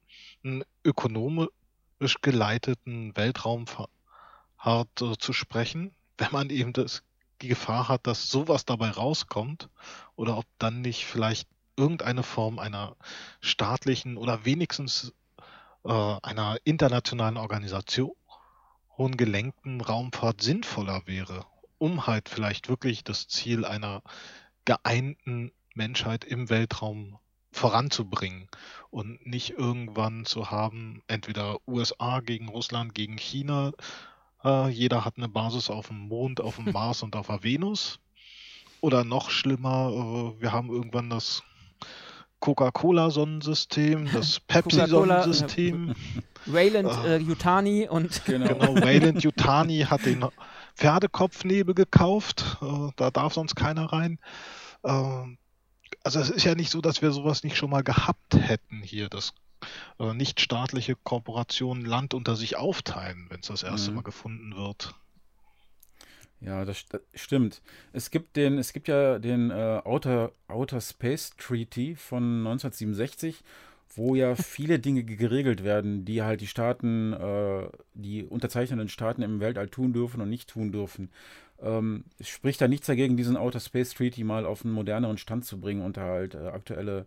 [0.86, 1.50] ökonomisch
[2.22, 3.90] geleiteten Weltraumfahrt
[4.60, 7.04] hart äh, zu sprechen, wenn man eben das,
[7.42, 9.70] die Gefahr hat, dass sowas dabei rauskommt
[10.16, 11.48] oder ob dann nicht vielleicht
[11.78, 12.98] irgendeine Form einer
[13.40, 15.14] staatlichen oder wenigstens
[15.86, 18.12] äh, einer internationalen Organisation
[19.16, 21.46] gelenkten Raumfahrt sinnvoller wäre,
[21.78, 24.04] um halt vielleicht wirklich das Ziel einer
[24.66, 27.18] geeinten Menschheit im Weltraum
[27.52, 28.50] voranzubringen
[28.90, 33.72] und nicht irgendwann zu haben, entweder USA gegen Russland gegen China
[34.44, 38.00] äh, jeder hat eine Basis auf dem Mond, auf dem Mars und auf der Venus.
[38.82, 41.44] Oder noch schlimmer, äh, wir haben irgendwann das
[42.40, 45.96] Coca-Cola-Sonnensystem, das Pepsi-Sonnensystem.
[46.46, 48.24] Wayland äh, Yutani und.
[48.26, 48.48] Genau.
[48.48, 50.26] genau, Wayland Yutani hat den
[50.76, 52.58] Pferdekopfnebel gekauft.
[52.62, 54.20] Äh, da darf sonst keiner rein.
[54.84, 55.24] Äh,
[56.04, 59.10] also es ist ja nicht so, dass wir sowas nicht schon mal gehabt hätten hier,
[59.10, 59.34] das
[60.00, 63.98] äh, nichtstaatliche Kooperationen Land unter sich aufteilen, wenn es das erste mhm.
[63.98, 64.94] Mal gefunden wird.
[66.42, 67.62] Ja, das, das, stimmt.
[67.92, 73.44] Es gibt den, es gibt ja den äh, Outer, Outer Space Treaty von 1967,
[73.96, 79.42] wo ja viele Dinge geregelt werden, die halt die Staaten, äh, die unterzeichnenden Staaten im
[79.42, 81.10] Weltall tun dürfen und nicht tun dürfen.
[81.62, 85.44] Ähm, es spricht da nichts dagegen, diesen Outer Space Treaty mal auf einen moderneren Stand
[85.44, 87.06] zu bringen und halt äh, aktuelle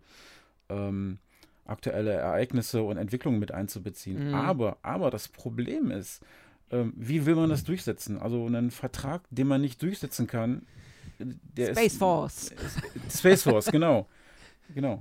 [0.69, 1.17] ähm,
[1.65, 4.29] aktuelle Ereignisse und Entwicklungen mit einzubeziehen.
[4.29, 4.35] Mhm.
[4.35, 6.21] Aber, aber das Problem ist,
[6.71, 8.17] ähm, wie will man das durchsetzen?
[8.17, 10.65] Also einen Vertrag, den man nicht durchsetzen kann.
[11.19, 12.51] Der Space ist, Force.
[12.51, 14.07] Ist, Space Force, genau.
[14.73, 14.99] Genau.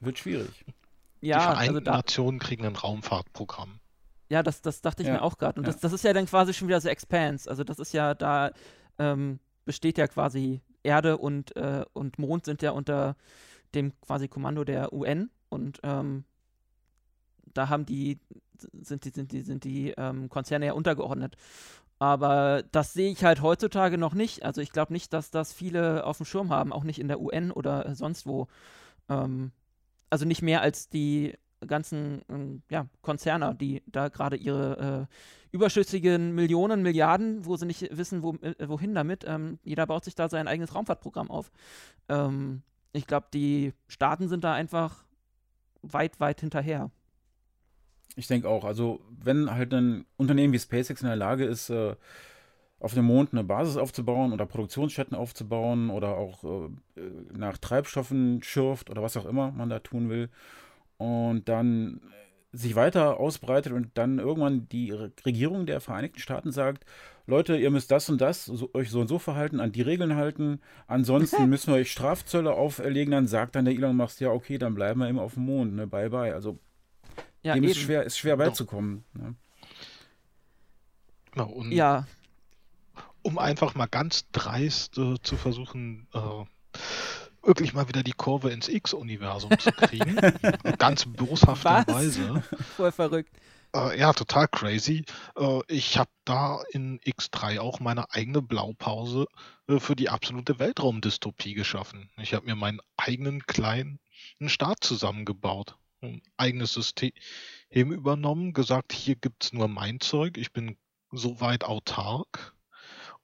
[0.00, 0.64] Wird schwierig.
[1.20, 3.80] Ja, Die Vereinten also da, Nationen kriegen ein Raumfahrtprogramm.
[4.28, 5.60] Ja, das, das dachte ich ja, mir auch gerade.
[5.60, 5.72] Und ja.
[5.72, 7.48] das, das ist ja dann quasi schon wieder so Expanse.
[7.48, 8.52] Also das ist ja da,
[8.98, 13.16] ähm, besteht ja quasi Erde und, äh, und Mond sind ja unter
[13.74, 16.24] dem quasi Kommando der UN und ähm,
[17.54, 18.18] da haben die,
[18.82, 21.36] sind die, sind die, sind die ähm, Konzerne ja untergeordnet.
[21.98, 24.44] Aber das sehe ich halt heutzutage noch nicht.
[24.44, 27.20] Also ich glaube nicht, dass das viele auf dem Schirm haben, auch nicht in der
[27.20, 28.48] UN oder sonst wo.
[29.08, 29.52] Ähm,
[30.10, 31.34] also nicht mehr als die
[31.66, 35.14] ganzen ähm, ja, Konzerne, die da gerade ihre äh,
[35.54, 39.24] überschüssigen Millionen, Milliarden, wo sie nicht wissen, wo, äh, wohin damit.
[39.26, 41.50] Ähm, jeder baut sich da sein eigenes Raumfahrtprogramm auf.
[42.08, 42.62] Ähm,
[42.92, 45.04] ich glaube, die Staaten sind da einfach
[45.92, 46.90] weit, weit hinterher.
[48.16, 48.64] Ich denke auch.
[48.64, 51.96] Also, wenn halt ein Unternehmen wie SpaceX in der Lage ist, äh,
[52.78, 57.00] auf dem Mond eine Basis aufzubauen oder Produktionsstätten aufzubauen oder auch äh,
[57.32, 60.28] nach Treibstoffen schürft oder was auch immer man da tun will
[60.98, 62.00] und dann
[62.54, 66.84] sich weiter ausbreitet und dann irgendwann die Regierung der Vereinigten Staaten sagt,
[67.26, 70.14] Leute, ihr müsst das und das, so, euch so und so verhalten, an die Regeln
[70.14, 74.58] halten, ansonsten müssen wir euch Strafzölle auferlegen, dann sagt dann der Elon Musk, ja okay,
[74.58, 76.34] dann bleiben wir eben auf dem Mond, ne, bye bye.
[76.34, 76.58] Also
[77.42, 79.04] ja, dem ist schwer, ist schwer beizukommen.
[79.14, 79.34] Ne?
[81.32, 82.06] Genau, ja.
[83.22, 86.44] Um einfach mal ganz dreist äh, zu versuchen, äh,
[87.46, 90.16] wirklich mal wieder die Kurve ins X-Universum zu kriegen.
[90.78, 92.42] Ganz boshafterweise.
[92.76, 93.30] Voll verrückt.
[93.74, 95.04] Äh, ja, total crazy.
[95.36, 99.26] Äh, ich habe da in X3 auch meine eigene Blaupause
[99.68, 102.10] äh, für die absolute Weltraumdystopie geschaffen.
[102.16, 103.98] Ich habe mir meinen eigenen kleinen
[104.46, 107.12] Staat zusammengebaut, ein eigenes System
[107.70, 110.76] übernommen, gesagt, hier gibt es nur mein Zeug, ich bin
[111.10, 112.53] so weit autark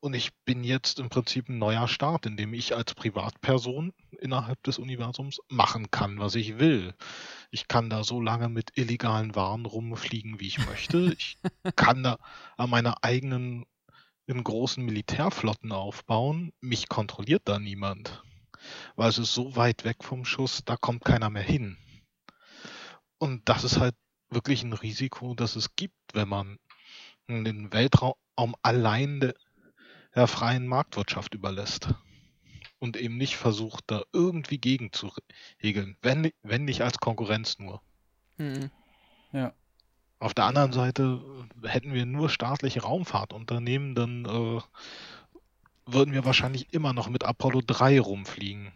[0.00, 4.62] und ich bin jetzt im Prinzip ein neuer Start, in dem ich als Privatperson innerhalb
[4.62, 6.94] des Universums machen kann, was ich will.
[7.50, 11.14] Ich kann da so lange mit illegalen Waren rumfliegen, wie ich möchte.
[11.20, 11.38] Ich
[11.76, 12.18] kann da
[12.56, 13.66] an meiner eigenen
[14.26, 16.52] in großen Militärflotten aufbauen.
[16.60, 18.22] Mich kontrolliert da niemand.
[18.96, 21.76] Weil es ist so weit weg vom Schuss, da kommt keiner mehr hin.
[23.18, 23.94] Und das ist halt
[24.30, 26.58] wirklich ein Risiko, das es gibt, wenn man
[27.28, 28.14] den Weltraum
[28.62, 29.32] allein
[30.14, 31.94] der freien Marktwirtschaft überlässt
[32.78, 35.12] und eben nicht versucht, da irgendwie gegen zu
[35.62, 37.80] regeln, wenn, wenn nicht als Konkurrenz nur.
[38.38, 38.70] Mhm.
[39.32, 39.52] Ja.
[40.18, 41.20] Auf der anderen Seite
[41.62, 44.60] hätten wir nur staatliche Raumfahrtunternehmen, dann äh,
[45.86, 48.72] würden wir wahrscheinlich immer noch mit Apollo 3 rumfliegen.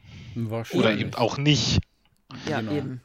[0.73, 1.81] Oder eben auch nicht.
[2.48, 2.73] Ja, genau.
[2.73, 3.02] eben.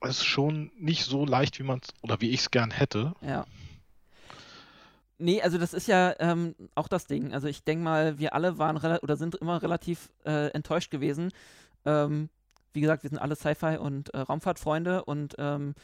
[0.00, 3.14] Es ist schon nicht so leicht, wie man es oder wie ich es gern hätte.
[3.22, 3.46] Ja.
[5.18, 7.32] Nee, also das ist ja ähm, auch das Ding.
[7.32, 11.30] Also ich denke mal, wir alle waren oder sind immer relativ äh, enttäuscht gewesen.
[11.84, 12.28] Ähm,
[12.72, 15.74] wie gesagt, wir sind alle Sci-Fi und äh, Raumfahrtfreunde und ähm,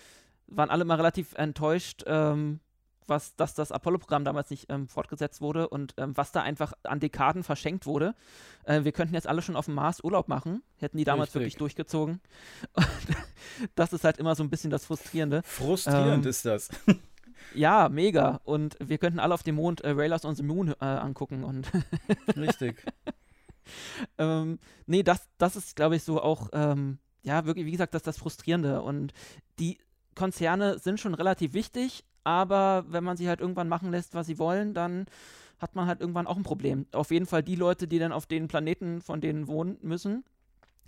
[0.48, 2.58] waren alle mal relativ enttäuscht, ähm,
[3.06, 7.00] was, dass das Apollo-Programm damals nicht ähm, fortgesetzt wurde und ähm, was da einfach an
[7.00, 8.14] Dekaden verschenkt wurde.
[8.64, 11.40] Äh, wir könnten jetzt alle schon auf dem Mars Urlaub machen, hätten die damals Richtig.
[11.40, 12.20] wirklich durchgezogen.
[13.74, 15.42] das ist halt immer so ein bisschen das Frustrierende.
[15.44, 16.68] Frustrierend ist das.
[17.54, 18.40] Ja, mega.
[18.44, 21.44] Und wir könnten alle auf dem Mond äh, Railers on the Moon äh, angucken.
[21.44, 21.70] Und
[22.36, 22.82] Richtig.
[24.18, 28.00] ähm, nee, das, das ist, glaube ich, so auch, ähm, ja, wirklich, wie gesagt, das
[28.00, 28.82] ist das Frustrierende.
[28.82, 29.12] Und
[29.58, 29.78] die
[30.14, 34.38] Konzerne sind schon relativ wichtig, aber wenn man sie halt irgendwann machen lässt, was sie
[34.38, 35.06] wollen, dann
[35.58, 36.86] hat man halt irgendwann auch ein Problem.
[36.92, 40.24] Auf jeden Fall die Leute, die dann auf den Planeten von denen wohnen müssen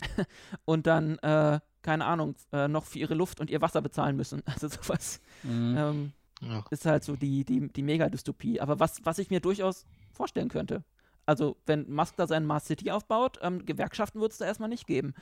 [0.65, 4.41] und dann, äh, keine Ahnung, äh, noch für ihre Luft und ihr Wasser bezahlen müssen.
[4.53, 5.21] Also sowas.
[5.43, 5.75] Mhm.
[5.77, 6.65] Ähm, ja.
[6.71, 8.59] Ist halt so die, die, die Mega-Dystopie.
[8.59, 10.83] Aber was, was ich mir durchaus vorstellen könnte.
[11.25, 14.87] Also, wenn Musk da seinen Mars City aufbaut, ähm, Gewerkschaften wird es da erstmal nicht
[14.87, 15.13] geben.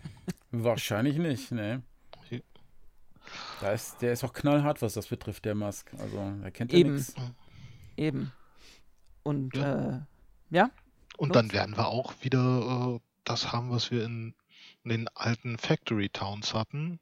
[0.50, 1.82] Wahrscheinlich nicht, ne.
[3.60, 5.92] Da ist, der ist auch knallhart, was das betrifft, der Musk.
[5.98, 7.14] Also, er kennt ja nichts.
[7.96, 8.32] Eben.
[9.22, 9.96] Und, ja.
[9.96, 10.00] Äh,
[10.50, 10.70] ja?
[11.16, 14.34] Und dann werden wir auch wieder äh, das haben, was wir in,
[14.84, 17.00] in den alten Factory Towns hatten,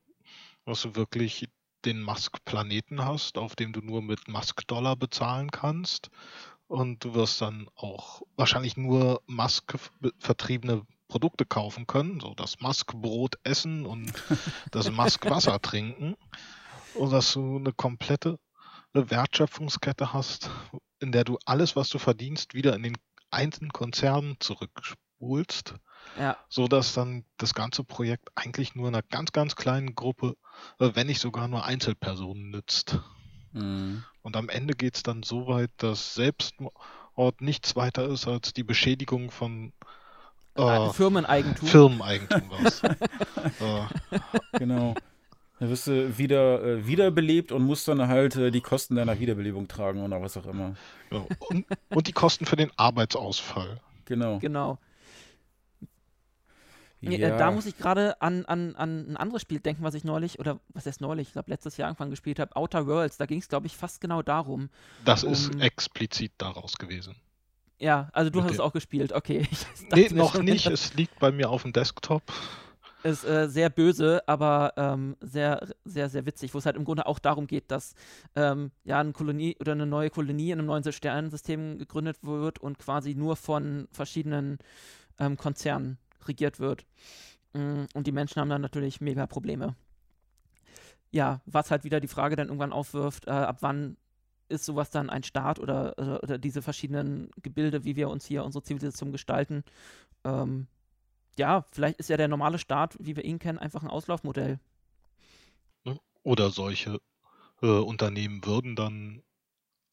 [0.65, 1.49] was wirklich
[1.85, 6.11] den Musk-Planeten hast, auf dem du nur mit Musk-Dollar bezahlen kannst.
[6.69, 13.87] Und du wirst dann auch wahrscheinlich nur Musk-vertriebene Produkte kaufen können, so das Musk-Brot essen
[13.87, 14.13] und
[14.73, 16.17] das Musk-Wasser trinken.
[16.95, 18.39] Und dass du eine komplette
[18.93, 20.51] Wertschöpfungskette hast,
[21.01, 22.97] in der du alles, was du verdienst, wieder in den
[23.31, 25.75] einzelnen Konzernen zurückspulst.
[26.19, 26.37] Ja.
[26.49, 30.37] So dass dann das ganze Projekt eigentlich nur einer ganz, ganz kleinen Gruppe
[30.79, 32.99] äh, wenn nicht sogar nur Einzelpersonen nützt.
[33.53, 34.05] Mhm.
[34.23, 38.65] Und am Ende geht es dann so weit, dass Selbstmord nichts weiter ist als die
[38.65, 39.73] Beschädigung von
[40.55, 41.69] äh, Firmeneigentum.
[41.69, 42.51] Firmeneigentum
[43.61, 44.59] äh.
[44.59, 44.95] Genau.
[45.59, 49.69] Dann wirst du wieder äh, wiederbelebt und musst dann halt äh, die Kosten deiner Wiederbelebung
[49.69, 50.75] tragen oder was auch immer.
[51.09, 51.27] Genau.
[51.49, 53.81] Und, und, die Kosten für den Arbeitsausfall.
[54.05, 54.39] Genau.
[54.39, 54.79] Genau.
[57.03, 60.39] Äh, Da muss ich gerade an, an, an ein anderes Spiel denken, was ich neulich,
[60.39, 63.17] oder was heißt neulich, ich glaube letztes Jahr angefangen gespielt habe, Outer Worlds.
[63.17, 64.71] Da ging es, glaube ich, fast genau darum.
[65.05, 67.17] Das um, ist explizit daraus gewesen.
[67.79, 68.49] Ja, also du okay.
[68.49, 69.47] hast es auch gespielt, okay.
[69.93, 72.23] nee, noch nicht, es liegt bei mir auf dem Desktop.
[73.03, 77.07] Ist äh, sehr böse, aber ähm, sehr, sehr, sehr witzig, wo es halt im Grunde
[77.07, 77.95] auch darum geht, dass
[78.35, 82.79] ähm, ja eine Kolonie oder eine neue Kolonie in einem neuen Sternensystem gegründet wird und
[82.79, 84.59] quasi nur von verschiedenen
[85.21, 85.99] ähm, Konzernen
[86.29, 86.85] regiert wird.
[87.53, 89.75] Mm, und die Menschen haben dann natürlich mega Probleme.
[91.11, 93.97] Ja, was halt wieder die Frage dann irgendwann aufwirft, äh, ab wann
[94.49, 98.45] ist sowas dann ein Staat oder, oder, oder, diese verschiedenen Gebilde, wie wir uns hier
[98.45, 99.65] unsere Zivilisation gestalten.
[100.25, 100.67] Ähm,
[101.37, 104.59] ja, vielleicht ist ja der normale Staat, wie wir ihn kennen, einfach ein Auslaufmodell.
[105.85, 105.99] Ne?
[106.23, 107.01] Oder solche
[107.63, 109.23] äh, Unternehmen würden dann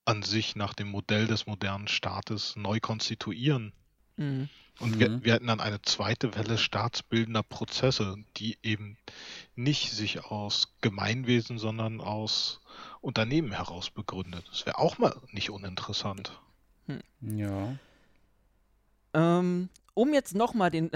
[0.05, 3.73] an sich nach dem Modell des modernen Staates neu konstituieren.
[4.17, 4.49] Mhm.
[4.79, 8.97] Und wir, wir hätten dann eine zweite Welle staatsbildender Prozesse, die eben
[9.55, 12.59] nicht sich aus Gemeinwesen, sondern aus
[13.01, 14.45] Unternehmen heraus begründet.
[14.49, 16.39] Das wäre auch mal nicht uninteressant.
[16.87, 17.37] Hm.
[17.37, 17.75] Ja.
[19.13, 20.89] Ähm, um jetzt nochmal den,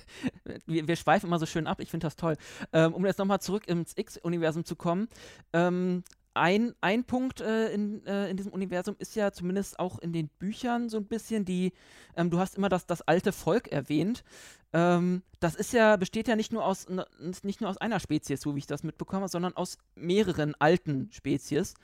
[0.66, 2.36] wir, wir, schweifen immer so schön ab, ich finde das toll,
[2.72, 5.08] ähm, um jetzt nochmal zurück ins X-Universum zu kommen,
[5.52, 10.12] ähm, ein, ein Punkt äh, in, äh, in diesem Universum ist ja zumindest auch in
[10.12, 11.72] den Büchern so ein bisschen die,
[12.16, 14.24] ähm, du hast immer das, das alte Volk erwähnt.
[14.72, 16.86] Ähm, das ist ja, besteht ja nicht nur aus
[17.42, 21.74] nicht nur aus einer Spezies, so wie ich das mitbekomme, sondern aus mehreren alten Spezies,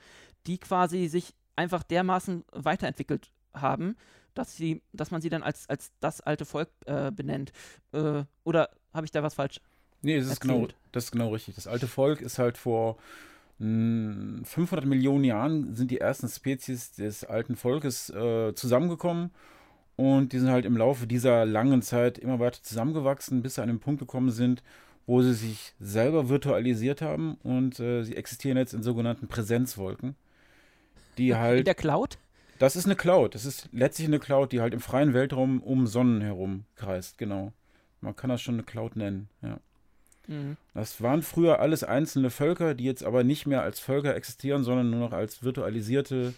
[0.45, 3.95] die quasi sich einfach dermaßen weiterentwickelt haben,
[4.33, 7.51] dass sie, dass man sie dann als, als das alte Volk äh, benennt.
[7.93, 9.61] Äh, oder habe ich da was falsch?
[10.01, 11.55] Nee, das ist, genau, das ist genau richtig.
[11.55, 12.97] Das alte Volk ist halt vor
[13.57, 19.31] 500 Millionen Jahren sind die ersten Spezies des alten Volkes äh, zusammengekommen
[19.95, 23.69] und die sind halt im Laufe dieser langen Zeit immer weiter zusammengewachsen, bis sie an
[23.69, 24.61] den Punkt gekommen sind,
[25.05, 30.15] wo sie sich selber virtualisiert haben und äh, sie existieren jetzt in sogenannten Präsenzwolken.
[31.17, 31.59] Die halt.
[31.59, 32.17] In der Cloud?
[32.59, 33.35] Das ist eine Cloud.
[33.35, 37.53] Das ist letztlich eine Cloud, die halt im freien Weltraum um Sonnen herum kreist, genau.
[38.01, 39.59] Man kann das schon eine Cloud nennen, ja.
[40.27, 40.57] Mhm.
[40.73, 44.89] Das waren früher alles einzelne Völker, die jetzt aber nicht mehr als Völker existieren, sondern
[44.89, 46.33] nur noch als virtualisierte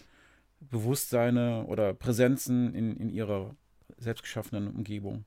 [0.60, 3.54] Bewusstseine oder Präsenzen in, in ihrer
[3.98, 5.24] selbstgeschaffenen Umgebung.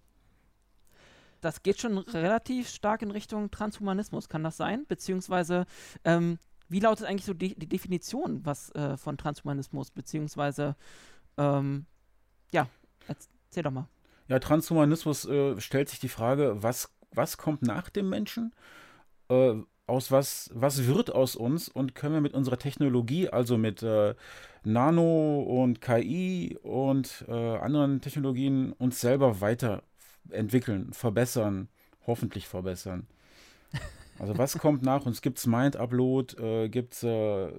[1.41, 4.85] Das geht schon relativ stark in Richtung Transhumanismus, kann das sein?
[4.87, 5.65] Beziehungsweise,
[6.03, 6.37] ähm,
[6.69, 9.89] wie lautet eigentlich so die, die Definition was äh, von Transhumanismus?
[9.89, 10.75] Beziehungsweise,
[11.37, 11.85] ähm,
[12.51, 12.67] ja,
[13.07, 13.87] erzähl doch mal.
[14.27, 18.53] Ja, Transhumanismus äh, stellt sich die Frage, was was kommt nach dem Menschen?
[19.29, 19.55] Äh,
[19.87, 24.15] aus was, was wird aus uns und können wir mit unserer Technologie, also mit äh,
[24.63, 31.67] Nano und KI und äh, anderen Technologien uns selber weiterentwickeln, verbessern,
[32.07, 33.07] hoffentlich verbessern.
[34.19, 35.23] Also was kommt nach uns?
[35.23, 36.35] Gibt es Mind-Upload?
[36.37, 37.49] Äh, gibt's, äh,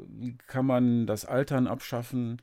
[0.47, 2.41] kann man das Altern abschaffen?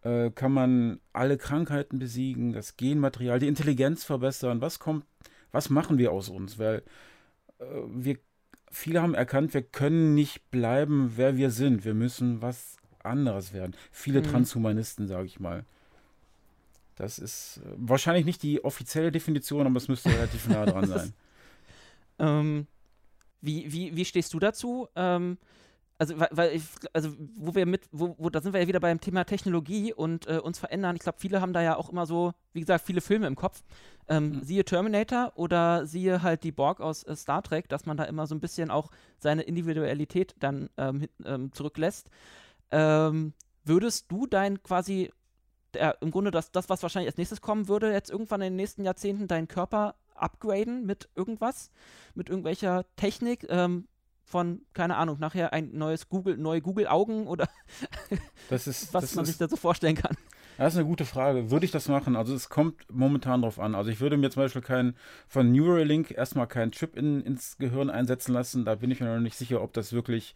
[0.00, 2.54] Äh, kann man alle Krankheiten besiegen?
[2.54, 4.62] Das Genmaterial, die Intelligenz verbessern?
[4.62, 5.04] Was kommt
[5.52, 6.58] was machen wir aus uns?
[6.58, 6.82] Weil
[7.58, 8.18] äh, wir,
[8.70, 11.84] viele haben erkannt, wir können nicht bleiben, wer wir sind.
[11.84, 13.74] Wir müssen was anderes werden.
[13.90, 14.24] Viele mhm.
[14.24, 15.64] Transhumanisten, sage ich mal.
[16.96, 21.12] Das ist äh, wahrscheinlich nicht die offizielle Definition, aber es müsste relativ nah dran sein.
[22.18, 22.66] ähm,
[23.40, 24.88] wie, wie, wie stehst du dazu?
[24.96, 25.38] Ähm,
[25.98, 26.62] also, weil ich,
[26.92, 30.28] also wo wir mit, wo, wo, da sind wir ja wieder beim Thema Technologie und
[30.28, 30.94] äh, uns verändern.
[30.94, 33.64] Ich glaube, viele haben da ja auch immer so, wie gesagt, viele Filme im Kopf.
[34.06, 34.42] Ähm, mhm.
[34.44, 38.28] Siehe Terminator oder siehe halt die Borg aus äh, Star Trek, dass man da immer
[38.28, 42.10] so ein bisschen auch seine Individualität dann ähm, ähm, zurücklässt.
[42.70, 43.32] Ähm,
[43.64, 45.10] würdest du dein quasi,
[45.74, 48.56] der, im Grunde das, das, was wahrscheinlich als nächstes kommen würde, jetzt irgendwann in den
[48.56, 51.72] nächsten Jahrzehnten deinen Körper upgraden mit irgendwas,
[52.14, 53.46] mit irgendwelcher Technik?
[53.48, 53.88] Ähm,
[54.28, 57.48] von, keine Ahnung, nachher ein neues Google, neue Google-Augen oder
[58.50, 60.16] das ist, was das man ist, sich da so vorstellen kann.
[60.58, 61.50] Das ist eine gute Frage.
[61.50, 62.16] Würde ich das machen?
[62.16, 63.74] Also es kommt momentan drauf an.
[63.74, 64.96] Also ich würde mir zum Beispiel kein,
[65.28, 68.64] von Neuralink erstmal keinen Chip in, ins Gehirn einsetzen lassen.
[68.64, 70.34] Da bin ich mir noch nicht sicher, ob das wirklich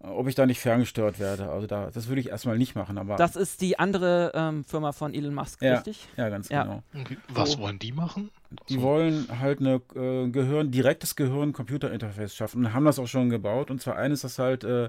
[0.00, 1.48] ob ich da nicht ferngestört werde.
[1.48, 2.98] Also da, das würde ich erstmal nicht machen.
[2.98, 6.06] Aber das ist die andere ähm, Firma von Elon Musk, ja, richtig?
[6.16, 6.64] Ja, ganz ja.
[6.64, 6.82] genau.
[7.28, 7.60] Was so.
[7.60, 8.30] wollen die machen?
[8.68, 8.82] Die so.
[8.82, 13.70] wollen halt eine äh, Gehirn, direktes Gehirn-Computer-Interface schaffen und haben das auch schon gebaut.
[13.70, 14.86] Und zwar eines, das halt äh,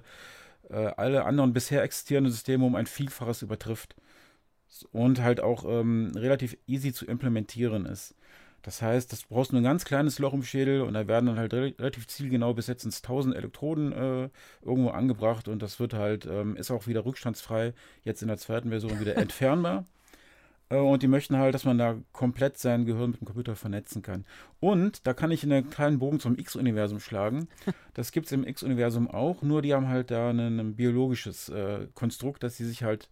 [0.69, 3.95] äh, alle anderen bisher existierenden Systeme um ein Vielfaches übertrifft.
[4.91, 8.13] Und halt auch ähm, relativ easy zu implementieren ist.
[8.65, 11.37] Das heißt, das brauchst du ein ganz kleines Loch im Schädel und da werden dann
[11.37, 14.29] halt relativ zielgenau bis jetzt ins 1000 Elektroden äh,
[14.63, 17.73] irgendwo angebracht und das wird halt, ähm, ist auch wieder rückstandsfrei,
[18.03, 19.85] jetzt in der zweiten Version wieder entfernbar.
[20.69, 24.01] Äh, und die möchten halt, dass man da komplett sein Gehirn mit dem Computer vernetzen
[24.01, 24.25] kann.
[24.59, 27.47] Und da kann ich einen kleinen Bogen zum X-Universum schlagen.
[27.93, 31.87] Das gibt es im X-Universum auch, nur die haben halt da ein, ein biologisches äh,
[31.93, 33.07] Konstrukt, dass sie sich halt,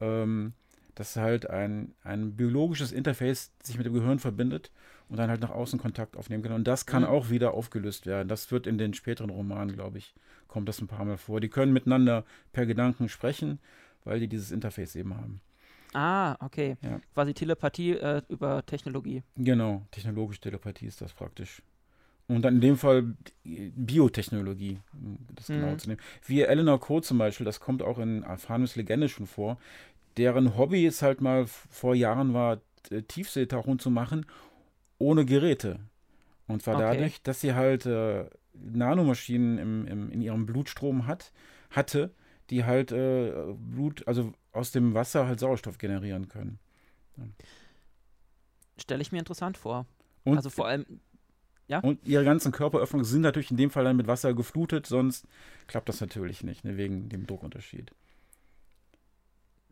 [0.00, 0.52] ähm,
[0.94, 4.70] dass halt ein, ein biologisches Interface sich mit dem Gehirn verbindet
[5.08, 6.52] und dann halt nach außen Kontakt aufnehmen kann.
[6.52, 7.08] Und das kann mhm.
[7.08, 8.28] auch wieder aufgelöst werden.
[8.28, 10.14] Das wird in den späteren Romanen, glaube ich,
[10.46, 11.40] kommt das ein paar Mal vor.
[11.40, 13.58] Die können miteinander per Gedanken sprechen,
[14.04, 15.40] weil die dieses Interface eben haben.
[15.92, 16.76] Ah, okay.
[16.82, 17.00] Ja.
[17.14, 19.22] Quasi Telepathie äh, über Technologie.
[19.36, 21.62] Genau, technologische Telepathie ist das praktisch.
[22.28, 23.14] Und dann in dem Fall
[23.44, 24.78] Biotechnologie,
[25.34, 25.54] das mhm.
[25.54, 26.00] genau zu nehmen.
[26.26, 29.58] Wie Eleanor Coe zum Beispiel, das kommt auch in Arphanus Legende schon vor.
[30.16, 32.60] Deren Hobby ist halt mal vor Jahren war,
[33.08, 34.26] Tiefseetauchung zu machen,
[34.98, 35.80] ohne Geräte.
[36.46, 36.84] Und zwar okay.
[36.84, 41.32] dadurch, dass sie halt äh, Nanomaschinen im, im, in ihrem Blutstrom hat,
[41.70, 42.12] hatte,
[42.50, 46.58] die halt äh, Blut, also aus dem Wasser halt Sauerstoff generieren können.
[47.16, 47.24] Ja.
[48.78, 49.86] Stelle ich mir interessant vor.
[50.24, 51.00] Und, also vor allem,
[51.70, 51.78] ja.
[51.78, 55.24] Und ihre ganzen Körperöffnungen sind natürlich in dem Fall dann mit Wasser geflutet, sonst
[55.68, 57.92] klappt das natürlich nicht, ne, wegen dem Druckunterschied.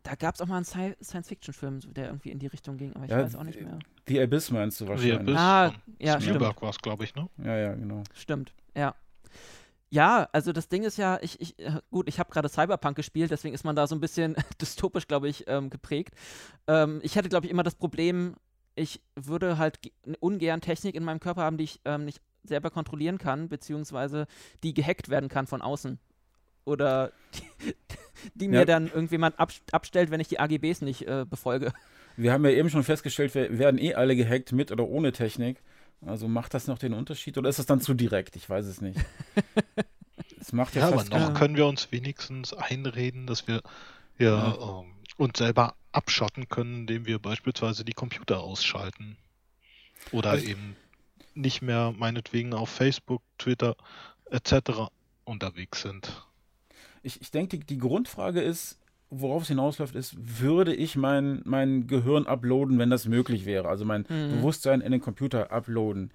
[0.03, 3.11] Da gab es auch mal einen Science-Fiction-Film, der irgendwie in die Richtung ging, aber ich
[3.11, 3.79] ja, weiß auch nicht mehr.
[4.07, 5.13] The Abyss meinst du wahrscheinlich.
[5.13, 7.29] The Abyss ah, ja, Spielberg war es, glaube ich, ne?
[7.43, 8.03] Ja, ja, genau.
[8.13, 8.95] Stimmt, ja.
[9.91, 13.31] Ja, also das Ding ist ja, ich, ich äh, gut, ich habe gerade Cyberpunk gespielt,
[13.31, 16.13] deswegen ist man da so ein bisschen dystopisch, glaube ich, ähm, geprägt.
[16.67, 18.35] Ähm, ich hätte, glaube ich, immer das Problem,
[18.75, 19.79] ich würde halt
[20.19, 24.27] ungern Technik in meinem Körper haben, die ich ähm, nicht selber kontrollieren kann, beziehungsweise
[24.63, 25.99] die gehackt werden kann von außen.
[26.65, 27.75] Oder die,
[28.35, 28.65] die mir ja.
[28.65, 31.73] dann irgendjemand ab, abstellt, wenn ich die AGBs nicht äh, befolge.
[32.15, 35.61] Wir haben ja eben schon festgestellt, wir werden eh alle gehackt mit oder ohne Technik.
[36.05, 38.35] Also macht das noch den Unterschied oder ist das dann zu direkt?
[38.35, 38.99] Ich weiß es nicht.
[40.41, 43.61] Es macht ja, ja aber noch können wir uns wenigstens einreden, dass wir
[44.17, 44.79] ja, ja.
[44.79, 49.17] Ähm, uns selber abschotten können, indem wir beispielsweise die Computer ausschalten.
[50.11, 50.75] Oder also, eben
[51.35, 53.75] nicht mehr meinetwegen auf Facebook, Twitter
[54.31, 54.89] etc.
[55.25, 56.25] unterwegs sind.
[57.03, 58.77] Ich, ich denke, die, die Grundfrage ist,
[59.09, 63.67] worauf es hinausläuft, ist, würde ich mein, mein Gehirn uploaden, wenn das möglich wäre?
[63.67, 64.37] Also mein mhm.
[64.37, 66.11] Bewusstsein in den Computer uploaden.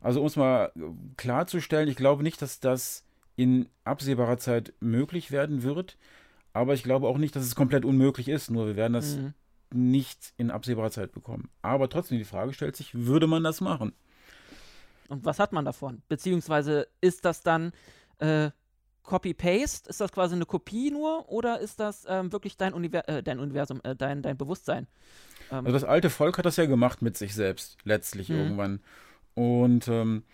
[0.00, 0.70] Also um es mal
[1.16, 3.04] klarzustellen, ich glaube nicht, dass das
[3.36, 5.96] in absehbarer Zeit möglich werden wird.
[6.52, 8.50] Aber ich glaube auch nicht, dass es komplett unmöglich ist.
[8.50, 9.34] Nur wir werden das mhm.
[9.72, 11.48] nicht in absehbarer Zeit bekommen.
[11.62, 13.92] Aber trotzdem, die Frage stellt sich, würde man das machen?
[15.08, 16.02] Und was hat man davon?
[16.08, 17.72] Beziehungsweise ist das dann
[18.18, 18.50] äh,
[19.04, 19.88] Copy-Paste?
[19.88, 23.38] Ist das quasi eine Kopie nur oder ist das ähm, wirklich dein, Univer äh, dein
[23.38, 24.88] Universum, äh, dein, dein Bewusstsein?
[25.52, 28.36] Ähm, also das alte Volk hat das ja gemacht mit sich selbst, letztlich mhm.
[28.36, 28.80] irgendwann.
[29.34, 30.24] Und ähm,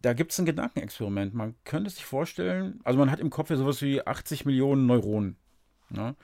[0.00, 1.34] da gibt es ein Gedankenexperiment.
[1.34, 5.36] Man könnte sich vorstellen, also man hat im Kopf ja sowas wie 80 Millionen Neuronen.
[5.90, 6.14] Ne?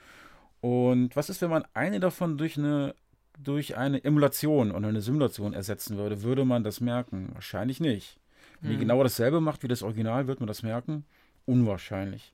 [0.61, 2.95] Und was ist, wenn man eine davon durch eine,
[3.37, 6.21] durch eine Emulation oder eine Simulation ersetzen würde?
[6.21, 7.29] Würde man das merken?
[7.33, 8.19] Wahrscheinlich nicht.
[8.61, 8.73] Wenn mhm.
[8.75, 11.05] die genau dasselbe macht wie das Original, wird man das merken?
[11.49, 12.33] Unwahrscheinlich.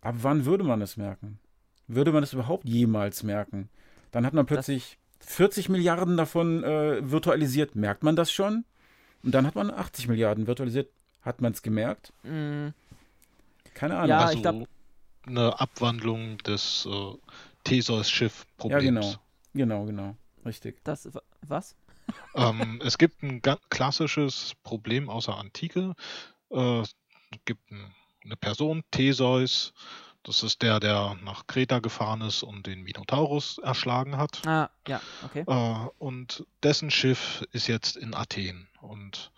[0.00, 1.38] Ab wann würde man es merken?
[1.86, 3.68] Würde man es überhaupt jemals merken?
[4.10, 7.76] Dann hat man plötzlich das 40 Milliarden davon äh, virtualisiert.
[7.76, 8.64] Merkt man das schon?
[9.22, 10.90] Und dann hat man 80 Milliarden virtualisiert.
[11.22, 12.12] Hat man es gemerkt?
[12.22, 12.68] Mm.
[13.74, 14.08] Keine Ahnung.
[14.08, 14.68] Ja, also ich glaub...
[15.26, 17.14] eine Abwandlung des äh,
[17.64, 18.82] Theseus-Schiff-Problems.
[18.82, 19.14] Ja, genau.
[19.54, 20.16] Genau, genau.
[20.46, 20.82] Richtig.
[20.84, 21.08] Das,
[21.46, 21.76] was?
[22.34, 25.94] ähm, es gibt ein ganz klassisches Problem aus der Antike.
[26.50, 26.94] Äh, es
[27.44, 27.92] gibt ein
[28.24, 29.72] eine Person, Theseus.
[30.22, 34.46] Das ist der, der nach Kreta gefahren ist und den Minotaurus erschlagen hat.
[34.46, 35.44] Ah, ja, okay.
[35.46, 38.68] Äh, und dessen Schiff ist jetzt in Athen.
[38.80, 39.32] Und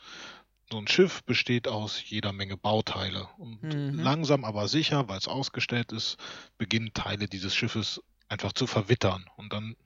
[0.70, 3.28] so ein Schiff besteht aus jeder Menge Bauteile.
[3.38, 4.00] Und mhm.
[4.00, 6.16] langsam aber sicher, weil es ausgestellt ist,
[6.58, 9.26] beginnen Teile dieses Schiffes einfach zu verwittern.
[9.36, 9.76] Und dann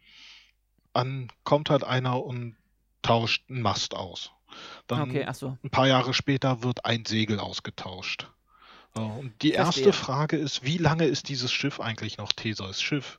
[0.92, 2.56] an, kommt halt einer und
[3.02, 4.30] tauscht einen Mast aus.
[4.86, 5.58] Dann okay, so.
[5.62, 8.28] ein paar Jahre später wird ein Segel ausgetauscht.
[8.94, 13.18] Und die erste Frage ist, wie lange ist dieses Schiff eigentlich noch Theseus Schiff?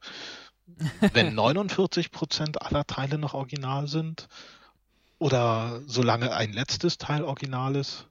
[1.13, 4.27] Wenn 49 Prozent aller Teile noch original sind
[5.19, 8.07] oder solange ein letztes Teil original ist.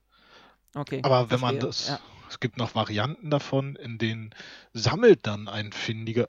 [0.74, 1.00] Okay.
[1.02, 2.00] Aber wenn man das, ja.
[2.28, 4.34] es gibt noch Varianten davon, in denen
[4.72, 6.28] sammelt dann ein findiger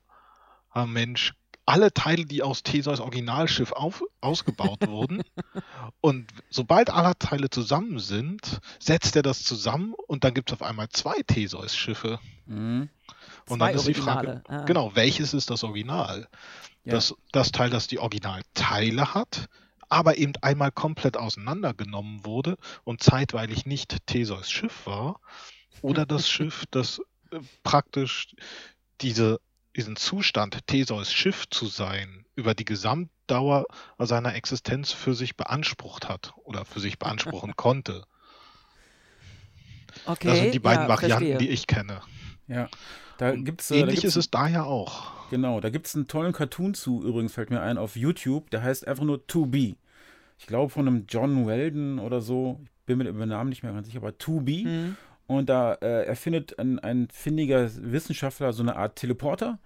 [0.86, 1.34] Mensch
[1.65, 5.23] alle Teile, die aus Theseus Originalschiff auf, ausgebaut wurden.
[6.01, 10.61] und sobald alle Teile zusammen sind, setzt er das zusammen und dann gibt es auf
[10.61, 12.19] einmal zwei Theseus-Schiffe.
[12.45, 12.89] Mhm.
[13.49, 14.63] Und zwei dann ist die Frage, ah.
[14.63, 16.27] genau, welches ist das Original?
[16.83, 16.93] Ja.
[16.93, 19.47] Das, das Teil, das die Originalteile hat,
[19.89, 25.19] aber eben einmal komplett auseinandergenommen wurde und zeitweilig nicht Theseus Schiff war,
[25.81, 27.01] oder das Schiff, das
[27.31, 28.35] äh, praktisch
[29.01, 29.39] diese
[29.76, 33.65] diesen Zustand, Theseus Schiff zu sein, über die Gesamtdauer
[33.99, 38.03] seiner Existenz für sich beansprucht hat oder für sich beanspruchen konnte.
[40.06, 41.38] Okay, das sind die beiden ja, Varianten, verstehe.
[41.38, 42.02] die ich kenne.
[42.47, 42.69] Ja.
[43.18, 45.30] Da gibt's, äh, da Ähnlich gibt's ist es da ja auch.
[45.30, 48.61] Genau, da gibt es einen tollen Cartoon zu, übrigens fällt mir ein, auf YouTube, der
[48.61, 49.76] heißt einfach nur To Be.
[50.38, 53.64] Ich glaube von einem John Weldon oder so, ich bin mir über den Namen nicht
[53.64, 54.64] mehr ganz sicher, aber To Be.
[54.64, 54.97] Hm.
[55.27, 59.57] Und da äh, erfindet ein, ein findiger Wissenschaftler so eine Art Teleporter.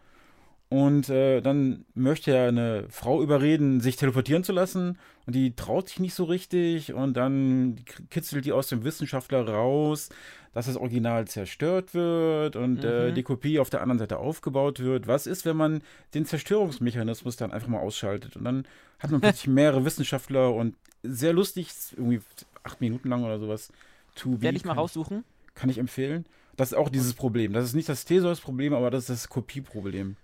[0.70, 5.00] Und äh, dann möchte er eine Frau überreden, sich teleportieren zu lassen.
[5.26, 6.94] Und die traut sich nicht so richtig.
[6.94, 7.78] Und dann
[8.12, 10.10] kitzelt die aus dem Wissenschaftler raus,
[10.54, 13.16] dass das Original zerstört wird und äh, Mhm.
[13.16, 15.08] die Kopie auf der anderen Seite aufgebaut wird.
[15.08, 15.82] Was ist, wenn man
[16.14, 18.36] den Zerstörungsmechanismus dann einfach mal ausschaltet?
[18.36, 18.66] Und dann
[19.00, 22.22] hat man plötzlich mehrere Wissenschaftler und sehr lustig, irgendwie
[22.64, 23.72] acht Minuten lang oder sowas.
[24.16, 25.24] To Werde ich mal raussuchen.
[25.60, 26.26] Kann ich empfehlen.
[26.56, 27.54] Das ist auch dieses Problem.
[27.54, 30.16] Das ist nicht das Theseus-Problem, aber das ist das Kopieproblem.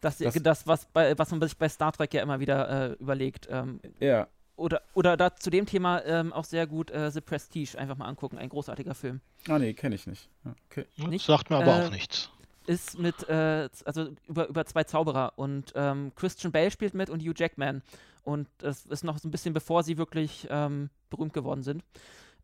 [0.00, 2.92] Das, Das- das, was, bei, was man sich bei Star Trek ja immer wieder äh,
[3.00, 3.48] überlegt.
[3.50, 7.78] Ähm, Ja, oder, oder da zu dem Thema ähm, auch sehr gut äh, The Prestige
[7.78, 8.38] einfach mal angucken.
[8.38, 9.20] Ein großartiger Film.
[9.48, 10.28] ah nee, kenne ich nicht.
[10.70, 10.84] Okay.
[10.96, 11.26] Nicht?
[11.26, 12.30] Sagt mir aber Äh, auch nichts.
[12.66, 17.20] Ist mit, äh, also über, über zwei Zauberer und ähm, Christian Bale spielt mit und
[17.22, 17.82] Hugh Jackman.
[18.24, 21.82] Und das ist noch so ein bisschen bevor sie wirklich ähm, berühmt geworden sind.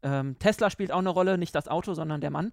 [0.05, 2.53] Ähm, Tesla spielt auch eine Rolle, nicht das Auto, sondern der Mann.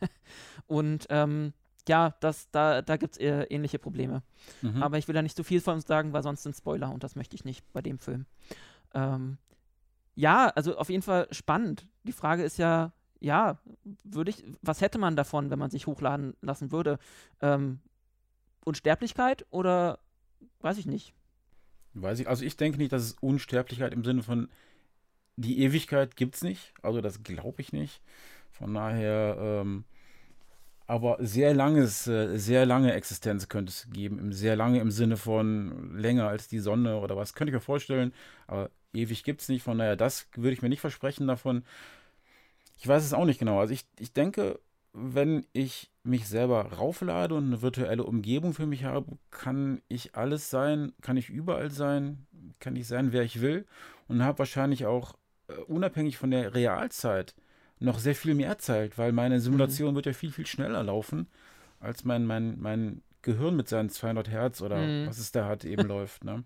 [0.66, 1.52] und ähm,
[1.88, 4.22] ja, das, da, da gibt es äh, ähnliche Probleme.
[4.62, 4.82] Mhm.
[4.82, 7.04] Aber ich will da nicht zu viel von uns sagen, weil sonst sind Spoiler und
[7.04, 8.26] das möchte ich nicht bei dem Film.
[8.94, 9.36] Ähm,
[10.14, 11.86] ja, also auf jeden Fall spannend.
[12.04, 13.58] Die Frage ist ja, ja,
[14.02, 16.98] würde ich, was hätte man davon, wenn man sich hochladen lassen würde?
[17.40, 17.80] Ähm,
[18.64, 19.98] Unsterblichkeit oder
[20.60, 21.12] weiß ich nicht.
[21.92, 24.48] Weiß ich, also ich denke nicht, dass es Unsterblichkeit im Sinne von
[25.36, 26.72] die Ewigkeit gibt es nicht.
[26.82, 28.00] Also das glaube ich nicht.
[28.50, 29.84] Von daher, ähm,
[30.86, 34.32] aber sehr langes, äh, sehr lange Existenz könnte es geben.
[34.32, 37.34] Sehr lange im Sinne von länger als die Sonne oder was.
[37.34, 38.12] Könnte ich mir vorstellen.
[38.46, 39.62] Aber ewig gibt es nicht.
[39.62, 41.64] Von daher, das würde ich mir nicht versprechen davon.
[42.78, 43.60] Ich weiß es auch nicht genau.
[43.60, 44.58] Also ich, ich denke,
[44.92, 50.48] wenn ich mich selber rauflade und eine virtuelle Umgebung für mich habe, kann ich alles
[50.48, 52.26] sein, kann ich überall sein,
[52.60, 53.66] kann ich sein, wer ich will
[54.08, 55.14] und habe wahrscheinlich auch
[55.68, 57.34] unabhängig von der Realzeit
[57.78, 61.26] noch sehr viel mehr Zeit, weil meine Simulation wird ja viel, viel schneller laufen,
[61.80, 65.06] als mein, mein, mein Gehirn mit seinen 200 Hertz oder Mhm.
[65.08, 66.24] was es da hat eben läuft.
[66.24, 66.42] Ne?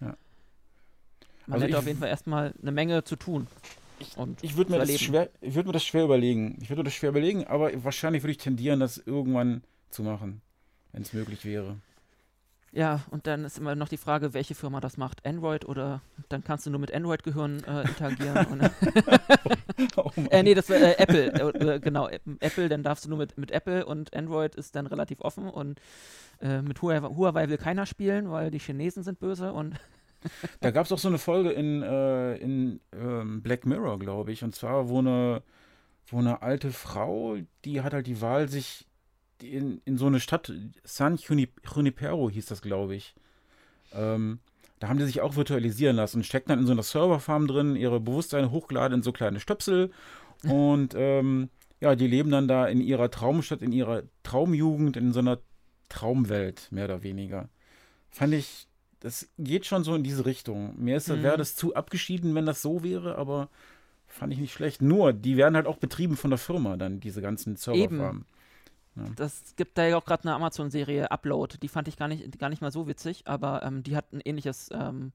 [0.00, 3.46] Man Also hätte ich- auf jeden Fall erstmal eine Menge zu tun.
[4.16, 6.56] und Ich würde mir, das schwer- ich würd mir das schwer überlegen.
[6.60, 10.40] Ich würde mir das schwer überlegen, aber wahrscheinlich würde ich tendieren, das irgendwann zu machen,
[10.92, 11.76] wenn es möglich wäre.
[12.74, 15.26] Ja, und dann ist immer noch die Frage, welche Firma das macht.
[15.26, 16.00] Android oder
[16.30, 18.46] dann kannst du nur mit Android-Gehirn äh, interagieren.
[18.50, 18.70] und,
[19.96, 20.26] Oh Mann.
[20.30, 21.32] äh, nee, das war äh, Apple.
[21.32, 24.74] Äh, äh, genau, App- Apple, dann darfst du nur mit, mit Apple und Android ist
[24.74, 25.80] dann relativ offen und
[26.40, 29.74] äh, mit Huawei, Huawei will keiner spielen, weil die Chinesen sind böse und
[30.60, 34.44] Da gab es auch so eine Folge in, äh, in ähm, Black Mirror, glaube ich.
[34.44, 35.42] Und zwar, wo eine,
[36.08, 38.86] wo eine alte Frau, die hat halt die Wahl, sich
[39.42, 40.52] in, in so eine Stadt,
[40.84, 43.14] San Juni- Junipero hieß das, glaube ich.
[43.94, 44.38] Ähm,
[44.78, 47.76] da haben die sich auch virtualisieren lassen und stecken dann in so einer Serverfarm drin,
[47.76, 49.90] ihre Bewusstseine hochgeladen in so kleine Stöpsel.
[50.44, 51.50] Und ähm,
[51.80, 55.38] ja, die leben dann da in ihrer Traumstadt, in ihrer Traumjugend, in so einer
[55.88, 57.48] Traumwelt, mehr oder weniger.
[58.10, 58.66] Fand ich,
[58.98, 60.74] das geht schon so in diese Richtung.
[60.76, 61.22] Mir Mhm.
[61.22, 63.50] wäre das zu abgeschieden, wenn das so wäre, aber
[64.08, 64.82] fand ich nicht schlecht.
[64.82, 68.24] Nur, die werden halt auch betrieben von der Firma, dann diese ganzen Serverfarmen.
[69.16, 71.58] Das gibt da ja auch gerade eine Amazon-Serie Upload.
[71.62, 74.20] Die fand ich gar nicht, gar nicht mal so witzig, aber ähm, die hat ein
[74.20, 75.12] ähnliches ähm,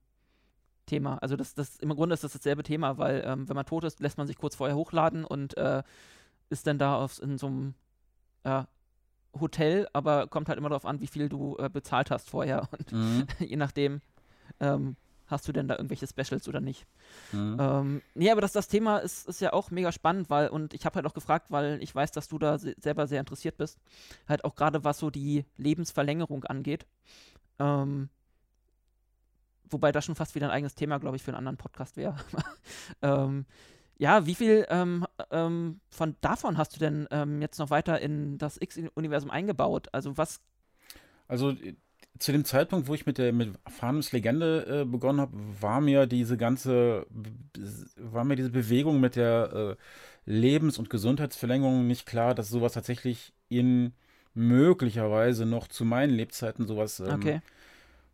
[0.86, 1.18] Thema.
[1.20, 4.00] Also das, das im Grunde ist das dasselbe Thema, weil ähm, wenn man tot ist,
[4.00, 5.84] lässt man sich kurz vorher hochladen und äh,
[6.50, 7.74] ist dann da auf, in so einem
[8.44, 8.64] äh,
[9.40, 12.92] Hotel, aber kommt halt immer darauf an, wie viel du äh, bezahlt hast vorher und
[12.92, 13.28] Mhm.
[13.40, 14.02] je nachdem
[14.60, 14.96] ähm,
[15.28, 16.86] hast du denn da irgendwelche Specials oder nicht.
[17.32, 17.58] Mhm.
[17.60, 20.86] Ähm, nee, aber das, das Thema ist, ist ja auch mega spannend, weil, und ich
[20.86, 23.80] habe halt auch gefragt, weil ich weiß, dass du da se selber sehr interessiert bist,
[24.28, 26.86] halt auch gerade was so die Lebensverlängerung angeht.
[27.60, 28.10] Ähm,
[29.70, 32.16] wobei das schon fast wieder ein eigenes Thema, glaube ich, für einen anderen Podcast wäre.
[33.02, 33.46] ähm,
[33.98, 38.38] ja, wie viel ähm, ähm, von davon hast du denn ähm, jetzt noch weiter in
[38.38, 39.88] das X-Universum eingebaut?
[39.92, 40.40] Also was
[41.28, 41.56] Also
[42.20, 46.06] zu dem Zeitpunkt, wo ich mit der mit Farnums Legende äh, begonnen habe, war mir
[46.06, 47.06] diese ganze,
[47.98, 53.34] war mir diese Bewegung mit der äh, Lebens- und Gesundheitsverlängerung nicht klar, dass sowas tatsächlich
[53.50, 53.94] in
[54.34, 57.42] möglicherweise noch zu meinen Lebzeiten sowas ähm, Okay.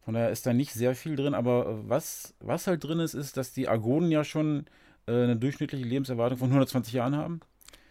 [0.05, 3.13] Von daher ist da nicht sehr viel drin, aber äh, was, was halt drin ist,
[3.13, 4.65] ist, dass die Argonen ja schon
[5.07, 7.39] äh, eine durchschnittliche Lebenserwartung von 120 Jahren haben.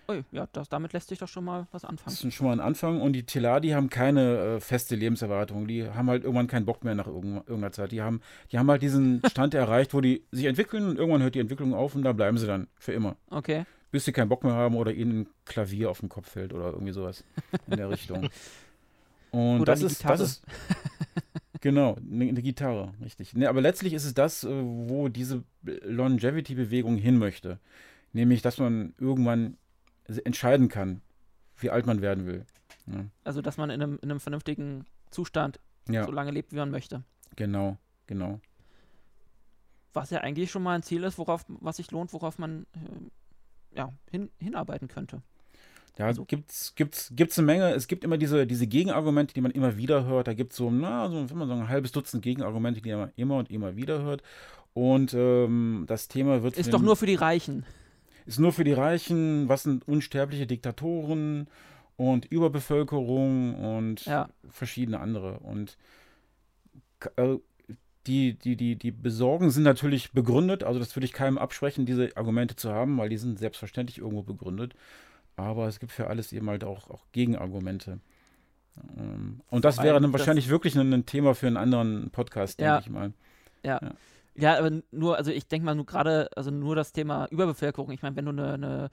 [0.09, 2.15] Ui, ja, das, damit lässt sich doch schon mal was anfangen.
[2.15, 3.01] Das ist schon mal ein Anfang.
[3.01, 5.67] Und die Teladi haben keine äh, feste Lebenserwartung.
[5.69, 7.93] Die haben halt irgendwann keinen Bock mehr nach irgendeiner Zeit.
[7.93, 8.21] Die haben,
[8.51, 11.75] die haben halt diesen Stand erreicht, wo die sich entwickeln und irgendwann hört die Entwicklung
[11.75, 13.17] auf und da bleiben sie dann für immer.
[13.31, 13.65] Okay.
[13.91, 16.73] Bis sie keinen Bock mehr haben oder ihnen ein Klavier auf den Kopf fällt oder
[16.73, 17.25] irgendwie sowas
[17.69, 18.29] in der Richtung.
[19.33, 20.43] Und oder das ist, das ist
[21.63, 23.35] genau eine, eine Gitarre, richtig.
[23.35, 27.59] Ne, aber letztlich ist es das, äh, wo diese Longevity-Bewegung hin möchte.
[28.13, 29.57] Nämlich, dass man irgendwann
[30.19, 31.03] entscheiden kann,
[31.57, 32.45] wie alt man werden will.
[32.87, 33.05] Ja.
[33.25, 36.05] Also, dass man in einem, in einem vernünftigen Zustand ja.
[36.05, 37.03] so lange lebt, wie man möchte.
[37.37, 38.41] Genau, genau.
[39.93, 43.77] Was ja eigentlich schon mal ein Ziel ist, worauf, was sich lohnt, worauf man äh,
[43.77, 45.23] ja, hin, hinarbeiten könnte.
[45.97, 46.25] Da also.
[46.25, 50.05] gibt's, gibt's, gibt's eine Menge, es gibt immer diese, diese Gegenargumente, die man immer wieder
[50.05, 50.27] hört.
[50.27, 53.51] Da gibt es so, na, so, so ein halbes Dutzend Gegenargumente, die man immer und
[53.51, 54.23] immer wieder hört.
[54.73, 56.57] Und ähm, das Thema wird.
[56.57, 57.67] Ist doch nur für die Reichen
[58.27, 61.49] ist nur für die Reichen, was sind unsterbliche Diktatoren
[61.97, 64.29] und Überbevölkerung und ja.
[64.49, 65.39] verschiedene andere.
[65.41, 65.77] Und
[67.17, 67.37] äh,
[68.07, 72.17] die, die, die, die Besorgen sind natürlich begründet, also das würde ich keinem absprechen, diese
[72.17, 74.75] Argumente zu haben, weil die sind selbstverständlich irgendwo begründet.
[75.37, 78.01] Aber es gibt für alles eben halt auch, auch Gegenargumente.
[78.99, 82.79] Ähm, und das wäre dann wahrscheinlich wirklich ein, Thema für einen anderen Podcast, denke ja.
[82.81, 83.13] ich mal.
[83.63, 83.81] Ja.
[83.83, 83.93] ja.
[84.35, 87.91] Ja, aber nur, also ich denke mal nur gerade, also nur das Thema Überbevölkerung.
[87.91, 88.91] Ich meine, wenn du eine, eine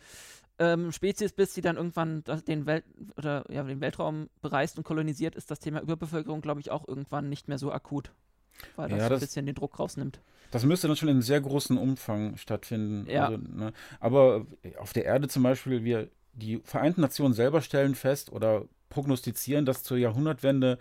[0.60, 2.84] ähm, Spezies bist, die dann irgendwann den Welt
[3.18, 7.30] oder ja, den Weltraum bereist und kolonisiert, ist das Thema Überbevölkerung, glaube ich, auch irgendwann
[7.30, 8.12] nicht mehr so akut.
[8.76, 10.20] Weil das, ja, das ein bisschen den Druck rausnimmt.
[10.52, 13.10] Das müsste dann schon in sehr großem Umfang stattfinden.
[13.10, 13.28] Ja.
[13.28, 13.72] Also, ne?
[14.00, 14.46] Aber
[14.78, 19.84] auf der Erde zum Beispiel, wir, die Vereinten Nationen selber stellen fest oder prognostizieren, dass
[19.84, 20.80] zur Jahrhundertwende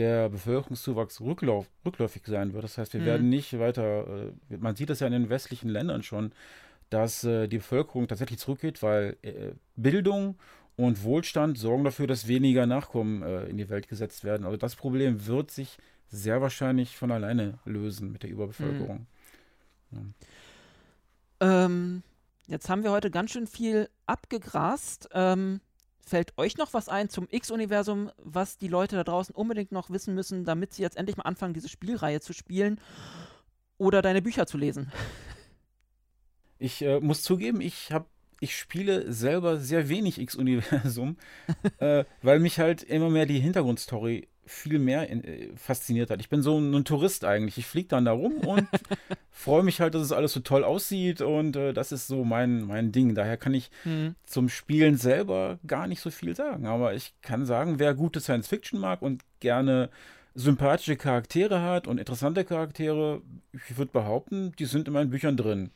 [0.00, 2.64] der Bevölkerungszuwachs rückläufig sein wird.
[2.64, 3.06] Das heißt, wir mhm.
[3.06, 6.32] werden nicht weiter, äh, man sieht das ja in den westlichen Ländern schon,
[6.88, 10.36] dass äh, die Bevölkerung tatsächlich zurückgeht, weil äh, Bildung
[10.76, 14.46] und Wohlstand sorgen dafür, dass weniger Nachkommen in die Welt gesetzt werden.
[14.46, 15.76] Also das Problem wird sich
[16.08, 19.06] sehr wahrscheinlich von alleine lösen mit der Überbevölkerung.
[19.90, 20.14] Mhm.
[21.40, 21.64] Ja.
[21.66, 22.02] Ähm,
[22.46, 25.10] jetzt haben wir heute ganz schön viel abgegrast.
[25.12, 25.60] Ähm,
[26.06, 30.14] Fällt euch noch was ein zum X-Universum, was die Leute da draußen unbedingt noch wissen
[30.14, 32.80] müssen, damit sie jetzt endlich mal anfangen, diese Spielreihe zu spielen
[33.78, 34.92] oder deine Bücher zu lesen?
[36.62, 38.04] Ich äh, muss zugeben, ich habe
[38.38, 41.16] ich spiele selber sehr wenig X-Universum,
[41.78, 46.20] äh, weil mich halt immer mehr die Hintergrundstory viel mehr in, äh, fasziniert hat.
[46.20, 47.58] Ich bin so ein, ein Tourist eigentlich.
[47.58, 48.66] Ich fliege dann da rum und
[49.30, 52.62] freue mich halt, dass es alles so toll aussieht und äh, das ist so mein,
[52.66, 53.14] mein Ding.
[53.14, 54.14] Daher kann ich mhm.
[54.24, 56.66] zum Spielen selber gar nicht so viel sagen.
[56.66, 59.90] Aber ich kann sagen, wer gute Science Fiction mag und gerne
[60.34, 63.22] sympathische Charaktere hat und interessante Charaktere,
[63.52, 65.70] ich würde behaupten, die sind in meinen Büchern drin.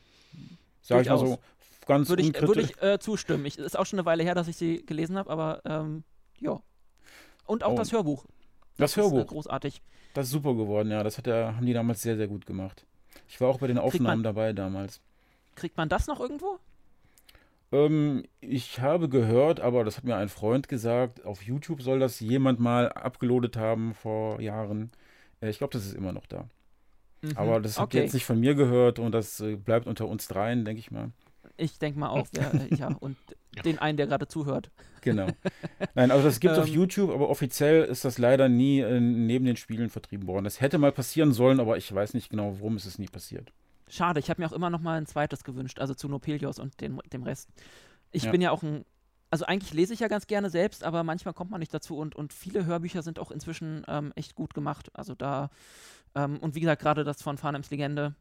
[0.81, 1.39] Sag ich mal so
[1.85, 3.45] ganz Würde ich, würde ich äh, zustimmen.
[3.45, 6.03] Ich, ist auch schon eine Weile her, dass ich sie gelesen habe, aber ähm,
[6.39, 6.61] ja.
[7.45, 7.77] Und auch oh.
[7.77, 8.25] das Hörbuch.
[8.77, 9.19] Das, das Hörbuch.
[9.19, 9.81] Ist, äh, großartig.
[10.13, 11.03] Das ist super geworden, ja.
[11.03, 12.85] Das hat der, haben die damals sehr, sehr gut gemacht.
[13.27, 15.01] Ich war auch bei den Aufnahmen man, dabei damals.
[15.55, 16.59] Kriegt man das noch irgendwo?
[17.71, 22.19] Ähm, ich habe gehört, aber das hat mir ein Freund gesagt, auf YouTube soll das
[22.19, 24.91] jemand mal abgeloadet haben vor Jahren.
[25.41, 26.47] Äh, ich glaube, das ist immer noch da.
[27.21, 27.31] Mhm.
[27.35, 27.97] Aber das habt okay.
[27.97, 30.91] ihr jetzt nicht von mir gehört und das äh, bleibt unter uns dreien, denke ich
[30.91, 31.11] mal.
[31.57, 33.17] Ich denke mal auch, wer, äh, ja, und
[33.55, 33.63] ja.
[33.63, 34.71] den einen, der gerade zuhört.
[35.05, 35.27] Genau.
[35.93, 36.73] Nein, also das gibt es auf ähm.
[36.73, 40.43] YouTube, aber offiziell ist das leider nie äh, neben den Spielen vertrieben worden.
[40.43, 43.53] Das hätte mal passieren sollen, aber ich weiß nicht genau, warum ist es nie passiert.
[43.87, 46.81] Schade, ich habe mir auch immer noch mal ein zweites gewünscht, also zu Nopelios und
[46.81, 47.49] den, dem Rest.
[48.11, 48.31] Ich ja.
[48.31, 48.83] bin ja auch ein,
[49.29, 52.15] also eigentlich lese ich ja ganz gerne selbst, aber manchmal kommt man nicht dazu und,
[52.15, 54.89] und viele Hörbücher sind auch inzwischen ähm, echt gut gemacht.
[54.93, 55.51] Also da,
[56.15, 58.15] ähm, und wie gesagt, gerade das von Farnhams Legende,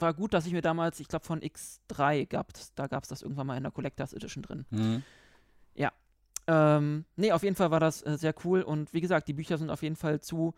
[0.00, 3.22] war gut, dass ich mir damals, ich glaube von X3 gab da gab es das
[3.22, 4.64] irgendwann mal in der Collectors Edition drin.
[4.70, 5.02] Mhm.
[5.74, 5.92] Ja.
[6.48, 9.58] Ähm, nee, auf jeden Fall war das äh, sehr cool und wie gesagt, die Bücher
[9.58, 10.54] sind auf jeden Fall zu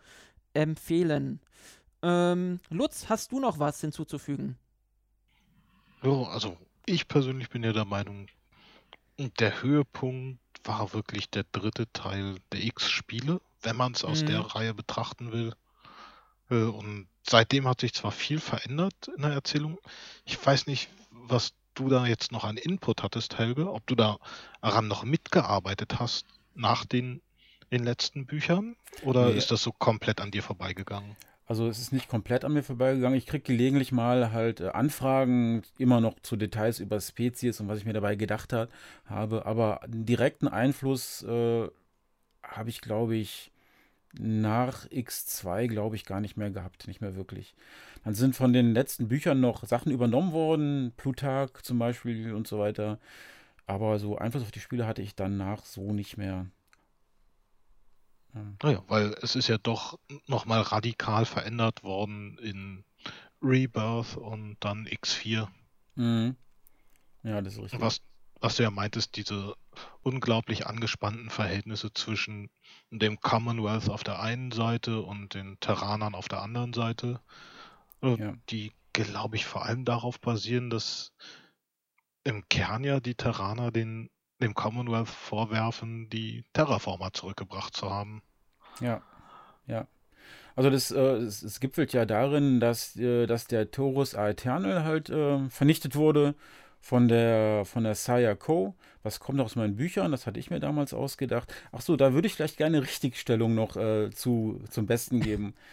[0.53, 1.41] empfehlen.
[2.01, 4.57] Ähm, Lutz, hast du noch was hinzuzufügen?
[6.01, 8.27] Ja, also ich persönlich bin ja der Meinung,
[9.17, 14.27] der Höhepunkt war wirklich der dritte Teil der X-Spiele, wenn man es aus mhm.
[14.27, 15.53] der Reihe betrachten will.
[16.49, 19.77] Äh, und seitdem hat sich zwar viel verändert in der Erzählung.
[20.23, 24.87] Ich weiß nicht, was du da jetzt noch an Input hattest, Helge, ob du daran
[24.87, 26.25] noch mitgearbeitet hast
[26.55, 27.21] nach den,
[27.71, 29.37] den letzten Büchern oder nee.
[29.37, 31.15] ist das so komplett an dir vorbeigegangen?
[31.51, 33.17] Also es ist nicht komplett an mir vorbeigegangen.
[33.17, 37.79] Ich kriege gelegentlich mal halt äh, Anfragen, immer noch zu Details über Spezies und was
[37.79, 38.69] ich mir dabei gedacht hat,
[39.05, 39.45] habe.
[39.45, 41.67] Aber einen direkten Einfluss äh,
[42.41, 43.51] habe ich, glaube ich,
[44.19, 47.55] nach X2, glaube ich, gar nicht mehr gehabt, nicht mehr wirklich.
[48.03, 52.59] Dann sind von den letzten Büchern noch Sachen übernommen worden, Plutarch zum Beispiel und so
[52.59, 52.99] weiter.
[53.67, 56.47] Aber so Einfluss auf die Spiele hatte ich danach so nicht mehr.
[58.63, 62.83] Naja, weil es ist ja doch nochmal radikal verändert worden in
[63.41, 65.47] Rebirth und dann X4.
[65.95, 66.35] Mhm.
[67.23, 67.81] Ja, das ist richtig.
[67.81, 68.01] Was,
[68.41, 69.55] was du ja meintest, diese
[70.01, 72.49] unglaublich angespannten Verhältnisse zwischen
[72.89, 77.21] dem Commonwealth auf der einen Seite und den Terranern auf der anderen Seite,
[78.01, 78.33] ja.
[78.49, 81.13] die, glaube ich, vor allem darauf basieren, dass
[82.23, 84.09] im Kern ja die Terraner den,
[84.41, 88.23] dem Commonwealth vorwerfen, die Terraformer zurückgebracht zu haben.
[88.79, 89.01] Ja,
[89.67, 89.87] ja.
[90.55, 95.09] Also das, äh, es, es, gipfelt ja darin, dass, äh, dass der Taurus Aeternal halt
[95.09, 96.35] äh, vernichtet wurde
[96.81, 98.73] von der, von der Saya Co.
[99.03, 100.11] Was kommt aus meinen Büchern?
[100.11, 101.53] Das hatte ich mir damals ausgedacht.
[101.71, 105.53] Ach so, da würde ich vielleicht gerne Richtigstellung noch äh, zu, zum Besten geben.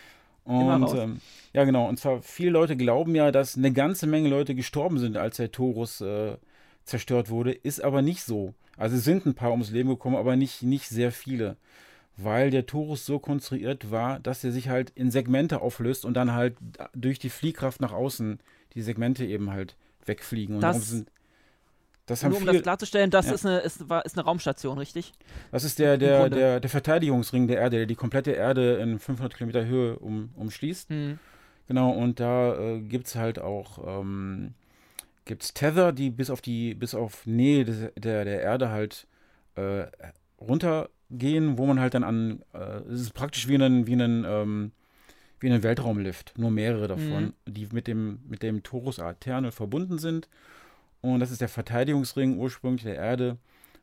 [0.45, 1.21] Und ähm,
[1.53, 1.89] ja, genau.
[1.89, 5.53] Und zwar, viele Leute glauben ja, dass eine ganze Menge Leute gestorben sind, als der
[5.53, 6.37] Taurus äh,
[6.85, 7.53] zerstört wurde.
[7.53, 8.55] Ist aber nicht so.
[8.79, 11.57] Also es sind ein paar ums Leben gekommen, aber nicht, nicht sehr viele.
[12.17, 16.33] Weil der Taurus so konstruiert war, dass er sich halt in Segmente auflöst und dann
[16.33, 16.57] halt
[16.95, 18.41] durch die Fliehkraft nach außen
[18.75, 19.77] die Segmente eben halt
[20.09, 20.57] wegfliegen.
[20.57, 21.11] Und das, sind,
[22.07, 23.35] das nur um viele, das klarzustellen, das ja.
[23.35, 25.13] ist, eine, ist, war, ist eine Raumstation, richtig?
[25.53, 29.37] Das ist der, der, der, der Verteidigungsring der Erde, der die komplette Erde in 500
[29.37, 30.91] Kilometer Höhe um, umschließt.
[30.91, 31.19] Hm.
[31.67, 34.55] Genau, und da äh, gibt es halt auch ähm,
[35.29, 39.07] gibt's Tether, die bis auf die, bis auf Nähe des, der, der Erde halt
[39.55, 39.87] äh,
[40.41, 44.73] runtergehen, wo man halt dann an, äh, es ist praktisch wie ein, wie ein, ähm,
[45.41, 47.55] wie ein Weltraumlift, nur mehrere davon, mhm.
[47.55, 50.29] die mit dem, mit dem Torus Aeternal verbunden sind.
[51.01, 53.39] Und das ist der Verteidigungsring ursprünglich der Erde.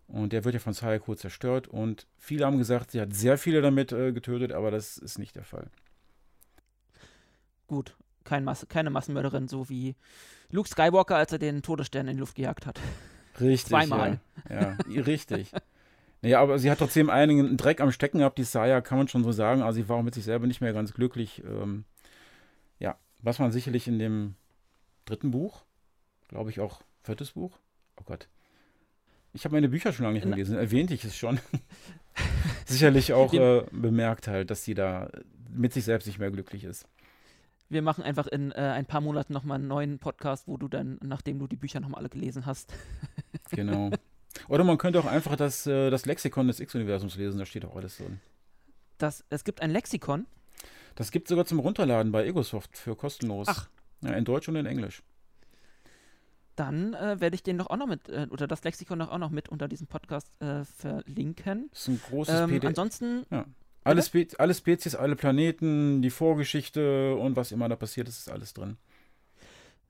[0.08, 1.68] Und der wird ja von Sayako zerstört.
[1.68, 5.36] Und viele haben gesagt, sie hat sehr viele damit äh, getötet, aber das ist nicht
[5.36, 5.68] der Fall.
[7.68, 9.96] Gut, kein Mas keine Massenmörderin, so wie
[10.52, 12.80] Luke Skywalker, als er den Todesstern in die Luft gejagt hat.
[13.40, 13.70] Richtig.
[13.70, 14.20] Zweimal.
[14.50, 15.52] Ja, ja richtig.
[16.26, 19.24] Naja, aber sie hat trotzdem einigen Dreck am Stecken gehabt, die Saya, kann man schon
[19.24, 19.62] so sagen.
[19.62, 21.44] Also sie war auch mit sich selber nicht mehr ganz glücklich.
[21.46, 21.86] Ähm,
[22.80, 24.34] ja, was man sicherlich in dem
[25.06, 25.66] dritten Buch,
[26.28, 27.60] glaube ich auch viertes Buch,
[27.98, 28.28] oh Gott.
[29.34, 31.40] Ich habe meine Bücher schon lange nicht mehr gelesen, erwähnte ich es schon.
[32.66, 35.12] sicherlich auch äh, bemerkt halt, dass sie da
[35.52, 36.88] mit sich selbst nicht mehr glücklich ist.
[37.70, 40.98] Wir machen einfach in äh, ein paar Monaten nochmal einen neuen Podcast, wo du dann,
[41.04, 42.74] nachdem du die Bücher nochmal alle gelesen hast.
[43.52, 43.92] genau.
[44.48, 47.76] Oder man könnte auch einfach das, äh, das Lexikon des X-Universums lesen, da steht auch
[47.76, 48.20] alles drin.
[48.98, 50.26] Das, es gibt ein Lexikon?
[50.96, 53.48] Das gibt es sogar zum Runterladen bei Egosoft für kostenlos.
[53.50, 53.68] Ach.
[54.02, 55.04] Ja, in Deutsch und in Englisch.
[56.56, 59.18] Dann äh, werde ich den doch auch noch mit, äh, oder das Lexikon doch auch
[59.18, 61.70] noch mit unter diesem Podcast äh, verlinken.
[61.72, 62.70] Das ist ein großes ähm, PDF.
[62.70, 63.26] Ansonsten.
[63.30, 63.46] Ja.
[63.84, 68.32] Alle, Spe alle Spezies, alle Planeten, die Vorgeschichte und was immer da passiert ist, ist
[68.32, 68.78] alles drin.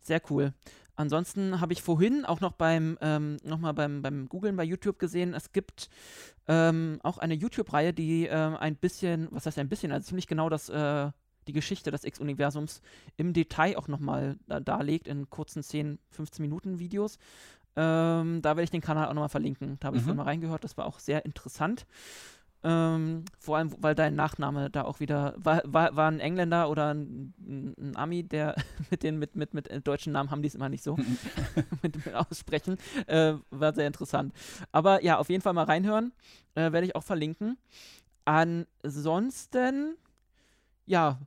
[0.01, 0.53] Sehr cool.
[0.95, 5.33] Ansonsten habe ich vorhin auch noch beim ähm, nochmal beim, beim Googlen bei YouTube gesehen,
[5.33, 5.89] es gibt
[6.47, 10.49] ähm, auch eine YouTube-Reihe, die äh, ein bisschen, was heißt ein bisschen, also ziemlich genau
[10.49, 11.11] das, äh,
[11.47, 12.81] die Geschichte des X-Universums
[13.17, 17.17] im Detail auch nochmal da, darlegt in kurzen 10, 15 Minuten Videos.
[17.75, 19.77] Ähm, da werde ich den Kanal auch nochmal verlinken.
[19.79, 20.05] Da habe ich mhm.
[20.05, 21.85] vorhin mal reingehört, das war auch sehr interessant.
[22.63, 26.95] Ähm, vor allem, weil dein Nachname da auch wieder war, war, war ein Engländer oder
[26.95, 27.33] ein,
[27.77, 28.55] ein Ami, der
[28.89, 30.97] mit den mit, mit, mit deutschen Namen haben die es immer nicht so
[31.83, 32.77] mit, mit, aussprechen.
[33.05, 34.33] Äh, war sehr interessant.
[34.71, 36.11] Aber ja, auf jeden Fall mal reinhören.
[36.55, 37.57] Äh, Werde ich auch verlinken.
[38.25, 39.95] Ansonsten,
[40.87, 41.19] ja,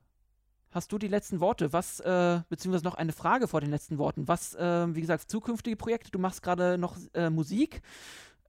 [0.72, 1.72] hast du die letzten Worte?
[1.72, 4.26] Was, äh, beziehungsweise noch eine Frage vor den letzten Worten.
[4.26, 6.10] Was, äh, wie gesagt, zukünftige Projekte?
[6.10, 7.82] Du machst gerade noch äh, Musik.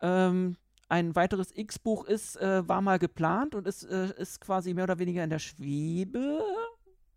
[0.02, 0.56] Ähm,
[0.90, 5.00] ein weiteres X-Buch ist, äh, war mal geplant und ist, äh, ist quasi mehr oder
[5.00, 6.44] weniger in der Schwebe.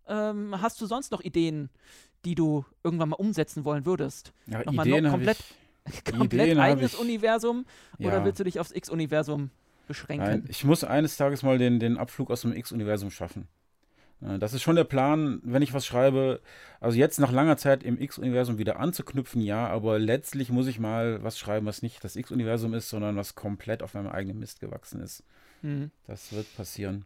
[0.07, 1.71] Ähm, hast du sonst noch Ideen,
[2.25, 4.33] die du irgendwann mal umsetzen wollen würdest?
[4.47, 5.39] Ja, Nochmal Ideen noch komplett,
[5.89, 7.65] ich, komplett Ideen eigenes ich, Universum
[7.99, 8.09] ja.
[8.09, 9.51] oder willst du dich aufs X-Universum
[9.89, 10.27] beschränken?
[10.27, 13.49] Nein, ich muss eines Tages mal den, den Abflug aus dem X-Universum schaffen.
[14.25, 16.41] Äh, das ist schon der Plan, wenn ich was schreibe,
[16.81, 21.23] also jetzt nach langer Zeit im X-Universum wieder anzuknüpfen, ja, aber letztlich muss ich mal
[21.23, 25.01] was schreiben, was nicht das X-Universum ist, sondern was komplett auf meinem eigenen Mist gewachsen
[25.01, 25.25] ist.
[25.63, 25.91] Mhm.
[26.07, 27.05] Das wird passieren.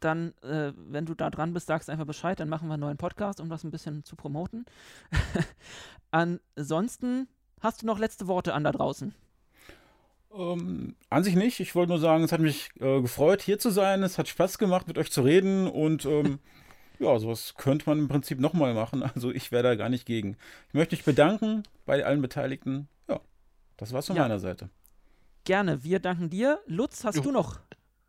[0.00, 2.98] Dann, äh, wenn du da dran bist, sagst einfach Bescheid, dann machen wir einen neuen
[2.98, 4.66] Podcast, um das ein bisschen zu promoten.
[6.10, 7.28] Ansonsten
[7.60, 9.14] hast du noch letzte Worte an da draußen.
[10.36, 11.60] Ähm, an sich nicht.
[11.60, 14.02] Ich wollte nur sagen, es hat mich äh, gefreut, hier zu sein.
[14.02, 15.66] Es hat Spaß gemacht, mit euch zu reden.
[15.66, 16.38] Und ähm,
[16.98, 19.02] ja, sowas könnte man im Prinzip nochmal machen.
[19.14, 20.36] Also ich wäre da gar nicht gegen.
[20.68, 22.88] Ich möchte mich bedanken bei allen Beteiligten.
[23.08, 23.20] Ja,
[23.76, 24.22] das war's von ja.
[24.22, 24.68] meiner Seite.
[25.44, 25.84] Gerne.
[25.84, 26.60] Wir danken dir.
[26.66, 27.22] Lutz, hast jo.
[27.22, 27.60] du noch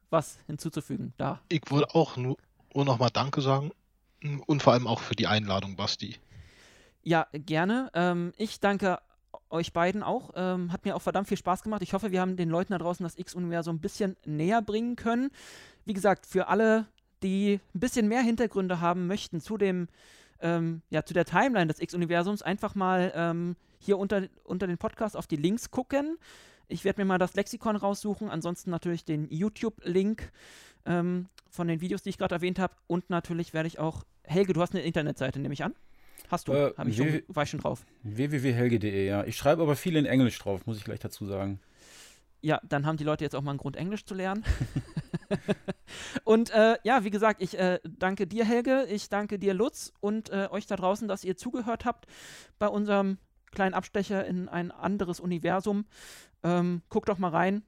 [0.09, 1.13] was hinzuzufügen?
[1.17, 1.41] Da.
[1.49, 2.37] Ich wollte auch nur,
[2.73, 3.71] nur nochmal Danke sagen.
[4.47, 6.17] Und vor allem auch für die Einladung, Basti.
[7.03, 7.89] Ja, gerne.
[7.93, 8.99] Ähm, ich danke
[9.49, 10.31] euch beiden auch.
[10.35, 11.81] Ähm, hat mir auch verdammt viel Spaß gemacht.
[11.81, 15.29] Ich hoffe, wir haben den Leuten da draußen das X-Universum ein bisschen näher bringen können.
[15.85, 16.85] Wie gesagt, für alle,
[17.23, 19.87] die ein bisschen mehr Hintergründe haben möchten zu dem,
[20.41, 25.15] ähm, ja, zu der Timeline des X-Universums, einfach mal ähm, hier unter, unter den Podcast
[25.15, 26.17] auf die Links gucken.
[26.67, 30.31] Ich werde mir mal das Lexikon raussuchen, ansonsten natürlich den YouTube-Link
[30.85, 32.73] ähm, von den Videos, die ich gerade erwähnt habe.
[32.87, 35.73] Und natürlich werde ich auch, Helge, du hast eine Internetseite, nehme ich an.
[36.29, 37.85] Hast du, äh, habe ich schon, war ich schon drauf.
[38.03, 39.23] www.helge.de, ja.
[39.23, 41.59] Ich schreibe aber viel in Englisch drauf, muss ich gleich dazu sagen.
[42.41, 44.43] Ja, dann haben die Leute jetzt auch mal einen Grund, Englisch zu lernen.
[46.23, 50.29] und äh, ja, wie gesagt, ich äh, danke dir, Helge, ich danke dir, Lutz, und
[50.29, 52.05] äh, euch da draußen, dass ihr zugehört habt
[52.59, 53.17] bei unserem
[53.51, 55.85] kleinen Abstecher in ein anderes Universum.
[56.43, 57.63] Ähm, guckt doch mal rein.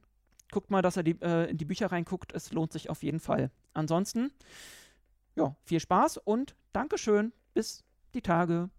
[0.52, 2.32] Guckt mal, dass er die, äh, in die Bücher reinguckt.
[2.32, 3.50] Es lohnt sich auf jeden Fall.
[3.72, 4.32] Ansonsten,
[5.36, 7.32] ja, viel Spaß und Dankeschön.
[7.54, 7.84] Bis
[8.14, 8.70] die Tage.